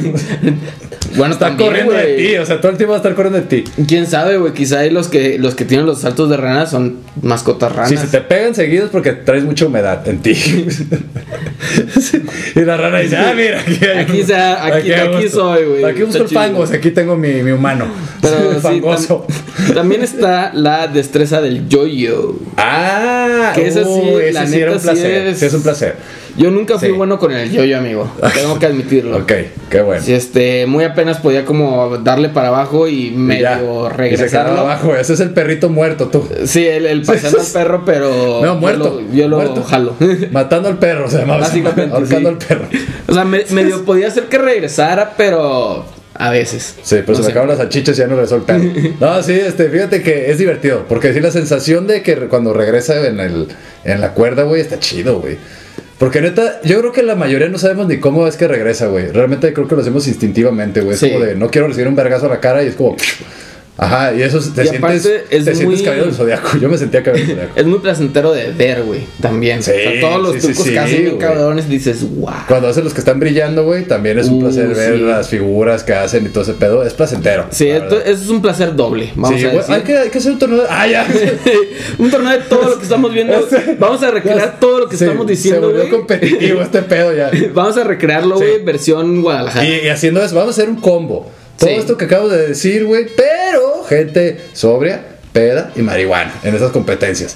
Bueno, 1.16 1.34
está 1.34 1.48
también, 1.48 1.70
corriendo 1.72 1.94
de 1.94 2.14
ti, 2.18 2.36
o 2.38 2.46
sea, 2.46 2.62
todo 2.62 2.72
el 2.72 2.78
tiempo 2.78 2.92
va 2.92 2.98
a 2.98 3.00
estar 3.00 3.16
corriendo 3.16 3.40
de 3.42 3.48
ti. 3.48 3.64
Quién 3.88 4.06
sabe, 4.06 4.38
güey. 4.38 4.54
Quizá 4.54 4.80
ahí 4.82 4.92
los 4.92 5.08
que, 5.08 5.40
los 5.40 5.56
que 5.56 5.66
tienen 5.66 5.88
los 5.88 6.02
saltos 6.02 6.30
de 6.30 6.38
ranas 6.38 6.70
son 6.70 6.98
mascotas 7.24 7.72
ranas. 7.72 7.90
Si 7.90 7.98
se 7.98 8.06
te 8.08 8.22
pegan 8.22 8.54
seguidos 8.54 8.86
es 8.86 8.92
porque 8.92 9.14
traes 9.14 9.44
mucha 9.44 9.66
humedad 9.66 10.08
en 10.08 10.20
ti. 10.20 10.34
y 12.56 12.60
la 12.62 12.78
rana 12.78 13.00
dice, 13.00 13.18
ah, 13.18 13.34
mira, 13.36 13.60
aquí 13.62 13.80
hay 13.86 13.98
Aquí 14.00 14.24
sea- 14.24 14.66
aquí- 14.66 14.92
aquí 14.94 15.24
gusto. 15.24 15.56
soy, 15.56 15.66
güey. 15.66 15.86
Aquí 15.86 16.04
busco 16.04 16.24
el 16.24 16.30
fangos, 16.30 16.72
aquí 16.72 16.92
tengo 16.92 17.16
mi, 17.18 17.34
mi 17.44 17.52
humano. 17.52 17.86
Pero 18.22 18.54
sí, 18.54 18.60
fangoso. 18.62 19.26
tam- 19.28 19.74
también 19.74 20.04
está 20.04 20.52
la 20.54 20.88
destreza 20.88 21.42
del 21.42 21.68
yo-yo. 21.68 22.36
Ah, 22.58 23.52
Que 23.56 23.68
ese 23.68 23.84
sí, 23.84 23.90
uy, 23.90 24.22
ese 24.24 24.34
la 24.34 24.48
sí 24.48 24.60
era 24.60 24.72
neta 24.72 24.76
un 24.76 24.80
sí 24.80 24.88
placer. 25.02 25.28
es- 25.28 25.40
Sí, 25.40 25.46
es 25.46 25.54
un 25.54 25.64
placer. 25.64 25.96
Yo 26.40 26.50
nunca 26.52 26.80
fui 26.80 26.88
Sí. 26.88 26.94
bueno 26.96 27.20
con 27.20 27.34
el 27.34 27.52
yo-yo, 27.52 27.78
amigo. 27.78 28.10
Tengo 28.34 28.58
que 28.58 28.66
admitirlo. 28.66 29.18
Ok, 29.18 29.32
qué 29.70 29.82
bueno. 29.82 30.02
Sí, 30.02 30.14
este, 30.14 30.66
muy 30.68 30.86
apenas 30.86 31.18
podía 31.18 31.44
como 31.44 31.98
darle 31.98 32.30
para 32.30 32.48
abajo 32.48 32.88
y 32.88 33.12
ya. 33.12 33.18
medio 33.18 33.42
Y 33.46 33.46
se 33.46 33.50
quedaba 33.60 33.90
regresarlo. 33.90 34.60
abajo. 34.62 34.96
Ese 34.96 35.14
es 35.16 35.20
el 35.20 35.32
perrito 35.32 35.68
muerto, 35.70 36.08
tú. 36.08 36.26
Sí, 36.46 36.66
el, 36.66 36.86
el 36.86 37.02
paseando 37.06 37.42
al 37.42 37.46
perro, 37.48 37.84
pero. 37.86 38.40
No, 38.42 38.56
muerto. 38.56 39.02
Yo 39.14 39.28
lo, 39.28 39.44
yo 39.44 39.54
lo 39.54 39.64
jalo. 39.64 39.96
Matando 40.32 40.70
al 40.70 40.80
perro, 40.80 41.10
se 41.10 41.18
llamaba. 41.20 41.42
Básicamente, 41.42 41.94
sí. 42.08 42.26
al 42.26 42.38
perro. 42.38 42.66
o 43.08 43.14
sea, 43.14 43.26
me- 43.26 43.44
medio 43.52 43.84
podía 43.84 44.08
hacer 44.08 44.24
que 44.26 44.38
regresara, 44.38 45.16
pero. 45.18 45.86
A 46.16 46.30
veces. 46.32 46.76
Sí, 46.84 46.98
pero 47.06 47.18
No 47.18 47.24
se 47.24 47.32
acaban 47.32 47.48
las 47.50 47.58
salchichas 47.60 47.98
y 47.98 48.00
ya 48.00 48.08
no 48.08 48.16
perro. 48.44 48.64
No, 49.00 49.24
sí, 49.24 49.34
este, 49.34 49.70
fíjate 49.70 50.02
que 50.02 50.32
es 50.32 50.38
divertido. 50.38 50.86
Porque 50.88 51.14
sí, 51.14 51.20
la 51.20 51.32
sensación 51.32 51.86
de 51.88 52.02
que 52.02 52.16
cuando 52.28 52.54
regresa 52.54 53.08
en, 53.08 53.20
el, 53.20 53.48
en 53.86 54.02
la 54.02 54.14
cuerda, 54.14 54.44
güey, 54.44 54.62
está 54.62 54.80
chido, 54.80 55.20
güey. 55.22 55.38
Porque 56.00 56.22
neta, 56.22 56.62
yo 56.64 56.80
creo 56.80 56.92
que 56.94 57.04
la 57.04 57.16
mayoría 57.16 57.50
no 57.50 57.58
sabemos 57.60 57.88
ni 57.88 58.00
cómo 58.00 58.26
es 58.26 58.38
que 58.38 58.48
regresa, 58.48 58.88
güey. 58.88 59.12
Realmente 59.12 59.54
creo 59.54 59.68
que 59.68 59.76
lo 59.76 59.82
hacemos 59.82 60.08
instintivamente, 60.08 60.80
güey. 60.82 60.94
Es 60.96 61.00
Sí. 61.02 61.12
como 61.12 61.26
de, 61.26 61.36
no 61.36 61.52
quiero 61.52 61.68
recibir 61.68 61.88
un 61.90 61.96
vergazo 61.96 62.26
a 62.28 62.30
la 62.30 62.40
cara 62.40 62.64
y 62.64 62.68
es 62.68 62.76
como... 62.76 62.96
Ajá, 63.80 64.14
y 64.14 64.22
eso 64.22 64.40
te 64.54 64.64
Y 64.64 64.68
sientes, 64.68 65.06
es 65.30 65.46
te 65.46 65.56
sientes 65.56 65.82
cabello 65.84 66.06
del 66.06 66.14
zodiaco. 66.14 66.58
Yo 66.62 66.68
me 66.70 66.78
sentía 66.78 67.02
cabello 67.02 67.26
del 67.26 67.36
zodiaco. 67.36 67.54
Es 67.60 67.66
muy 67.66 67.80
placentero 67.80 68.34
de 68.34 68.52
ver, 68.52 68.84
güey. 68.84 69.02
También. 69.22 69.64
Sí, 69.64 69.72
o 69.72 69.74
sea, 69.92 70.00
todos 70.02 70.22
los 70.22 70.34
sí, 70.36 70.40
trucos 70.48 70.66
sí, 70.66 70.72
que 70.74 70.80
hacen 70.80 71.02
bien 71.04 71.18
cabrones 71.18 71.70
dices, 71.70 72.04
wow. 72.18 72.30
Cuando 72.48 72.68
hacen 72.68 72.84
los 72.84 72.94
que 72.94 73.00
están 73.00 73.20
brillando, 73.20 73.64
güey, 73.64 73.86
también 73.86 74.20
es 74.20 74.28
un 74.28 74.40
Uh, 74.40 74.42
placer 74.42 74.68
ver 74.68 75.00
las 75.00 75.30
figuras 75.30 75.84
que 75.84 75.94
hacen 75.94 76.26
y 76.26 76.30
todo 76.30 76.44
ese 76.44 76.54
pedo. 76.54 76.84
Es 76.84 76.94
placentero. 76.94 77.48
Sí, 77.52 77.68
esto, 77.70 78.00
eso 78.00 78.24
es 78.24 78.30
un 78.30 78.42
placer 78.42 78.76
doble. 78.76 79.12
Vamos 79.16 79.32
a 79.44 79.48
decir. 79.48 79.62
hay, 79.74 79.82
que, 79.82 79.98
hay 79.98 80.10
que 80.10 80.18
hacer 80.18 80.32
un 80.34 80.40
torneo. 80.40 80.62
de- 80.62 80.68
Ah, 80.70 80.88
ya. 80.88 81.08
un 81.98 82.12
torneo 82.12 82.32
de 82.34 82.40
todo 82.46 82.70
lo 82.70 82.78
que 82.78 82.84
estamos 82.84 83.14
viendo. 83.14 83.48
Vamos 83.80 84.04
a 84.04 84.12
recrear 84.12 84.60
todo 84.60 84.80
lo 84.82 84.90
que 84.90 84.96
estamos 84.96 85.26
Se 85.26 85.32
diciendo, 85.32 85.62
volvió 85.68 85.82
güey. 85.82 85.92
competitivo 85.92 86.62
este 86.62 86.82
pedo 86.82 87.14
ya. 87.16 87.32
Vamos 87.54 87.78
a 87.78 87.84
recrearlo, 87.84 88.36
güey, 88.38 88.64
versión 88.64 89.22
Guadalajara. 89.22 89.66
Y, 89.66 89.86
y 89.86 89.90
haciendo 89.90 90.22
eso, 90.24 90.36
vamos 90.36 90.58
a 90.58 90.62
hacer 90.62 90.70
un 90.70 90.82
combo. 90.82 91.32
Todo 91.58 91.70
esto 91.72 91.98
que 91.98 92.06
acabo 92.06 92.30
de 92.30 92.48
decir, 92.48 92.86
güey, 92.86 93.06
pero 93.18 93.69
gente 93.90 94.38
sobria, 94.54 95.02
peda 95.34 95.72
y 95.76 95.82
marihuana 95.82 96.32
en 96.44 96.56
esas 96.56 96.72
competencias. 96.72 97.36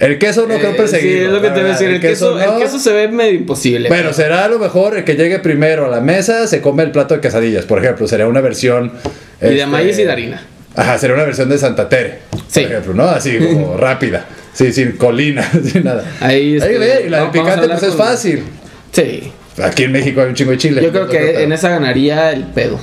El 0.00 0.18
queso 0.18 0.46
no 0.48 0.58
creo 0.58 0.72
Eh, 0.72 0.74
perseguirlo. 0.76 1.18
Sí, 1.18 1.24
es 1.26 1.30
lo 1.30 1.40
que 1.40 1.48
te 1.50 1.60
voy 1.60 1.70
a 1.70 1.72
decir. 1.72 1.88
El, 1.88 2.00
queso, 2.00 2.38
el 2.38 2.46
no. 2.46 2.58
queso 2.58 2.78
se 2.80 2.92
ve 2.92 3.08
medio 3.08 3.32
imposible. 3.32 3.88
Bueno, 3.88 4.12
será 4.12 4.44
a 4.44 4.48
lo 4.48 4.58
mejor 4.58 4.96
el 4.96 5.04
que 5.04 5.14
llegue 5.14 5.38
primero 5.38 5.86
a 5.86 5.88
la 5.88 6.00
mesa 6.00 6.46
se 6.48 6.60
come 6.60 6.82
el 6.82 6.90
plato 6.90 7.14
de 7.14 7.20
quesadillas, 7.20 7.64
por 7.64 7.78
ejemplo. 7.78 8.08
Sería 8.08 8.26
una 8.26 8.40
versión. 8.40 8.92
Y 9.40 9.44
de 9.46 9.54
este, 9.54 9.66
maíz 9.66 9.98
y 9.98 10.04
de 10.04 10.10
harina. 10.12 10.42
Ajá, 10.74 10.98
sería 10.98 11.14
una 11.14 11.24
versión 11.24 11.48
de 11.48 11.58
Santa 11.58 11.88
Tere. 11.88 12.18
Sí. 12.48 12.62
Por 12.62 12.70
ejemplo, 12.72 12.94
¿no? 12.94 13.04
Así 13.04 13.38
como 13.38 13.76
rápida. 13.78 14.26
Sí, 14.52 14.72
sin 14.72 14.92
colina, 14.92 15.48
sin 15.72 15.84
nada. 15.84 16.04
Ahí, 16.20 16.56
este, 16.56 16.76
ve, 16.78 17.04
y 17.06 17.08
la 17.10 17.24
de 17.26 17.28
picante 17.28 17.68
pues 17.68 17.82
es 17.84 17.88
con- 17.90 17.98
fácil. 17.98 18.42
Sí. 18.92 19.32
aquí 19.62 19.84
en 19.84 19.92
México 19.92 20.20
hay 20.20 20.28
un 20.28 20.34
chingo 20.34 20.50
de 20.50 20.58
chile. 20.58 20.82
Yo 20.82 20.90
creo 20.90 21.08
que 21.08 21.42
en 21.44 21.52
esa 21.52 21.68
ganaría 21.70 22.32
el 22.32 22.44
pedo. 22.48 22.80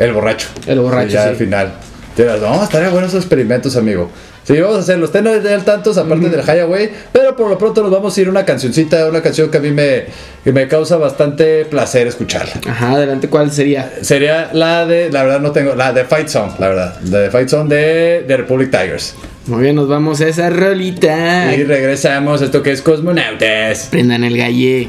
El 0.00 0.12
borracho. 0.12 0.48
El 0.66 0.80
borracho, 0.80 1.08
Sí, 1.08 1.14
ya 1.14 1.22
sí. 1.24 1.28
al 1.28 1.36
final. 1.36 1.72
No, 2.18 2.64
estaría 2.64 2.90
buenos 2.90 3.10
esos 3.10 3.22
experimentos, 3.24 3.76
amigo. 3.76 4.10
Sí, 4.44 4.58
vamos 4.60 4.76
a 4.76 4.80
hacerlos. 4.80 5.08
Estén 5.14 5.26
al 5.28 5.64
tantos, 5.64 5.96
aparte 5.96 6.28
del 6.28 6.40
Highway. 6.42 6.90
Pero 7.12 7.34
por 7.36 7.48
lo 7.48 7.56
pronto 7.56 7.82
nos 7.82 7.90
vamos 7.90 8.16
a 8.16 8.20
ir 8.20 8.26
a 8.26 8.30
una 8.30 8.44
cancioncita, 8.44 9.06
una 9.08 9.22
canción 9.22 9.50
que 9.50 9.58
a 9.58 9.60
mí 9.60 9.70
me, 9.70 10.04
que 10.44 10.52
me 10.52 10.66
causa 10.68 10.96
bastante 10.96 11.64
placer 11.66 12.08
escucharla. 12.08 12.54
Ajá, 12.68 12.92
adelante, 12.92 13.28
¿cuál 13.28 13.50
sería? 13.52 13.90
Sería 14.02 14.50
la 14.52 14.84
de, 14.86 15.10
la 15.10 15.22
verdad 15.22 15.40
no 15.40 15.52
tengo, 15.52 15.74
la 15.76 15.92
de 15.92 16.04
Fight 16.04 16.28
Song, 16.28 16.50
la 16.58 16.68
verdad. 16.68 17.00
La 17.10 17.18
de 17.20 17.30
Fight 17.30 17.48
Song 17.48 17.68
de, 17.68 18.24
de 18.26 18.36
Republic 18.36 18.70
Tigers. 18.70 19.14
Muy 19.46 19.62
bien, 19.62 19.76
nos 19.76 19.88
vamos 19.88 20.20
a 20.20 20.28
esa 20.28 20.50
rolita. 20.50 21.54
Y 21.54 21.64
regresamos 21.64 22.42
a 22.42 22.46
esto 22.46 22.62
que 22.62 22.72
es 22.72 22.82
Cosmonautas. 22.82 23.88
Prendan 23.90 24.24
el 24.24 24.36
galle. 24.36 24.88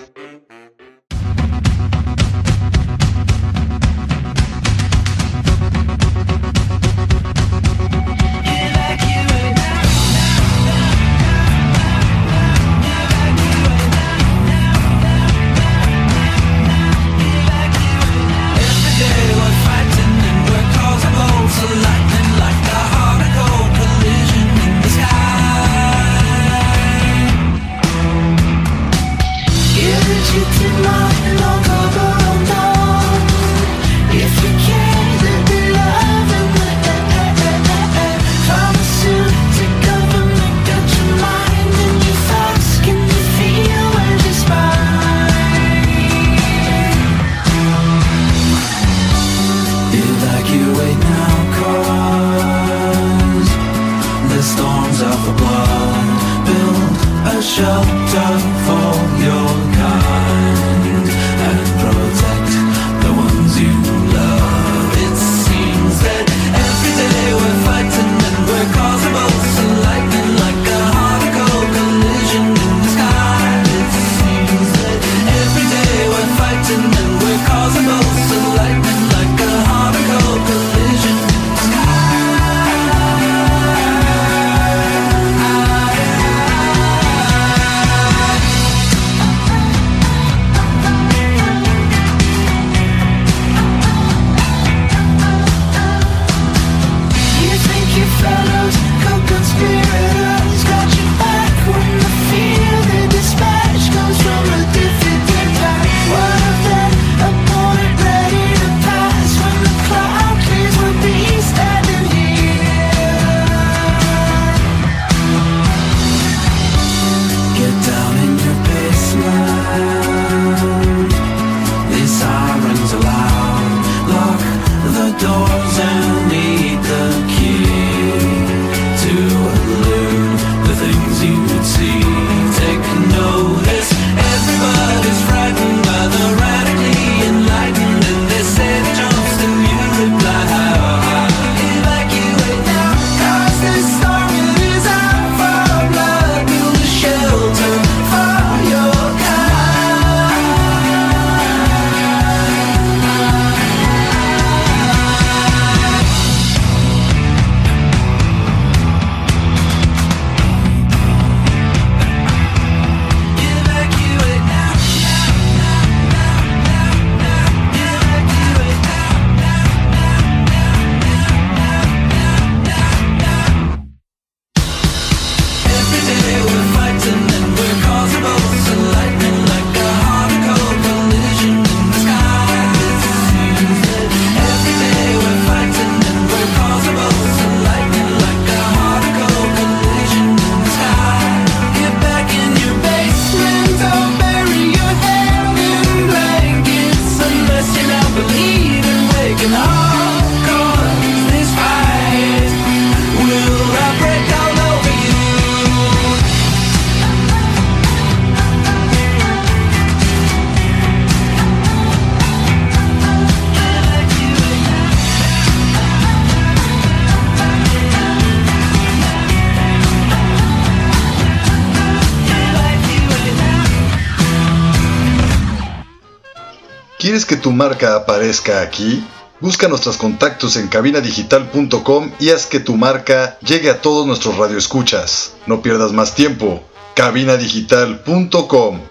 Tu 227.41 227.51
marca 227.51 227.95
aparezca 227.95 228.61
aquí? 228.61 229.03
Busca 229.39 229.67
nuestros 229.67 229.97
contactos 229.97 230.55
en 230.55 230.67
cabinadigital.com 230.67 232.11
y 232.19 232.29
haz 232.29 232.45
que 232.45 232.59
tu 232.59 232.77
marca 232.77 233.39
llegue 233.39 233.71
a 233.71 233.81
todos 233.81 234.05
nuestros 234.05 234.37
radioescuchas. 234.37 235.33
No 235.47 235.63
pierdas 235.63 235.91
más 235.91 236.13
tiempo. 236.13 236.61
cabinadigital.com 236.95 238.81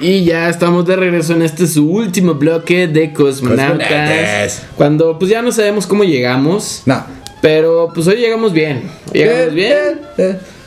Y 0.00 0.24
ya 0.24 0.48
estamos 0.48 0.86
de 0.86 0.94
regreso 0.94 1.32
en 1.32 1.42
este 1.42 1.66
su 1.66 1.88
último 1.88 2.34
bloque 2.34 2.86
de 2.86 3.12
cosmonautas. 3.12 3.88
Cosmonautas. 3.88 4.66
Cuando 4.76 5.18
pues 5.18 5.30
ya 5.30 5.42
no 5.42 5.52
sabemos 5.52 5.86
cómo 5.86 6.04
llegamos. 6.04 6.82
No. 6.84 7.25
Pero 7.46 7.92
pues 7.94 8.08
hoy 8.08 8.16
llegamos 8.16 8.52
bien. 8.52 8.90
Llegamos 9.12 9.54
bien. 9.54 10.00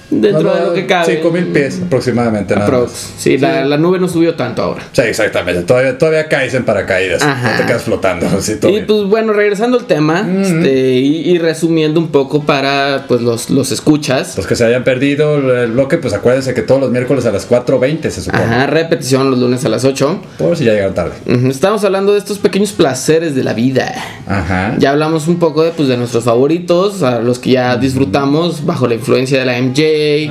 Dentro 0.10 0.41
No, 0.43 0.55
de 0.55 0.62
lo 0.66 0.74
que 0.74 0.86
cabe. 0.88 1.16
5 1.18 1.32
mil 1.32 1.45
pies 1.47 1.82
aproximadamente. 1.86 2.53
Aprox. 2.55 2.91
Sí, 3.18 3.38
La, 3.38 3.64
la 3.66 3.78
nube 3.78 3.99
no 3.99 4.07
subió 4.07 4.36
tanto 4.36 4.64
ahora. 4.64 4.82
Sí, 4.91 5.01
exactamente. 5.01 5.62
Todavía, 5.64 5.97
todavía 5.97 6.28
caes 6.28 6.53
en 6.55 6.66
paracaídas. 6.66 7.22
Ajá. 7.22 7.51
No 7.51 7.57
te 7.60 7.66
quedas 7.66 7.84
flotando. 7.84 8.28
Así 8.38 8.57
Y 8.62 8.68
bien. 8.68 8.86
pues 8.88 9.03
bueno, 9.03 9.34
regresando 9.34 9.78
al 9.78 9.86
tema 9.86 10.28
este, 10.41 10.93
y, 10.93 11.30
y 11.30 11.38
resumiendo 11.38 11.99
un 11.99 12.07
poco 12.10 12.43
para 12.43 13.05
pues 13.07 13.22
los, 13.22 13.49
los 13.49 13.72
escuchas. 13.72 14.36
Los 14.38 14.47
que 14.47 14.55
se 14.55 14.66
hayan 14.66 14.84
perdido 14.84 15.36
el 15.64 15.72
bloque, 15.72 15.97
pues 15.97 16.14
acuérdense 16.14 16.53
que 16.53 16.62
todos 16.62 16.82
los 16.82 16.89
miércoles 16.91 17.26
a 17.26 17.32
las 17.32 17.47
4.20 17.49 18.10
se 18.10 18.22
supone. 18.22 18.43
Ajá, 18.43 18.66
repetición 18.68 19.30
los 19.30 19.39
lunes 19.39 19.64
a 19.66 19.70
las 19.70 19.86
8. 19.86 20.22
Por 20.38 20.57
si 20.57 20.64
ya 20.66 20.74
llegaron 20.74 20.95
tarde. 20.95 21.14
Estamos 21.49 21.84
hablando 21.84 22.14
de 22.14 22.20
estos 22.20 22.39
pequeños 22.39 22.72
placeres 22.72 23.36
de 23.36 23.43
la 23.43 23.53
vida. 23.53 23.93
Ajá. 24.28 24.76
Ya 24.80 24.91
hablamos 24.91 25.28
un 25.28 25.38
poco 25.38 25.64
de, 25.64 25.72
pues, 25.72 25.88
de 25.88 25.97
nuestros 25.97 26.24
favoritos, 26.24 27.03
a 27.03 27.20
los 27.20 27.39
que 27.39 27.51
ya 27.51 27.78
disfrutamos 27.78 28.66
bajo 28.66 28.88
la 28.88 28.95
influencia 28.95 29.39
de 29.39 29.45
la 29.45 29.60
MJ, 29.62 29.82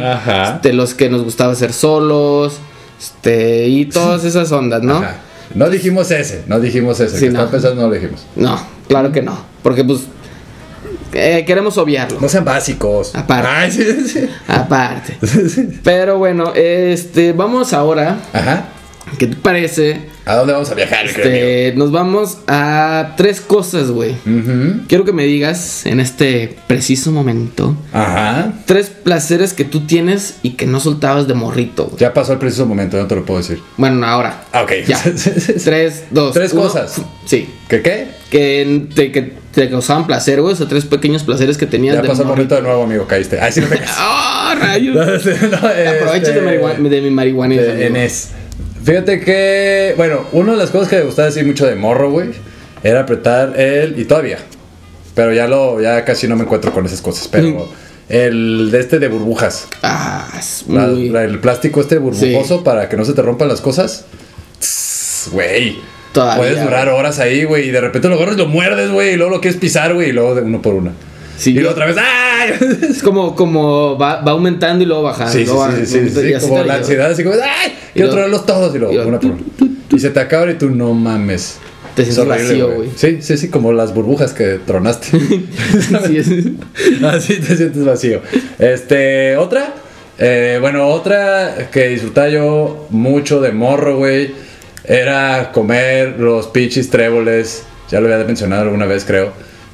Ajá. 0.03 0.61
de 0.63 0.73
los 0.73 0.95
que 0.95 1.09
nos 1.09 1.23
gustaba 1.25 1.53
hacer 1.53 1.73
solos, 1.73 2.59
este, 2.99 3.67
y 3.69 3.87
todas 3.87 4.25
esas 4.25 4.51
ondas, 4.53 4.83
¿no? 4.83 4.99
Ajá. 4.99 5.17
No 5.55 5.71
dijimos 5.71 6.11
ese, 6.11 6.45
no 6.47 6.61
dijimos 6.61 7.01
ese. 7.01 7.19
Sí, 7.19 7.25
que 7.27 7.31
no. 7.31 7.39
estaba 7.39 7.51
pensando 7.51 7.83
no 7.83 7.89
lo 7.89 7.95
dijimos. 7.95 8.27
No, 8.37 8.61
claro 8.87 9.13
que 9.13 9.23
no, 9.23 9.39
porque 9.63 9.83
pues 9.85 10.01
eh, 11.13 11.45
queremos 11.47 11.79
obviarlo. 11.79 12.21
No 12.21 12.29
sean 12.29 12.45
básicos. 12.45 13.15
Aparte. 13.15 13.49
Ay, 13.51 13.71
sí, 13.71 14.09
sí. 14.09 14.29
Aparte. 14.47 15.17
Pero 15.85 16.19
bueno, 16.19 16.53
este, 16.55 17.33
vamos 17.33 17.73
ahora, 17.73 18.19
Ajá. 18.33 18.69
¿Qué 19.19 19.27
te 19.27 19.37
parece? 19.37 20.01
¿A 20.27 20.35
dónde 20.35 20.53
vamos 20.53 20.71
a 20.71 20.75
viajar, 20.75 21.07
Este, 21.07 21.73
nos 21.77 21.91
vamos 21.91 22.39
a 22.47 23.15
tres 23.17 23.41
cosas, 23.41 23.91
güey. 23.91 24.15
Quiero 24.87 25.05
que 25.07 25.13
me 25.13 25.25
digas 25.25 25.87
en 25.87 26.01
este 26.01 26.57
preciso 26.67 27.11
momento 27.13 27.75
Ajá. 27.95 28.53
tres 28.67 28.91
placeres 28.91 29.55
que 29.55 29.65
tú 29.65 29.87
tienes 29.87 30.37
y 30.43 30.51
que 30.51 30.67
no 30.67 30.81
soltabas 30.81 31.27
de 31.29 31.35
morrito. 31.35 31.85
güey. 31.87 31.97
Ya 31.99 32.13
pasó 32.13 32.35
el 32.35 32.39
preciso 32.39 32.67
momento, 32.67 32.99
no 32.99 33.07
te 33.07 33.15
lo 33.15 33.25
puedo 33.25 33.41
decir. 33.41 33.61
Bueno, 33.79 34.07
ahora. 34.07 34.45
Ah, 34.53 34.63
ok. 34.63 34.73
Ya. 34.87 35.01
Tres, 35.65 36.05
dos. 36.11 36.35
Tres 36.35 36.53
uno. 36.53 36.63
cosas. 36.63 37.01
Sí. 37.25 37.49
¿Qué 37.69 37.81
qué? 37.83 38.09
Que 38.31 38.87
te, 38.95 39.11
que 39.13 39.33
te 39.53 39.71
causaban 39.71 40.07
placer, 40.07 40.43
güey. 40.43 40.53
O 40.53 40.57
sea, 40.57 40.69
tres 40.69 40.85
pequeños 40.85 41.23
placeres 41.25 41.57
que 41.57 41.67
tenías 41.67 41.97
Ya 41.97 42.03
de 42.03 42.09
pasó 42.09 42.23
el 42.23 42.29
morrito. 42.29 42.55
momento 42.55 42.55
de 42.57 42.63
nuevo, 42.63 42.83
amigo. 42.85 43.07
Caíste. 43.07 43.41
Ay, 43.41 43.51
sí, 43.53 43.61
no 43.63 43.69
caes. 43.69 43.83
¡Ah, 43.97 44.55
rayos! 44.61 44.95
No, 45.51 45.57
Aprovecha 45.57 46.17
este, 46.17 46.33
de, 46.33 46.43
marigua- 46.43 46.75
de 46.77 47.01
mi 47.01 47.11
marihuana. 47.11 47.55
de 47.55 47.87
Enes. 47.87 48.33
Fíjate 48.89 49.21
que, 49.21 49.93
bueno, 49.99 50.21
una 50.33 50.53
de 50.53 50.59
las 50.59 50.71
cosas 50.71 50.89
que 50.89 50.97
me 50.97 51.03
gustaba 51.03 51.27
decir 51.27 51.45
mucho 51.45 51.67
de 51.67 51.75
morro, 51.75 52.11
güey, 52.11 52.31
era 52.83 53.01
apretar 53.01 53.59
el. 53.61 53.99
Y 53.99 54.05
todavía. 54.07 54.39
Pero 55.15 55.33
ya 55.35 55.47
lo, 55.47 55.81
ya 55.81 56.05
casi 56.05 56.27
no 56.27 56.37
me 56.37 56.45
encuentro 56.45 56.73
con 56.73 56.87
esas 56.87 57.03
cosas. 57.03 57.29
Pero 57.29 57.69
el 58.09 58.71
de 58.71 58.81
este 58.81 58.99
de 58.99 59.09
burbujas. 59.09 59.69
Ah, 59.83 60.27
es 60.39 60.65
muy... 60.67 61.11
la- 61.11 61.25
el 61.25 61.39
plástico 61.41 61.81
este 61.83 61.99
burbujoso 61.99 62.65
para 62.65 62.89
que 62.89 62.97
no 62.97 63.05
se 63.05 63.13
te 63.13 63.21
rompan 63.21 63.49
las 63.49 63.61
cosas. 63.61 64.05
Tss, 64.61 65.29
Güey. 65.33 65.79
Todavía, 66.13 66.37
Puedes 66.39 66.65
durar 66.65 66.89
horas 66.89 67.19
ahí, 67.19 67.45
güey. 67.45 67.69
Y 67.69 67.71
de 67.71 67.83
repente 67.83 68.09
lo 68.09 68.15
agarras 68.15 68.37
y 68.37 68.39
lo 68.39 68.47
muerdes, 68.47 68.91
güey. 68.91 69.13
Y 69.13 69.17
luego 69.17 69.33
lo 69.33 69.41
quieres 69.43 69.61
pisar, 69.61 69.93
güey. 69.93 70.09
Y 70.09 70.13
luego 70.13 70.35
de 70.35 70.41
uno 70.43 70.63
por 70.63 70.75
uno. 70.75 70.93
Sí, 71.39 71.51
y 71.53 71.55
luego 71.55 71.71
otra 71.71 71.87
vez. 71.87 71.97
¡Ay! 71.99 72.53
Es 72.91 73.03
como, 73.03 73.35
como 73.35 73.97
va, 73.97 74.21
va 74.23 74.33
aumentando 74.33 74.83
y 74.83 74.87
luego 74.87 75.03
bajando. 75.05 75.33
Sí, 75.33 75.41
sí, 75.41 75.45
luego 75.47 75.71
sí, 75.87 76.33
como 76.41 76.65
la 76.65 76.75
ansiedad, 76.75 77.11
así 77.11 77.23
como, 77.23 77.37
¡ay! 77.37 77.73
Y 77.91 77.93
Quiero 77.95 78.11
traerlos 78.11 78.45
todos 78.45 78.75
y 78.75 78.79
luego, 78.79 78.93
y 78.93 78.97
luego- 78.97 79.09
una 79.11 79.21
por 79.21 79.31
una. 79.33 79.43
Y 79.91 79.99
se 79.99 80.11
te 80.11 80.21
acaba 80.21 80.51
y 80.51 80.55
tú, 80.55 80.69
no 80.71 80.93
mames. 80.95 81.59
Te 81.95 82.03
Es 82.03 82.15
sientes 82.15 82.29
vacío, 82.49 82.75
güey. 82.75 82.91
Sí, 82.95 83.19
sí, 83.23 83.37
sí, 83.37 83.49
como 83.49 83.73
las 83.73 83.93
burbujas 83.95 84.33
que 84.33 84.61
tronaste. 84.65 85.09
Así 87.03 87.35
te 87.41 87.57
sientes 87.57 87.85
vacío. 87.85 88.21
Este, 88.59 89.37
otra. 89.37 89.75
Eh, 90.19 90.59
bueno, 90.61 90.87
otra 90.89 91.69
que 91.73 91.89
disfrutaba 91.89 92.29
yo 92.29 92.87
mucho 92.91 93.41
de 93.41 93.53
morro, 93.53 93.97
güey. 93.97 94.33
Era 94.85 95.51
comer 95.53 96.17
los 96.19 96.47
pichis 96.49 96.91
tréboles. 96.91 97.65
Ya 97.91 98.01
lo 98.01 98.13
había 98.13 98.25
mencionado 98.27 98.63
alguna 98.63 98.87
vez, 98.87 99.05
creo. 99.05 99.33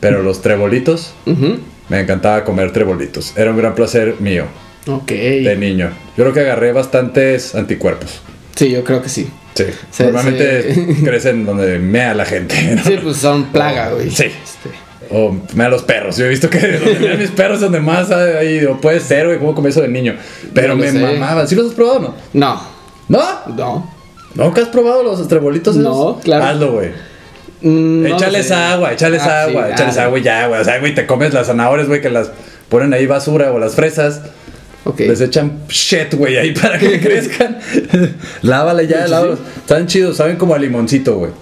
Pero 0.09 0.23
los 0.23 0.43
trebolitos. 0.43 1.15
Me 1.89 2.01
encantaba 2.01 2.45
comer 2.45 2.73
trebolitos. 2.73 3.33
Era 3.37 3.51
un 3.51 3.57
gran 3.57 3.75
placer 3.75 4.17
mío 4.21 4.45
Ok. 4.87 5.09
de 5.11 5.57
niño. 5.59 5.91
Yo 6.17 6.25
creo 6.25 6.33
que 6.35 6.41
agarré 6.41 6.73
bastantes 6.73 7.55
anticuerpos. 7.55 8.21
Sí, 8.55 8.71
yo 8.71 8.85
creo 8.85 9.03
que 9.03 9.09
sí. 9.09 9.29
Sí. 9.55 9.65
Se- 9.91 10.05
Normalmente 10.05 10.87
crecen 11.05 11.45
donde 11.47 11.79
mea 11.79 12.15
la 12.15 12.25
gente. 12.25 12.55
¿no? 12.77 12.83
Sí, 12.85 12.99
pues 13.03 13.17
son 13.17 13.45
plaga, 13.47 13.91
güey. 13.91 14.11
Sí. 14.11 14.25
Este, 14.25 14.71
O 15.11 15.37
mea 15.55 15.69
los 15.69 15.83
perros. 15.83 16.17
Yo 16.17 16.27
he 16.27 16.29
visto 16.29 16.49
que 16.51 16.59
donde 16.79 16.99
mean 17.01 17.19
mis 17.19 17.31
perros 17.31 17.61
donde 17.61 17.81
más 17.81 18.11
hay. 18.11 18.65
O 18.65 18.81
puede 18.81 19.01
ser, 19.01 19.27
güey, 19.27 19.39
cómo 19.39 19.55
comí 19.55 19.69
eso 19.69 19.81
de 19.81 19.89
niño. 19.89 20.15
Pero 20.55 20.69
No 20.75 20.77
me 20.77 20.91
sé. 20.93 20.99
mamaban. 20.99 21.47
¿Sí 21.49 21.55
los 21.55 21.69
has 21.69 21.75
probado 21.75 21.99
o 21.99 22.01
no? 22.03 22.15
No, 22.33 22.61
¿No? 23.09 23.23
no. 23.57 23.91
¿Nunca 24.35 24.63
has 24.63 24.69
probado 24.69 25.03
los 25.05 25.27
trebolitos? 25.29 25.77
No, 25.77 26.19
claro. 26.23 26.45
Hazlo, 26.45 26.73
güey. 26.73 26.91
Mm, 27.67 28.07
échales 28.07 28.51
agua, 28.51 28.93
échales 28.93 29.23
Ah, 29.23 29.45
agua, 29.45 29.67
sí, 29.69 29.73
échales 29.73 29.97
ah, 29.99 30.05
agua 30.05 30.19
y 30.19 30.23
ya, 30.23 30.47
güey. 30.49 30.61
O 30.61 30.65
sea, 30.65 30.79
güey, 30.81 30.95
te 30.95 31.07
comes 31.07 31.33
las 31.33 31.47
zanahorias, 31.47 31.89
güey, 31.89 32.01
que 32.03 32.11
las 32.11 32.31
ponen 32.69 32.93
ahí 32.93 33.07
basura 33.07 33.51
o 33.53 33.59
las 33.59 33.75
fresas. 33.75 34.21
Ok. 34.85 35.01
Les 35.01 35.21
echan 35.23 35.61
shit, 35.69 36.13
güey, 36.15 36.37
ahí 36.37 36.53
para 36.53 36.79
que 36.79 37.01
crezcan. 37.03 37.59
Lávale 38.43 38.87
ya, 38.87 39.07
lávalos. 39.09 39.39
Están 39.57 39.87
chidos, 39.87 40.19
saben 40.19 40.37
como 40.37 40.55
a 40.55 40.59
limoncito, 40.59 41.17
güey. 41.17 41.33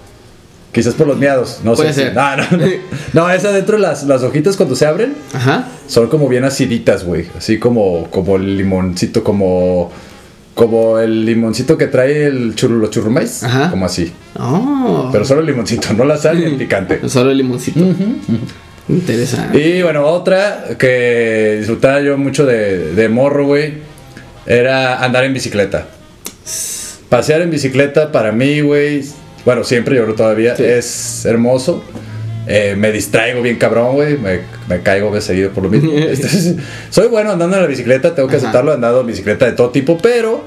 Quizás 0.71 0.95
por 0.95 1.05
los 1.05 1.17
miados, 1.17 1.59
no 1.63 1.75
Puede 1.75 1.93
sé. 1.93 2.05
ser. 2.05 2.15
No, 2.15 2.35
no, 2.37 2.43
no. 2.51 2.65
No, 3.13 3.29
es 3.29 3.43
adentro 3.45 3.77
las, 3.77 4.03
las 4.05 4.23
hojitas 4.23 4.55
cuando 4.57 4.75
se 4.75 4.85
abren 4.87 5.13
Ajá. 5.33 5.67
son 5.87 6.07
como 6.07 6.27
bien 6.29 6.45
aciditas, 6.45 7.03
güey. 7.03 7.27
Así 7.37 7.59
como, 7.59 8.09
como 8.09 8.37
el 8.37 8.57
limoncito, 8.57 9.23
como. 9.23 9.91
Como 10.53 10.99
el 10.99 11.25
limoncito 11.25 11.77
que 11.77 11.87
trae 11.87 12.25
el 12.27 12.53
churro, 12.55 12.85
churrumais. 12.87 13.43
Ajá. 13.43 13.71
Como 13.71 13.85
así. 13.85 14.11
Oh. 14.39 15.09
Pero 15.11 15.25
solo 15.25 15.41
el 15.41 15.47
limoncito, 15.47 15.93
no 15.93 16.05
la 16.05 16.17
sal 16.17 16.37
ni 16.39 16.45
el 16.45 16.55
picante. 16.57 16.99
Solo 17.09 17.31
el 17.31 17.37
limoncito. 17.37 17.79
Interesante. 18.89 19.57
Y 19.77 19.81
bueno, 19.81 20.05
otra 20.05 20.65
que 20.77 21.55
disfrutaba 21.59 22.01
yo 22.01 22.17
mucho 22.17 22.45
de, 22.45 22.93
de 22.93 23.09
morro, 23.09 23.45
güey, 23.45 23.75
era 24.45 25.03
andar 25.03 25.23
en 25.23 25.33
bicicleta. 25.33 25.87
Pasear 27.09 27.41
en 27.41 27.49
bicicleta 27.51 28.11
para 28.11 28.31
mí, 28.31 28.59
güey, 28.61 29.03
bueno, 29.45 29.63
siempre 29.63 29.95
yo 29.95 30.03
creo 30.03 30.15
todavía, 30.15 30.55
Sí. 30.55 30.63
es 30.65 31.25
hermoso. 31.25 31.83
Eh, 32.47 32.75
me 32.77 32.91
distraigo 32.91 33.41
bien 33.41 33.55
cabrón, 33.57 33.93
güey, 33.95 34.17
me, 34.17 34.39
me 34.67 34.81
caigo 34.81 35.13
de 35.13 35.21
seguido 35.21 35.51
por 35.51 35.63
lo 35.63 35.69
mismo. 35.69 35.91
Este, 35.95 36.55
soy 36.89 37.07
bueno 37.07 37.31
andando 37.31 37.55
en 37.55 37.61
la 37.63 37.67
bicicleta, 37.67 38.13
tengo 38.15 38.27
que 38.27 38.35
Ajá. 38.35 38.47
aceptarlo, 38.47 38.71
he 38.71 38.75
andado 38.75 39.01
en 39.01 39.07
bicicleta 39.07 39.45
de 39.45 39.53
todo 39.53 39.69
tipo, 39.69 39.97
pero 40.01 40.43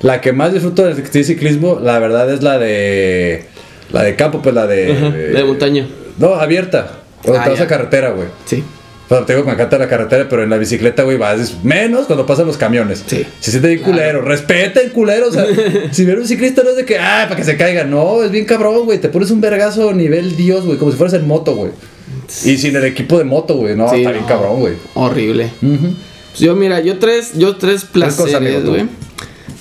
la 0.00 0.20
que 0.20 0.32
más 0.32 0.52
disfruto 0.52 0.84
del 0.84 0.96
ciclismo, 1.24 1.80
la 1.82 1.98
verdad 1.98 2.32
es 2.32 2.42
la 2.42 2.58
de... 2.58 3.44
La 3.92 4.02
de 4.02 4.16
campo, 4.16 4.40
pues 4.42 4.54
la 4.54 4.66
de... 4.66 4.92
Ajá, 4.92 5.10
de 5.10 5.44
montaña. 5.44 5.86
No, 6.18 6.34
abierta. 6.34 6.98
Cuando 7.22 7.40
Ah, 7.40 7.44
te 7.44 7.50
vas 7.50 7.58
ya. 7.58 7.64
a 7.66 7.68
carretera, 7.68 8.10
güey. 8.10 8.28
Sí. 8.44 8.64
Bueno, 9.08 9.26
te 9.26 9.34
digo 9.34 9.44
que 9.44 9.48
me 9.48 9.54
encanta 9.54 9.78
la 9.78 9.88
carretera, 9.88 10.26
pero 10.30 10.42
en 10.42 10.50
la 10.50 10.56
bicicleta, 10.56 11.02
güey, 11.02 11.18
vas 11.18 11.62
menos 11.62 12.06
cuando 12.06 12.24
pasan 12.24 12.46
los 12.46 12.56
camiones. 12.56 13.04
Sí. 13.06 13.26
Se 13.40 13.50
siente 13.50 13.68
bien 13.68 13.82
culero. 13.82 14.22
Respeta 14.22 14.80
el 14.80 14.92
culero. 14.92 15.28
O 15.28 15.32
sea, 15.32 15.44
si 15.92 16.04
viene 16.06 16.20
un 16.20 16.26
ciclista 16.26 16.62
no 16.62 16.70
es 16.70 16.76
de 16.76 16.84
que, 16.86 16.98
ah, 16.98 17.26
para 17.28 17.36
que 17.36 17.44
se 17.44 17.56
caiga. 17.56 17.84
No, 17.84 18.22
es 18.22 18.30
bien 18.30 18.46
cabrón, 18.46 18.84
güey. 18.86 18.98
Te 18.98 19.10
pones 19.10 19.30
un 19.30 19.40
vergazo 19.42 19.92
nivel 19.92 20.36
Dios, 20.36 20.64
güey, 20.64 20.78
como 20.78 20.90
si 20.90 20.96
fueras 20.96 21.14
en 21.14 21.26
moto, 21.26 21.54
güey. 21.54 21.70
Y 22.44 22.56
sin 22.56 22.74
el 22.76 22.84
equipo 22.84 23.18
de 23.18 23.24
moto, 23.24 23.56
güey. 23.56 23.76
No, 23.76 23.90
Sí, 23.90 23.96
está 23.96 24.10
bien 24.10 24.22
no. 24.22 24.28
cabrón, 24.28 24.60
güey. 24.60 24.74
Horrible. 24.94 25.50
Pues 25.60 26.40
yo, 26.40 26.56
mira, 26.56 26.80
yo 26.80 26.98
tres, 26.98 27.32
yo 27.34 27.56
tres 27.56 27.84
placeres, 27.84 28.64
güey. 28.64 28.86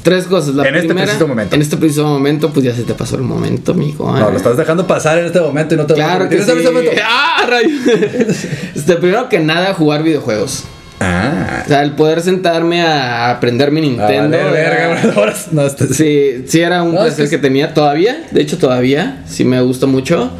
Tres 0.03 0.25
cosas. 0.25 0.53
La 0.55 0.67
En 0.67 0.75
este 0.75 0.93
preciso 0.93 1.27
momento. 1.27 1.55
En 1.55 1.61
este 1.61 1.77
preciso 1.77 2.05
momento, 2.05 2.51
pues 2.51 2.65
ya 2.65 2.75
se 2.75 2.83
te 2.83 2.93
pasó 2.93 3.15
el 3.15 3.21
momento, 3.23 3.71
amigo. 3.71 4.11
No, 4.11 4.27
Ah. 4.27 4.29
lo 4.31 4.37
estás 4.37 4.57
dejando 4.57 4.85
pasar 4.85 5.17
en 5.19 5.25
este 5.25 5.39
momento 5.39 5.73
y 5.73 5.77
no 5.77 5.85
te 5.85 5.93
Claro 5.93 6.27
que 6.29 6.37
este 6.37 6.53
sí. 6.61 6.67
¡Ah, 7.03 7.45
rayos! 7.49 7.71
Este, 8.75 8.95
primero 8.97 9.29
que 9.29 9.39
nada, 9.39 9.73
jugar 9.73 10.03
videojuegos. 10.03 10.65
Ah. 10.99 11.63
O 11.65 11.67
sea, 11.67 11.83
el 11.83 11.91
poder 11.93 12.21
sentarme 12.21 12.81
a 12.81 13.29
aprender 13.31 13.71
mi 13.71 13.79
A 13.79 13.83
Nintendo. 13.83 14.37
era- 14.37 14.51
verga. 14.51 15.13
Ahora 15.15 15.33
no, 15.51 15.61
este- 15.65 15.87
Sí, 15.93 16.43
sí 16.47 16.59
era 16.61 16.83
un 16.83 16.93
No, 16.95 17.01
es 17.05 17.15
placer 17.15 17.25
que 17.25 17.37
que 17.37 17.41
tenía 17.41 17.73
todavía. 17.73 18.23
De 18.31 18.41
hecho, 18.41 18.57
todavía. 18.57 19.23
Sí 19.27 19.43
me 19.45 19.61
gusta 19.61 19.85
mucho. 19.85 20.31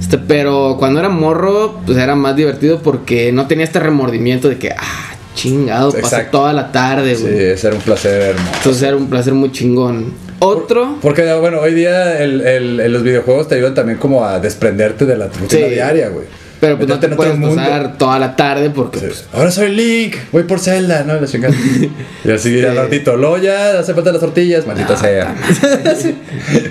Este, 0.00 0.18
pero 0.18 0.76
cuando 0.78 1.00
era 1.00 1.08
morro, 1.08 1.80
pues 1.86 1.96
era 1.96 2.14
más 2.16 2.34
divertido 2.34 2.80
porque 2.82 3.30
no 3.32 3.46
tenía 3.46 3.64
este 3.64 3.78
remordimiento 3.78 4.48
de 4.48 4.58
que, 4.58 4.70
ah, 4.72 5.11
chingado, 5.34 5.92
pasé 5.92 6.24
toda 6.30 6.52
la 6.52 6.70
tarde, 6.72 7.14
Sí, 7.16 7.22
güey. 7.22 7.40
ese 7.50 7.66
era 7.68 7.76
un 7.76 7.82
placer 7.82 8.20
hermoso. 8.22 8.50
Entonces 8.56 8.82
era 8.82 8.96
un 8.96 9.08
placer 9.10 9.32
muy 9.34 9.50
chingón. 9.52 10.12
Otro. 10.40 10.96
Porque, 11.00 11.32
bueno, 11.34 11.60
hoy 11.60 11.72
día 11.74 12.18
el, 12.22 12.40
el- 12.40 12.80
el- 12.80 12.92
los 12.92 13.02
videojuegos 13.02 13.48
te 13.48 13.54
ayudan 13.56 13.74
también 13.74 13.98
como 13.98 14.24
a 14.24 14.40
desprenderte 14.40 15.06
de 15.06 15.16
la 15.16 15.26
rutina 15.28 15.48
Sí. 15.68 15.74
diaria, 15.74 16.08
güey. 16.08 16.26
Pero 16.60 16.76
pues 16.76 16.88
no 16.88 17.00
te 17.00 17.08
puedes 17.08 17.36
mundo. 17.38 17.56
pasar 17.56 17.98
toda 17.98 18.20
la 18.20 18.36
tarde 18.36 18.70
porque 18.70 19.00
Sí. 19.00 19.06
pues, 19.06 19.24
Ahora 19.32 19.50
soy 19.50 19.74
Link, 19.74 20.14
voy 20.30 20.44
por 20.44 20.60
Zelda, 20.60 21.02
¿no? 21.04 21.20
La 21.20 21.26
chingada. 21.26 21.52
y 22.24 22.30
así 22.30 22.64
al 22.64 22.76
ratito, 22.76 23.16
luego 23.16 23.38
ya 23.38 23.80
hace 23.80 23.94
falta 23.94 24.12
las 24.12 24.20
tortillas, 24.20 24.64
maldita 24.64 24.96
sea. 24.96 25.34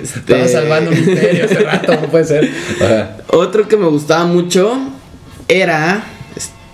Estaba 0.02 0.48
salvando 0.48 0.90
un 0.90 0.96
misterio 0.96 1.44
hace 1.44 1.54
rato, 1.60 1.92
no 2.00 2.08
puede 2.10 2.24
ser. 2.24 2.48
Ajá. 2.82 3.16
Otro 3.28 3.68
que 3.68 3.76
me 3.76 3.86
gustaba 3.86 4.24
mucho 4.24 4.78
era 5.48 6.04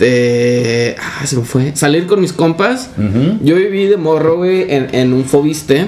Este. 0.01 0.97
Ah, 1.01 1.27
se 1.27 1.37
me 1.37 1.43
fue. 1.45 1.75
Salir 1.75 2.07
con 2.07 2.21
mis 2.21 2.33
compas. 2.33 2.91
Yo 3.43 3.57
viví 3.57 3.87
de 3.87 3.97
morro, 3.97 4.37
güey, 4.37 4.67
en, 4.73 4.89
en 4.95 5.13
un 5.13 5.25
Fobiste. 5.25 5.87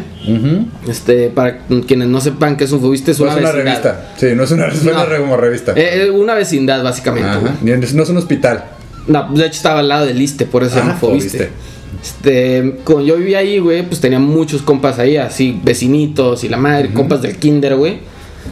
Este, 0.89 1.29
para 1.31 1.59
quienes 1.87 2.09
no 2.09 2.21
sepan 2.21 2.57
qué 2.57 2.65
es 2.65 2.73
un 2.73 2.81
Fobiste, 2.81 3.13
es 3.13 3.19
No 3.21 3.27
una, 3.27 3.35
es 3.35 3.41
una 3.41 3.53
revista. 3.53 4.13
Sí, 4.17 4.27
no 4.35 4.43
es 4.45 4.51
una, 4.51 4.67
es 4.67 4.83
No. 4.85 4.93
como 5.19 5.37
revista. 5.37 5.73
Eh, 5.77 6.05
eh, 6.07 6.11
una 6.11 6.35
vecindad, 6.35 6.83
básicamente. 6.83 7.29
No 7.63 8.03
es 8.03 8.09
un 8.11 8.17
hospital. 8.17 8.65
No, 9.07 9.29
de 9.33 9.47
hecho 9.47 9.57
estaba 9.57 9.81
al 9.81 9.89
lado 9.89 10.07
del 10.07 10.21
Iste, 10.21 10.45
por 10.45 10.63
eso 10.65 10.77
llama 10.77 10.93
Ah, 10.95 10.99
Fobiste. 11.01 11.39
Fobiste. 11.39 11.51
Este, 12.03 12.77
cuando 12.85 13.05
yo 13.05 13.17
vivía 13.17 13.39
ahí, 13.39 13.59
güey, 13.59 13.83
pues 13.87 14.01
tenía 14.01 14.19
muchos 14.19 14.63
compas 14.63 14.99
ahí, 14.99 15.17
así, 15.17 15.59
vecinitos 15.63 16.45
y 16.45 16.49
la 16.49 16.57
madre, 16.57 16.93
compas 16.93 17.21
del 17.23 17.37
kinder, 17.37 17.77
güey. 17.77 17.99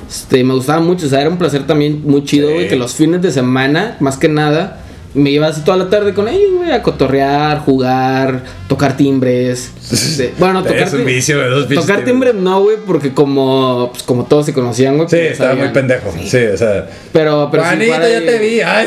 Este, 0.08 0.42
me 0.44 0.54
gustaba 0.54 0.80
mucho, 0.80 1.06
o 1.06 1.08
sea, 1.08 1.20
era 1.20 1.30
un 1.30 1.38
placer 1.38 1.66
también 1.66 2.02
muy 2.04 2.24
chido, 2.24 2.48
Sí. 2.48 2.54
güey, 2.54 2.68
que 2.68 2.76
los 2.76 2.94
fines 2.94 3.22
de 3.22 3.30
semana, 3.30 3.96
más 4.00 4.16
que 4.18 4.28
nada, 4.28 4.82
me 5.14 5.30
iba 5.30 5.46
así 5.48 5.62
toda 5.62 5.76
la 5.78 5.88
tarde 5.90 6.12
con 6.14 6.28
ellos, 6.28 6.50
güey, 6.58 6.70
a 6.72 6.82
cotorrear, 6.82 7.58
jugar, 7.60 8.44
tocar 8.68 8.96
timbres. 8.96 9.72
este, 9.90 10.34
bueno, 10.38 10.62
tocar, 10.62 10.78
Es 10.82 10.92
un 10.92 11.04
vicio, 11.04 11.38
tocar 11.74 12.04
timbres 12.04 12.34
no, 12.34 12.60
güey, 12.62 12.76
porque 12.86 13.12
como, 13.14 13.88
pues, 13.92 14.02
como 14.02 14.24
todos 14.24 14.46
se 14.46 14.52
conocían, 14.52 14.96
güey. 14.96 15.08
Sí, 15.08 15.16
pues, 15.16 15.32
estaba 15.32 15.54
muy 15.54 15.68
pendejo. 15.68 16.12
Sí, 16.24 16.36
o 16.52 16.56
sea. 16.56 16.88
Pero, 17.12 17.48
pero 17.50 17.62
Juanito, 17.64 17.92
ya 17.92 18.00
ahí- 18.18 18.26
te 18.26 18.38
vi. 18.38 18.60
Ay, 18.60 18.86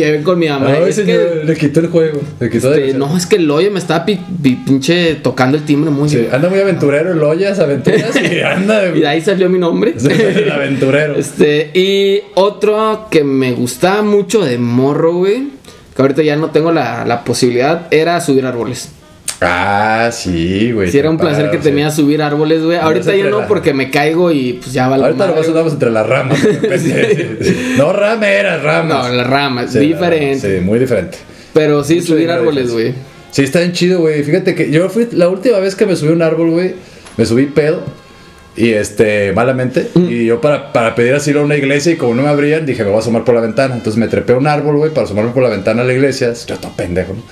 ven 0.12 0.22
con 0.22 0.38
mi 0.38 0.48
mamá. 0.48 0.68
Ay, 0.72 0.82
es 0.90 0.96
que- 0.96 1.04
señor, 1.06 1.44
le 1.46 1.56
quitó 1.56 1.80
el 1.80 1.88
juego. 1.88 2.20
Le 2.38 2.50
quitó 2.50 2.72
este, 2.74 2.86
de- 2.88 2.94
no, 2.94 3.16
es 3.16 3.26
que 3.26 3.36
el 3.36 3.50
hoyo 3.50 3.70
me 3.70 3.78
estaba 3.78 4.04
pi- 4.04 4.20
pi- 4.42 4.56
pinche 4.66 5.14
tocando 5.16 5.56
el 5.56 5.64
timbre 5.64 5.90
muy 5.90 6.08
Sí, 6.08 6.16
bien. 6.16 6.34
anda 6.34 6.48
muy 6.48 6.60
aventurero 6.60 7.12
el 7.12 7.22
Ollas, 7.22 7.58
aventuras 7.58 8.10
y 8.32 8.40
anda 8.40 8.86
Y 8.88 9.00
de 9.00 9.06
ahí 9.08 9.20
salió 9.20 9.48
mi 9.48 9.58
nombre. 9.58 9.94
Sí, 9.96 10.08
el 10.10 10.50
aventurero. 10.50 11.14
Este, 11.16 11.70
y 11.74 12.22
otro 12.34 13.08
que 13.10 13.24
me 13.24 13.52
gustaba 13.52 14.02
mucho 14.02 14.44
de 14.44 14.58
morro, 14.58 15.14
güey, 15.14 15.39
que 16.02 16.12
ahorita 16.12 16.22
ya 16.22 16.36
no 16.36 16.50
tengo 16.50 16.72
la, 16.72 17.04
la 17.04 17.24
posibilidad, 17.24 17.86
era 17.90 18.20
subir 18.20 18.44
árboles. 18.46 18.90
Ah, 19.42 20.10
sí, 20.12 20.70
güey. 20.72 20.90
Si 20.90 20.98
era 20.98 21.08
un 21.08 21.16
placer 21.16 21.50
que 21.50 21.56
sí. 21.56 21.62
tenía 21.62 21.90
subir 21.90 22.20
árboles, 22.22 22.62
güey. 22.62 22.76
Ahorita 22.76 23.16
ya 23.16 23.30
no, 23.30 23.40
la- 23.40 23.46
porque 23.48 23.72
me 23.72 23.90
caigo 23.90 24.30
y 24.30 24.54
pues 24.54 24.72
ya 24.72 24.86
vale. 24.88 25.04
Ahorita 25.04 25.26
nomás 25.28 25.48
andamos 25.48 25.72
entre 25.72 25.90
las 25.90 26.06
ramas. 26.06 26.42
repente. 26.42 27.38
No 27.78 27.92
rameras, 27.92 28.62
ramas. 28.62 29.08
No, 29.08 29.14
las 29.14 29.26
ramas, 29.26 29.72
Sí, 29.72 29.78
diferente. 29.78 30.58
Sí, 30.58 30.62
muy 30.64 30.78
diferente. 30.78 31.16
Pero 31.54 31.82
sí, 31.84 31.96
Mucho 31.96 32.06
subir 32.08 32.30
árboles, 32.30 32.70
güey. 32.70 32.92
Sí, 33.30 33.42
está 33.42 33.60
bien 33.60 33.72
chido, 33.72 34.00
güey. 34.00 34.22
Fíjate 34.22 34.54
que 34.54 34.70
yo 34.70 34.88
fui 34.90 35.08
la 35.12 35.28
última 35.28 35.58
vez 35.58 35.74
que 35.74 35.86
me 35.86 35.96
subí 35.96 36.10
un 36.12 36.20
árbol, 36.22 36.50
güey. 36.50 36.74
Me 37.16 37.24
subí 37.24 37.46
pedo. 37.46 37.82
Y 38.56 38.72
este, 38.72 39.32
malamente. 39.32 39.88
Mm. 39.94 40.06
Y 40.10 40.24
yo 40.26 40.40
para, 40.40 40.72
para 40.72 40.94
pedir 40.94 41.14
asilo 41.14 41.40
a 41.40 41.44
una 41.44 41.56
iglesia 41.56 41.92
y 41.92 41.96
como 41.96 42.14
no 42.14 42.22
me 42.22 42.28
abrían, 42.28 42.66
dije, 42.66 42.82
me 42.82 42.90
voy 42.90 42.98
a 42.98 43.00
asomar 43.00 43.24
por 43.24 43.34
la 43.34 43.40
ventana. 43.40 43.74
Entonces 43.74 43.98
me 43.98 44.08
trepé 44.08 44.32
a 44.32 44.36
un 44.36 44.46
árbol, 44.46 44.76
güey, 44.76 44.90
para 44.92 45.04
asomarme 45.06 45.30
por 45.32 45.42
la 45.42 45.48
ventana 45.50 45.82
a 45.82 45.84
la 45.84 45.92
iglesia. 45.92 46.32
Yo 46.46 46.56
todo 46.58 46.72
pendejo, 46.76 47.14
¿no? 47.14 47.22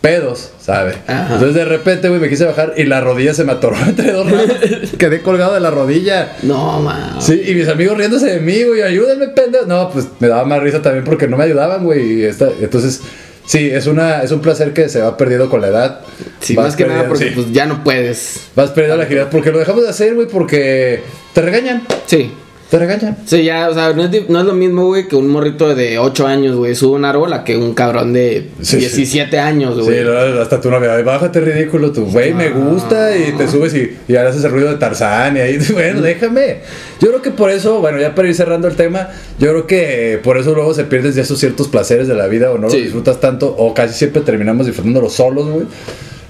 Pedos, 0.00 0.50
¿sabe? 0.60 0.96
Ajá. 1.06 1.32
Entonces 1.34 1.54
de 1.54 1.64
repente, 1.64 2.08
güey, 2.10 2.20
me 2.20 2.28
quise 2.28 2.44
bajar 2.44 2.74
y 2.76 2.84
la 2.84 3.00
rodilla 3.00 3.32
se 3.32 3.42
me 3.44 3.52
atoró 3.52 3.74
entre 3.86 4.12
dos 4.12 4.30
ramas. 4.30 4.56
Quedé 4.98 5.22
colgado 5.22 5.54
de 5.54 5.60
la 5.60 5.70
rodilla. 5.70 6.36
No, 6.42 6.78
man. 6.80 7.16
Sí, 7.20 7.42
y 7.46 7.54
mis 7.54 7.68
amigos 7.68 7.96
riéndose 7.96 8.26
de 8.26 8.40
mí, 8.40 8.62
güey, 8.64 8.82
ayúdenme, 8.82 9.28
pendejo. 9.28 9.64
No, 9.66 9.90
pues 9.90 10.06
me 10.20 10.28
daba 10.28 10.44
más 10.44 10.62
risa 10.62 10.82
también 10.82 11.04
porque 11.04 11.26
no 11.26 11.38
me 11.38 11.44
ayudaban, 11.44 11.84
güey. 11.84 12.20
y 12.20 12.24
esta- 12.24 12.50
Entonces, 12.60 13.00
sí, 13.46 13.70
es, 13.70 13.86
una, 13.86 14.22
es 14.22 14.30
un 14.30 14.40
placer 14.40 14.72
que 14.72 14.88
se 14.88 15.00
va 15.00 15.16
perdiendo 15.16 15.48
con 15.48 15.60
la 15.60 15.68
edad. 15.68 16.00
Sí, 16.40 16.54
Vas 16.54 16.66
más 16.66 16.76
que 16.76 16.86
nada 16.86 17.08
porque 17.08 17.28
sí, 17.28 17.30
pues 17.34 17.52
ya 17.52 17.66
no 17.66 17.82
puedes. 17.84 18.48
Vas 18.54 18.70
perdiendo 18.70 18.96
la 18.96 19.04
agilidad 19.04 19.30
porque 19.30 19.50
lo 19.50 19.58
dejamos 19.58 19.82
de 19.82 19.90
hacer, 19.90 20.14
güey, 20.14 20.28
porque 20.28 21.02
te 21.32 21.40
regañan. 21.40 21.86
Sí. 22.06 22.32
Te 22.74 22.80
regañan. 22.80 23.16
Sí, 23.24 23.44
ya, 23.44 23.68
o 23.68 23.74
sea, 23.74 23.92
no 23.92 24.02
es, 24.02 24.28
no 24.28 24.40
es 24.40 24.46
lo 24.46 24.52
mismo, 24.52 24.86
güey, 24.86 25.06
que 25.06 25.14
un 25.14 25.28
morrito 25.28 25.72
de 25.76 25.96
8 26.00 26.26
años, 26.26 26.56
güey, 26.56 26.74
sube 26.74 26.96
un 26.96 27.04
árbol 27.04 27.32
a 27.32 27.44
que 27.44 27.56
un 27.56 27.72
cabrón 27.72 28.12
de 28.12 28.48
Sí, 28.62 28.72
sí. 28.72 28.76
17 28.78 29.38
años, 29.38 29.78
güey. 29.80 30.00
Sí, 30.02 30.04
hasta 30.42 30.60
tu 30.60 30.72
novia, 30.72 30.96
"Ay, 30.96 31.04
bájate 31.04 31.38
ridículo, 31.40 31.92
tú, 31.92 32.06
güey, 32.06 32.34
me 32.34 32.50
gusta 32.50 33.16
y 33.16 33.30
te 33.38 33.46
subes 33.46 33.72
y, 33.76 33.96
y 34.08 34.16
ahora 34.16 34.30
haces 34.30 34.42
el 34.42 34.50
ruido 34.50 34.70
de 34.70 34.74
Tarzán 34.78 35.36
y 35.36 35.40
ahí, 35.40 35.56
bueno, 35.72 36.00
déjame. 36.00 36.62
Yo 37.00 37.10
creo 37.10 37.22
que 37.22 37.30
por 37.30 37.50
eso, 37.50 37.78
bueno, 37.78 38.00
ya 38.00 38.12
para 38.12 38.26
ir 38.26 38.34
cerrando 38.34 38.66
el 38.66 38.74
tema, 38.74 39.08
yo 39.38 39.50
creo 39.50 39.66
que 39.68 40.18
por 40.24 40.36
eso 40.36 40.52
luego 40.52 40.74
se 40.74 40.82
pierden 40.82 41.12
ya 41.12 41.22
esos 41.22 41.38
ciertos 41.38 41.68
placeres 41.68 42.08
de 42.08 42.14
la 42.14 42.26
vida 42.26 42.50
o 42.50 42.58
no 42.58 42.68
Sí. 42.70 42.78
los 42.78 42.84
disfrutas 42.86 43.20
tanto 43.20 43.54
o 43.56 43.72
casi 43.72 43.94
siempre 43.94 44.20
terminamos 44.22 44.66
disfrutándolos 44.66 45.12
solos, 45.12 45.48
güey. 45.48 45.66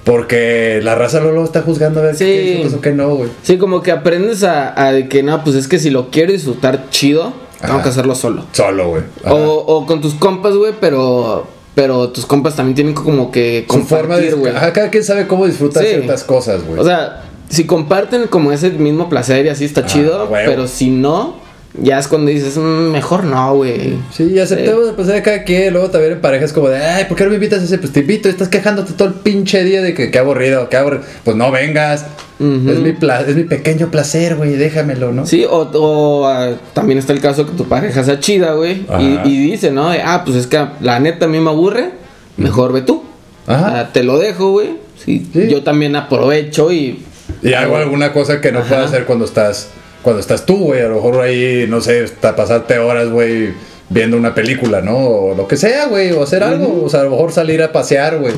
Porque 0.05 0.81
la 0.83 0.95
raza 0.95 1.21
luego 1.21 1.45
está 1.45 1.63
juzgando 1.63 2.01
a 2.01 2.05
ver 2.05 2.15
Sí. 2.15 2.25
qué 2.25 2.41
disfrutas 2.43 2.75
o 2.75 2.81
qué 2.83 2.93
no, 2.93 3.15
güey. 3.17 3.31
Sí, 3.43 3.57
como 3.57 3.83
que 3.83 3.91
aprendes 3.91 4.43
a, 4.45 4.89
a 4.89 5.09
que 5.09 5.23
no, 5.23 5.43
pues 5.43 5.57
es 5.57 5.67
que 5.67 5.79
si 5.79 5.91
lo 5.91 6.11
quiero 6.11 6.33
disfrutar 6.33 6.91
chido, 6.91 7.33
tengo 7.65 7.83
que 7.83 7.89
hacerlo 7.89 8.15
solo. 8.15 8.45
Solo, 8.53 8.89
güey. 8.89 9.03
O, 9.25 9.37
o 9.67 9.87
con 9.87 10.01
tus 10.03 10.15
compas, 10.15 10.55
güey, 10.55 10.75
pero 10.81 11.47
pero 11.75 12.11
tus 12.11 12.25
compas 12.25 12.55
también 12.55 12.75
tienen 12.77 12.95
como 12.95 13.33
que 13.33 13.65
compartir, 13.67 14.37
güey. 14.37 14.55
Ajá, 14.55 14.73
cada 14.73 14.91
quien 14.91 15.03
sabe 15.03 15.27
cómo 15.27 15.47
disfrutar 15.47 15.83
Sí. 15.83 15.89
ciertas 15.91 16.23
cosas, 16.23 16.63
güey. 16.65 16.79
O 16.79 16.85
sea, 16.85 17.25
si 17.49 17.65
comparten 17.65 18.27
como 18.29 18.53
ese 18.53 18.71
mismo 18.71 19.09
placer 19.09 19.47
y 19.47 19.49
así 19.49 19.65
está 19.65 19.85
chido, 19.87 20.21
Ah, 20.23 20.25
huevo. 20.31 20.47
pero 20.51 20.69
si 20.69 20.91
no, 20.91 21.35
ya 21.81 21.99
es 21.99 22.07
cuando 22.09 22.31
dices, 22.31 22.57
"Mm, 22.57 22.91
mejor 22.93 23.25
no, 23.25 23.55
güey. 23.57 23.97
Sí, 24.12 24.31
y 24.35 24.39
aceptemos 24.39 24.89
el 24.89 24.95
placer 24.95 25.14
de 25.16 25.22
cada 25.22 25.43
quien. 25.45 25.72
Luego 25.72 25.91
también 25.91 26.12
en 26.12 26.20
parejas 26.20 26.53
como 26.53 26.68
de, 26.68 26.79
ay, 26.79 27.05
¿por 27.07 27.16
qué 27.16 27.25
no 27.25 27.31
me 27.31 27.37
invitas 27.37 27.61
a 27.61 27.64
ese? 27.64 27.79
Pues 27.79 27.93
te 27.93 28.01
invito, 28.01 28.29
estás 28.29 28.49
quejándote 28.49 28.93
todo 28.93 29.09
el 29.09 29.14
pinche 29.14 29.64
día 29.64 29.83
de 29.83 29.93
que 29.95 30.11
qué 30.11 30.18
aburrido, 30.18 30.68
qué 30.68 30.77
aburrido. 30.77 31.03
Pues 31.25 31.37
no 31.37 31.51
vengas. 31.51 32.07
Es, 32.41 32.79
mi 32.81 32.93
pla- 32.93 33.20
es 33.22 33.37
mi 33.37 33.45
pequeño 33.45 33.91
placer, 33.91 34.35
güey, 34.37 34.51
déjamelo, 34.57 35.12
¿no? 35.12 35.25
Sí, 35.25 35.45
o, 35.45 35.59
o, 35.72 36.27
ah, 36.27 36.51
también 36.75 36.99
está 36.99 37.12
el 37.12 37.20
caso 37.20 37.47
que 37.47 37.53
tu 37.53 37.64
pareja 37.64 38.03
sea 38.05 38.18
chida, 38.20 38.55
güey. 38.55 38.85
Y, 39.01 39.20
y 39.29 39.51
dice, 39.51 39.70
¿no? 39.70 39.91
De, 39.91 40.03
ah, 40.03 40.22
pues 40.25 40.37
es 40.37 40.47
que 40.49 40.64
la 40.81 40.99
neta 41.01 41.27
a 41.27 41.29
mí 41.29 41.39
me 41.41 41.51
aburre, 41.51 41.91
mejor 42.37 42.72
ve 42.72 42.83
tú. 42.83 43.03
Ajá. 43.47 43.81
Ah, 43.81 43.91
te 43.93 44.03
lo 44.03 44.18
dejo, 44.18 44.51
güey. 44.51 44.70
Sí, 45.05 45.27
Sí. 45.33 45.49
Yo 45.49 45.62
también 45.62 45.97
aprovecho 45.97 46.72
y... 46.72 47.05
Y 47.43 47.53
hago 47.55 47.77
alguna 47.77 48.12
cosa 48.12 48.41
que 48.41 48.53
no 48.53 48.62
puedo 48.62 48.83
hacer 48.85 49.05
cuando 49.05 49.25
estás 49.25 49.68
cuando 50.05 50.21
estás 50.21 50.47
tú, 50.47 50.57
güey. 50.67 50.81
A 50.83 50.89
lo 50.89 50.97
mejor 50.97 51.21
ahí, 51.23 51.67
no 51.69 51.81
sé, 51.81 52.05
hasta 52.05 52.37
pasarte 52.37 52.79
horas, 52.79 53.09
güey, 53.09 53.49
viendo 53.89 54.17
una 54.17 54.35
película, 54.35 54.81
¿no? 54.81 54.97
O 54.97 55.35
lo 55.35 55.49
que 55.49 55.57
sea, 55.57 55.87
güey, 55.89 56.13
o 56.13 56.23
hacer 56.23 56.45
algo. 56.45 56.85
O 56.85 56.89
sea, 56.89 57.01
a 57.01 57.05
lo 57.05 57.11
mejor 57.11 57.33
salir 57.33 57.61
a 57.63 57.73
pasear, 57.73 58.19
güey. 58.19 58.35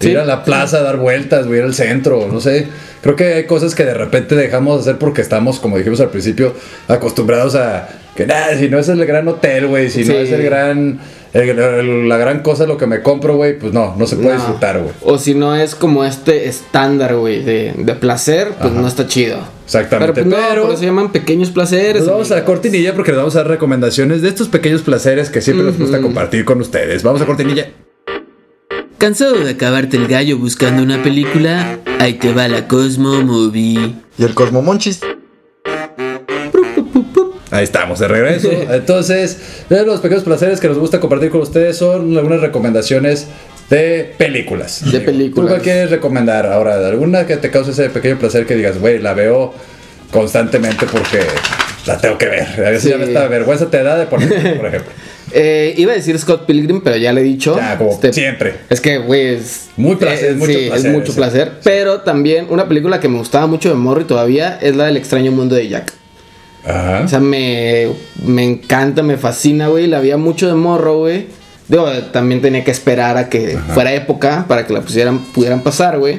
Sí. 0.00 0.10
Ir 0.10 0.18
a 0.18 0.24
la 0.24 0.44
plaza 0.44 0.78
a 0.78 0.82
dar 0.82 0.96
vueltas, 0.96 1.46
güey, 1.46 1.58
ir 1.58 1.64
al 1.66 1.74
centro, 1.74 2.26
no 2.32 2.40
sé. 2.40 2.66
Creo 3.02 3.16
que 3.16 3.34
hay 3.34 3.44
cosas 3.44 3.74
que 3.74 3.84
de 3.84 3.92
repente 3.94 4.34
dejamos 4.34 4.76
de 4.76 4.80
hacer 4.90 4.98
porque 4.98 5.20
estamos, 5.20 5.60
como 5.60 5.76
dijimos 5.76 6.00
al 6.00 6.08
principio, 6.08 6.54
acostumbrados 6.88 7.54
a 7.54 7.86
que 8.16 8.26
nada, 8.26 8.56
si 8.58 8.68
no 8.68 8.78
es 8.78 8.88
el 8.88 9.04
gran 9.06 9.28
hotel, 9.28 9.66
güey, 9.66 9.90
si 9.90 10.04
Sí. 10.04 10.10
no 10.10 10.18
es 10.18 10.30
el 10.32 10.42
gran, 10.42 11.00
el- 11.34 11.58
el- 11.58 12.08
la 12.08 12.16
gran 12.16 12.40
cosa 12.40 12.64
lo 12.66 12.76
que 12.78 12.86
me 12.86 13.02
compro, 13.02 13.36
güey, 13.36 13.58
pues 13.58 13.72
no, 13.74 13.94
no 13.96 14.06
se 14.06 14.16
puede 14.16 14.30
No. 14.30 14.34
disfrutar, 14.36 14.78
güey. 14.80 14.92
O 15.02 15.18
si 15.18 15.34
no 15.34 15.54
es 15.54 15.74
como 15.74 16.04
este 16.04 16.48
estándar, 16.48 17.16
güey, 17.16 17.42
de, 17.42 17.74
de 17.76 17.94
placer, 17.94 18.48
pues 18.58 18.72
Ajá. 18.72 18.80
no 18.80 18.88
está 18.88 19.06
chido. 19.06 19.38
Exactamente, 19.70 20.24
Pero, 20.24 20.28
pues, 20.30 20.40
no, 20.42 20.48
pero- 20.48 20.62
por 20.62 20.70
eso 20.72 20.80
se 20.80 20.86
llaman 20.86 21.12
pequeños 21.12 21.50
placeres. 21.50 22.02
Nos 22.02 22.10
vamos 22.10 22.32
a 22.32 22.44
cortinilla 22.44 22.92
porque 22.92 23.12
les 23.12 23.18
vamos 23.18 23.36
a 23.36 23.38
dar 23.38 23.48
recomendaciones 23.48 24.20
de 24.20 24.28
estos 24.28 24.48
pequeños 24.48 24.82
placeres 24.82 25.30
que 25.30 25.40
siempre 25.40 25.64
nos 25.64 25.78
gusta 25.78 26.00
compartir 26.00 26.44
con 26.44 26.60
ustedes. 26.60 27.04
Vamos 27.04 27.22
a 27.22 27.26
cortinilla. 27.26 27.70
¿Cansado 28.98 29.38
de 29.38 29.50
acabarte 29.50 29.96
el 29.96 30.08
gallo 30.08 30.38
buscando 30.38 30.82
una 30.82 31.00
película? 31.04 31.78
Ahí 32.00 32.14
te 32.14 32.32
va 32.34 32.48
la 32.48 32.66
Cosmo 32.66 33.22
Movie. 33.22 33.94
Y 34.18 34.24
el 34.24 34.34
Cosmomonchis. 34.34 35.00
Ahí 37.52 37.64
estamos, 37.64 37.98
de 38.00 38.08
regreso. 38.08 38.50
Entonces, 38.70 39.64
de 39.68 39.86
los 39.86 40.00
pequeños 40.00 40.24
placeres 40.24 40.58
que 40.60 40.66
nos 40.68 40.78
gusta 40.78 40.98
compartir 40.98 41.30
con 41.30 41.40
ustedes 41.42 41.76
son 41.76 42.16
algunas 42.16 42.40
recomendaciones 42.40 43.28
de 43.70 44.12
películas. 44.18 44.82
De 44.90 45.00
películas. 45.00 45.46
¿Tú 45.46 45.48
cuál 45.54 45.62
quieres 45.62 45.90
recomendar 45.90 46.46
ahora? 46.46 46.74
¿Alguna 46.86 47.26
que 47.26 47.36
te 47.36 47.50
cause 47.50 47.70
ese 47.70 47.88
pequeño 47.90 48.18
placer 48.18 48.44
que 48.46 48.54
digas, 48.56 48.78
güey, 48.78 48.98
la 48.98 49.14
veo 49.14 49.54
constantemente 50.10 50.86
porque 50.90 51.20
la 51.86 51.96
tengo 51.98 52.18
que 52.18 52.26
ver? 52.26 52.46
A 52.66 52.70
veces 52.70 52.82
Sí. 52.82 52.88
ya 52.90 52.98
me 52.98 53.04
está 53.04 53.26
vergüenza 53.28 53.70
te 53.70 53.82
da 53.82 53.96
de 53.96 54.06
poner, 54.06 54.56
por 54.58 54.66
ejemplo. 54.66 54.90
Eh, 55.32 55.74
iba 55.76 55.92
a 55.92 55.94
decir 55.94 56.18
Scott 56.18 56.44
Pilgrim, 56.44 56.80
pero 56.80 56.96
ya 56.96 57.12
le 57.12 57.20
he 57.20 57.22
dicho. 57.22 57.54
Ya, 57.56 57.78
como 57.78 57.92
Este, 57.92 58.12
siempre. 58.12 58.54
Es 58.68 58.80
que, 58.80 58.98
güey, 58.98 59.34
es. 59.36 59.68
Muy 59.76 59.94
placer, 59.94 60.32
eh, 60.32 60.34
mucho 60.34 60.52
sí, 60.52 60.66
placer, 60.66 60.86
es 60.86 60.92
mucho 60.92 61.12
sí. 61.12 61.16
placer. 61.18 61.52
Pero 61.62 62.00
también 62.00 62.46
una 62.50 62.66
película 62.66 62.98
que 62.98 63.06
me 63.08 63.16
gustaba 63.18 63.46
mucho 63.46 63.68
de 63.68 63.76
Morri 63.76 64.02
todavía 64.02 64.58
es 64.60 64.74
la 64.74 64.86
del 64.86 64.96
extraño 64.96 65.30
mundo 65.30 65.54
de 65.54 65.68
Jack. 65.68 65.92
Ajá. 66.64 67.02
O 67.04 67.08
sea, 67.08 67.20
me, 67.20 67.86
me 68.26 68.42
encanta, 68.42 69.04
me 69.04 69.18
fascina, 69.18 69.68
güey. 69.68 69.86
La 69.86 69.98
había 69.98 70.16
mucho 70.16 70.48
de 70.48 70.54
morro, 70.54 70.98
güey. 70.98 71.26
Digo, 71.70 71.88
también 72.12 72.42
tenía 72.42 72.64
que 72.64 72.72
esperar 72.72 73.16
a 73.16 73.28
que 73.30 73.56
fuera 73.72 73.94
época 73.94 74.44
para 74.48 74.66
que 74.66 74.72
la 74.74 74.80
pusieran, 74.82 75.20
pudieran 75.32 75.62
pasar, 75.62 75.98
güey. 75.98 76.18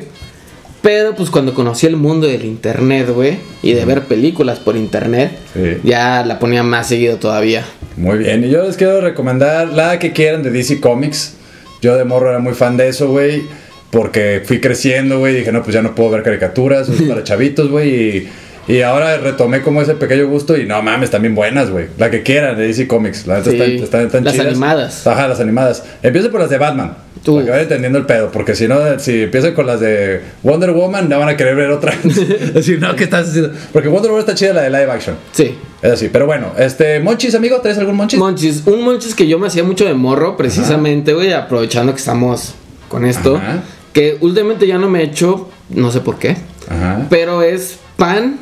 Pero 0.82 1.14
pues 1.14 1.30
cuando 1.30 1.54
conocí 1.54 1.86
el 1.86 1.96
mundo 1.98 2.26
del 2.26 2.44
internet, 2.46 3.08
güey, 3.14 3.38
y 3.62 3.74
de 3.74 3.86
ver 3.86 4.04
películas 4.06 4.58
por 4.60 4.76
internet, 4.76 5.32
Sí. 5.54 5.78
ya 5.84 6.26
la 6.26 6.40
ponía 6.40 6.64
más 6.64 6.88
seguido 6.88 7.18
todavía. 7.18 7.64
Muy 7.98 8.18
bien, 8.18 8.44
y 8.44 8.50
yo 8.50 8.64
les 8.66 8.78
quiero 8.78 9.00
recomendar 9.02 9.68
la 9.74 10.00
que 10.00 10.12
quieran 10.14 10.42
de 10.42 10.50
DC 10.50 10.80
Comics. 10.80 11.36
Yo 11.82 11.98
de 11.98 12.06
morro 12.06 12.30
era 12.30 12.40
muy 12.40 12.54
fan 12.54 12.78
de 12.78 12.88
eso, 12.88 13.10
güey. 13.10 13.44
Porque 13.92 14.42
fui 14.46 14.62
creciendo, 14.62 15.20
güey. 15.20 15.36
Dije, 15.36 15.52
no, 15.52 15.62
pues 15.64 15.74
ya 15.74 15.82
no 15.82 15.94
puedo 15.94 16.12
ver 16.12 16.24
caricaturas, 16.24 16.88
es 16.88 17.02
para 17.10 17.24
chavitos, 17.26 17.70
güey. 17.70 17.90
Y, 18.18 18.30
Y 18.68 18.82
ahora 18.82 19.18
retomé 19.18 19.62
como 19.62 19.82
ese 19.82 19.96
pequeño 19.96 20.28
gusto 20.28 20.56
y 20.58 20.66
no 20.66 20.82
mames, 20.82 21.10
bien 21.20 21.36
buenas, 21.36 21.70
güey. 21.72 21.88
La 21.98 22.10
que 22.12 22.22
quieran 22.24 22.58
de 22.58 22.68
DC 22.68 22.88
Comics. 22.88 23.26
La 23.28 23.44
Sí. 23.44 23.50
están, 23.52 23.72
están, 23.72 24.06
están 24.06 24.24
Las 24.24 24.34
chidas. 24.34 24.48
animadas. 24.48 25.08
Ajá, 25.08 25.28
las 25.28 25.40
animadas. 25.40 25.84
Empiezo 26.04 26.30
por 26.32 26.40
las 26.42 26.50
de 26.50 26.58
Batman. 26.58 26.96
Tú. 27.24 27.34
Para 27.36 27.46
que 27.46 27.52
vayan 27.52 27.64
entendiendo 27.64 27.98
el 28.00 28.06
pedo. 28.06 28.32
Porque 28.32 28.56
si 28.56 28.68
no, 28.68 28.78
si 29.00 29.24
empiezo 29.24 29.54
con 29.54 29.68
las 29.68 29.80
de 29.80 30.22
Wonder 30.44 30.72
Woman, 30.72 31.08
no 31.10 31.20
van 31.20 31.30
a 31.30 31.38
querer 31.38 31.56
ver 31.56 31.70
otra. 31.72 31.94
Decir, 32.54 32.80
no, 32.80 32.96
¿qué 32.96 33.04
estás 33.06 33.30
haciendo? 33.30 33.52
Porque 33.74 33.88
Wonder 33.90 34.12
Woman 34.12 34.22
está 34.22 34.36
chida 34.36 34.54
la 34.54 34.62
de 34.64 34.70
live 34.70 34.92
action. 34.92 35.16
Sí. 35.32 35.56
Es 35.82 35.92
así. 35.92 36.10
Pero 36.12 36.26
bueno, 36.26 36.52
este, 36.58 37.00
Monchis, 37.00 37.36
amigo, 37.36 37.60
¿traes 37.62 37.78
algún 37.78 37.96
Monchis? 37.96 38.20
Monchis, 38.20 38.64
un 38.68 38.84
monchis 38.84 39.16
que 39.16 39.28
yo 39.28 39.38
me 39.40 39.48
hacía 39.48 39.64
mucho 39.64 39.86
de 39.86 39.94
morro, 39.96 40.38
precisamente, 40.38 41.14
güey, 41.14 41.34
aprovechando 41.34 41.92
que 41.94 42.00
estamos 42.00 42.54
con 42.88 43.06
esto. 43.06 43.38
Ajá. 43.38 43.64
Que 43.94 44.18
últimamente 44.22 44.66
ya 44.68 44.78
no 44.78 44.90
me 44.90 45.02
he 45.02 45.04
hecho, 45.04 45.50
no 45.70 45.92
sé 45.92 46.00
por 46.00 46.18
qué, 46.18 46.38
Ajá. 46.70 47.06
pero 47.10 47.42
es 47.42 47.78
pan 47.98 48.40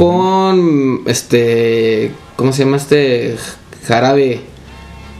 con 0.00 1.02
este, 1.06 2.10
¿cómo 2.36 2.54
se 2.54 2.64
llama 2.64 2.78
este 2.78 3.36
jarabe 3.86 4.40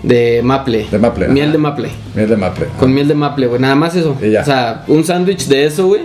de 0.03 0.41
maple? 0.43 0.87
De 0.91 0.99
maple, 0.99 1.29
Miel 1.29 1.45
ajá. 1.49 1.53
de 1.53 1.59
maple. 1.59 1.89
Miel 2.15 2.29
de 2.31 2.37
maple. 2.39 2.67
Con 2.79 2.95
miel 2.95 3.07
de 3.07 3.15
maple, 3.15 3.47
güey, 3.47 3.61
nada 3.61 3.75
más 3.75 3.95
eso. 3.95 4.17
Y 4.23 4.31
ya. 4.31 4.41
O 4.41 4.45
sea, 4.47 4.85
un 4.89 5.05
sándwich 5.05 5.49
de 5.49 5.67
eso, 5.67 5.89
güey. 5.89 6.03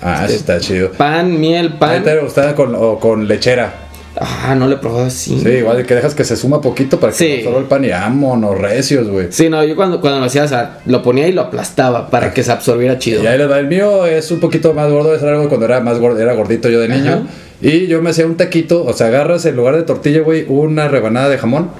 Ah, 0.00 0.22
eso 0.24 0.36
está 0.36 0.58
chido. 0.58 0.92
Pan, 0.92 1.38
miel, 1.38 1.72
¿A 1.76 1.78
pan. 1.78 2.02
te 2.02 2.18
gustaba 2.18 2.54
con, 2.54 2.74
o 2.74 2.98
con 2.98 3.28
lechera? 3.28 3.74
Ah, 4.18 4.54
no 4.56 4.68
le 4.68 4.76
he 4.76 4.78
probado 4.78 5.04
así. 5.06 5.38
Sí, 5.42 5.48
igual 5.48 5.84
que 5.84 5.94
dejas 5.94 6.14
que 6.14 6.24
se 6.24 6.36
suma 6.36 6.62
poquito 6.62 6.98
para 6.98 7.12
que 7.12 7.18
Sí. 7.18 7.38
no 7.44 7.50
solo 7.50 7.58
el 7.58 7.64
pan 7.66 7.84
y 7.84 7.90
vámonos, 7.90 8.56
recios, 8.58 9.06
güey. 9.08 9.26
Sí, 9.32 9.50
no, 9.50 9.62
yo 9.64 9.76
cuando, 9.76 10.00
cuando 10.00 10.20
lo 10.20 10.24
hacía, 10.26 10.44
o 10.44 10.48
sea, 10.48 10.78
lo 10.86 11.02
ponía 11.02 11.28
y 11.28 11.32
lo 11.32 11.42
aplastaba 11.42 12.08
para 12.08 12.32
que 12.32 12.42
se 12.42 12.52
absorbiera 12.52 12.98
chido. 12.98 13.22
Y 13.22 13.26
ahí. 13.26 13.38
El 13.38 13.66
mío 13.66 14.06
es 14.06 14.30
un 14.30 14.40
poquito 14.40 14.72
más 14.72 14.90
gordo, 14.90 15.14
es 15.14 15.22
algo 15.22 15.48
cuando 15.48 15.66
era 15.66 15.80
más 15.80 15.98
gordo, 15.98 16.18
era 16.20 16.32
gordito 16.32 16.70
yo 16.70 16.80
de 16.80 16.88
niño. 16.88 17.12
Ajá. 17.12 17.22
Y 17.60 17.86
yo 17.86 18.02
me 18.02 18.10
hacía 18.10 18.26
un 18.26 18.36
taquito, 18.36 18.84
o 18.84 18.92
sea, 18.92 19.06
agarras 19.08 19.44
en 19.46 19.56
lugar 19.56 19.76
de 19.76 19.82
tortilla, 19.84 20.20
güey, 20.20 20.44
una 20.48 20.88
rebanada 20.88 21.28
de 21.28 21.38
jamón. 21.38 21.70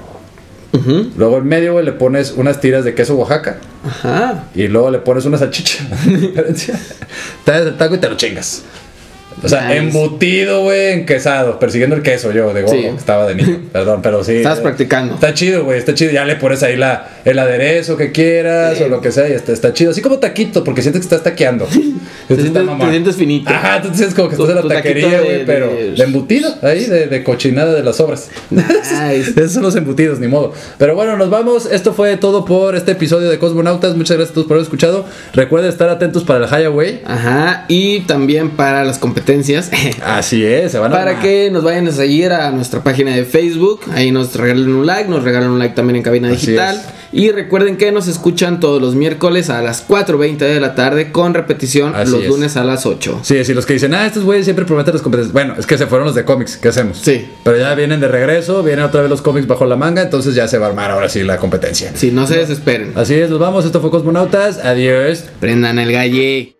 Ujú. 0.73 1.11
Luego 1.17 1.37
en 1.37 1.45
medio, 1.47 1.73
güey, 1.73 1.85
le 1.85 1.93
pones 1.93 2.31
unas 2.35 2.59
tiras 2.59 2.83
de 2.83 2.93
queso 2.95 3.15
Oaxaca. 3.15 3.57
Ajá. 3.87 4.45
Y 4.55 4.67
luego 4.67 4.91
le 4.91 4.99
pones 4.99 5.25
una 5.25 5.37
salchicha. 5.37 5.85
Das 7.45 7.61
el 7.61 7.77
taco 7.77 7.95
y 7.95 7.97
te 7.99 8.09
lo 8.09 8.17
chingas. 8.17 8.63
O 9.43 9.49
sea, 9.49 9.63
Nice. 9.67 9.77
embutido, 9.77 10.63
güey, 10.63 10.93
enquesado, 10.93 11.59
persiguiendo 11.59 11.95
el 11.95 12.01
queso 12.01 12.31
yo, 12.31 12.53
de 12.53 12.61
gordo, 12.61 12.75
Sí. 12.75 12.85
estaba 12.85 13.27
de 13.27 13.35
niño. 13.35 13.59
Perdón, 13.71 14.01
pero 14.01 14.23
sí. 14.23 14.37
Estás 14.37 14.59
eh, 14.59 14.61
practicando. 14.61 15.15
Está 15.15 15.33
chido, 15.33 15.65
güey, 15.65 15.77
está 15.77 15.93
chido. 15.93 16.11
Ya 16.11 16.25
le 16.25 16.35
pones 16.37 16.63
ahí 16.63 16.77
la, 16.77 17.07
el 17.25 17.39
aderezo 17.39 17.97
que 17.97 18.11
quieras 18.11 18.77
Sí. 18.77 18.83
o 18.83 18.87
lo 18.87 19.01
que 19.01 19.11
sea 19.11 19.27
y 19.27 19.33
está, 19.33 19.51
está 19.51 19.73
chido. 19.73 19.91
Así 19.91 20.01
como 20.01 20.19
taquito, 20.19 20.63
porque 20.63 20.81
sientes 20.81 21.01
que 21.01 21.05
estás 21.05 21.23
taqueando. 21.23 21.65
Te 22.27 22.35
sientes, 22.41 22.63
te 22.79 22.89
sientes 22.89 23.15
finito. 23.17 23.49
Ajá, 23.51 23.81
tú 23.83 23.89
te 23.89 23.97
sientes 23.97 24.15
como 24.15 24.29
que 24.29 24.35
Tu- 24.35 24.43
estás 24.47 24.63
en 24.63 24.67
la 24.67 24.75
taquería, 24.75 25.21
güey, 25.21 25.45
pero 25.45 25.67
de- 25.67 25.91
de 25.91 26.03
embutido 26.03 26.49
ahí, 26.63 26.83
de, 26.85 27.05
de 27.05 27.23
cochinada 27.23 27.73
de 27.73 27.83
las 27.83 27.99
obras. 27.99 28.29
Nice. 28.49 29.31
Esos 29.35 29.53
son 29.53 29.61
los 29.63 29.75
embutidos, 29.75 30.19
ni 30.19 30.27
modo. 30.27 30.51
Pero 30.79 30.95
bueno, 30.95 31.17
nos 31.17 31.29
vamos. 31.29 31.67
Esto 31.71 31.93
fue 31.93 32.17
todo 32.17 32.43
por 32.45 32.75
este 32.75 32.93
episodio 32.93 33.29
de 33.29 33.37
Cosmonautas. 33.37 33.95
Muchas 33.95 34.17
gracias 34.17 34.31
a 34.31 34.33
todos 34.33 34.47
por 34.47 34.55
haber 34.55 34.63
escuchado. 34.63 35.05
Recuerden 35.33 35.69
estar 35.69 35.89
atentos 35.89 36.23
para 36.23 36.45
el 36.45 36.49
Highway. 36.51 37.01
Ajá. 37.05 37.65
Y 37.67 37.99
también 38.01 38.51
para 38.51 38.83
las 38.83 38.97
competencias. 38.97 39.69
Así 40.03 40.43
es, 40.43 40.71
se 40.71 40.79
van 40.79 40.93
a 40.93 40.95
Para 40.95 41.19
que 41.19 41.51
nos 41.51 41.63
vayan 41.63 41.87
a 41.87 41.91
seguir 41.91 42.31
a 42.31 42.49
nuestra 42.51 42.83
página 42.83 43.15
de 43.15 43.23
Facebook. 43.25 43.81
Ahí 43.93 44.09
nos 44.11 44.35
regalen 44.35 44.69
un 44.73 44.85
like. 44.87 45.09
Nos 45.09 45.23
regalan 45.23 45.49
un 45.51 45.59
like 45.59 45.75
también 45.75 45.97
en 45.97 46.01
Cabina 46.03 46.29
Así 46.29 46.47
Digital. 46.47 46.75
es. 46.77 46.83
Y 47.17 47.31
recuerden 47.31 47.77
que 47.77 47.93
nos 47.93 48.09
escuchan 48.09 48.59
todos 48.59 48.81
los 48.81 48.93
miércoles 48.93 49.49
a 49.49 49.61
las 49.61 49.87
4.20 49.87 50.37
de 50.39 50.59
la 50.59 50.75
tarde. 50.75 51.13
Con 51.13 51.33
repetición 51.33 51.95
Así 51.95 52.11
los 52.11 52.23
es. 52.23 52.27
lunes 52.27 52.57
a 52.57 52.65
las 52.65 52.85
8. 52.85 53.21
Sí, 53.23 53.45
sí, 53.45 53.53
los 53.53 53.65
que 53.65 53.71
dicen, 53.71 53.93
ah, 53.93 54.05
estos 54.05 54.25
güeyes 54.25 54.43
siempre 54.43 54.65
prometen 54.65 54.93
las 54.95 55.01
competencias. 55.01 55.31
Bueno, 55.31 55.55
es 55.57 55.65
que 55.65 55.77
se 55.77 55.87
fueron 55.87 56.07
los 56.07 56.13
de 56.15 56.25
cómics, 56.25 56.57
¿qué 56.57 56.67
hacemos? 56.67 56.97
Sí. 56.97 57.25
Pero 57.45 57.57
ya 57.57 57.73
vienen 57.73 58.01
de 58.01 58.09
regreso, 58.09 58.63
vienen 58.63 58.83
otra 58.83 58.99
vez 58.99 59.09
los 59.09 59.21
cómics 59.21 59.47
bajo 59.47 59.65
la 59.65 59.77
manga, 59.77 60.01
entonces 60.01 60.35
ya 60.35 60.49
se 60.49 60.57
va 60.57 60.65
a 60.65 60.69
armar 60.71 60.91
ahora 60.91 61.07
sí 61.07 61.23
la 61.23 61.37
competencia. 61.37 61.91
Sí, 61.95 62.11
no 62.11 62.27
se 62.27 62.37
desesperen. 62.37 62.91
Así 62.95 63.13
es, 63.13 63.29
nos 63.29 63.39
vamos. 63.39 63.63
Esto 63.63 63.79
fue 63.79 63.91
Cosmonautas. 63.91 64.57
Adiós. 64.57 65.23
Prendan 65.39 65.79
el 65.79 65.93
galle. 65.93 66.54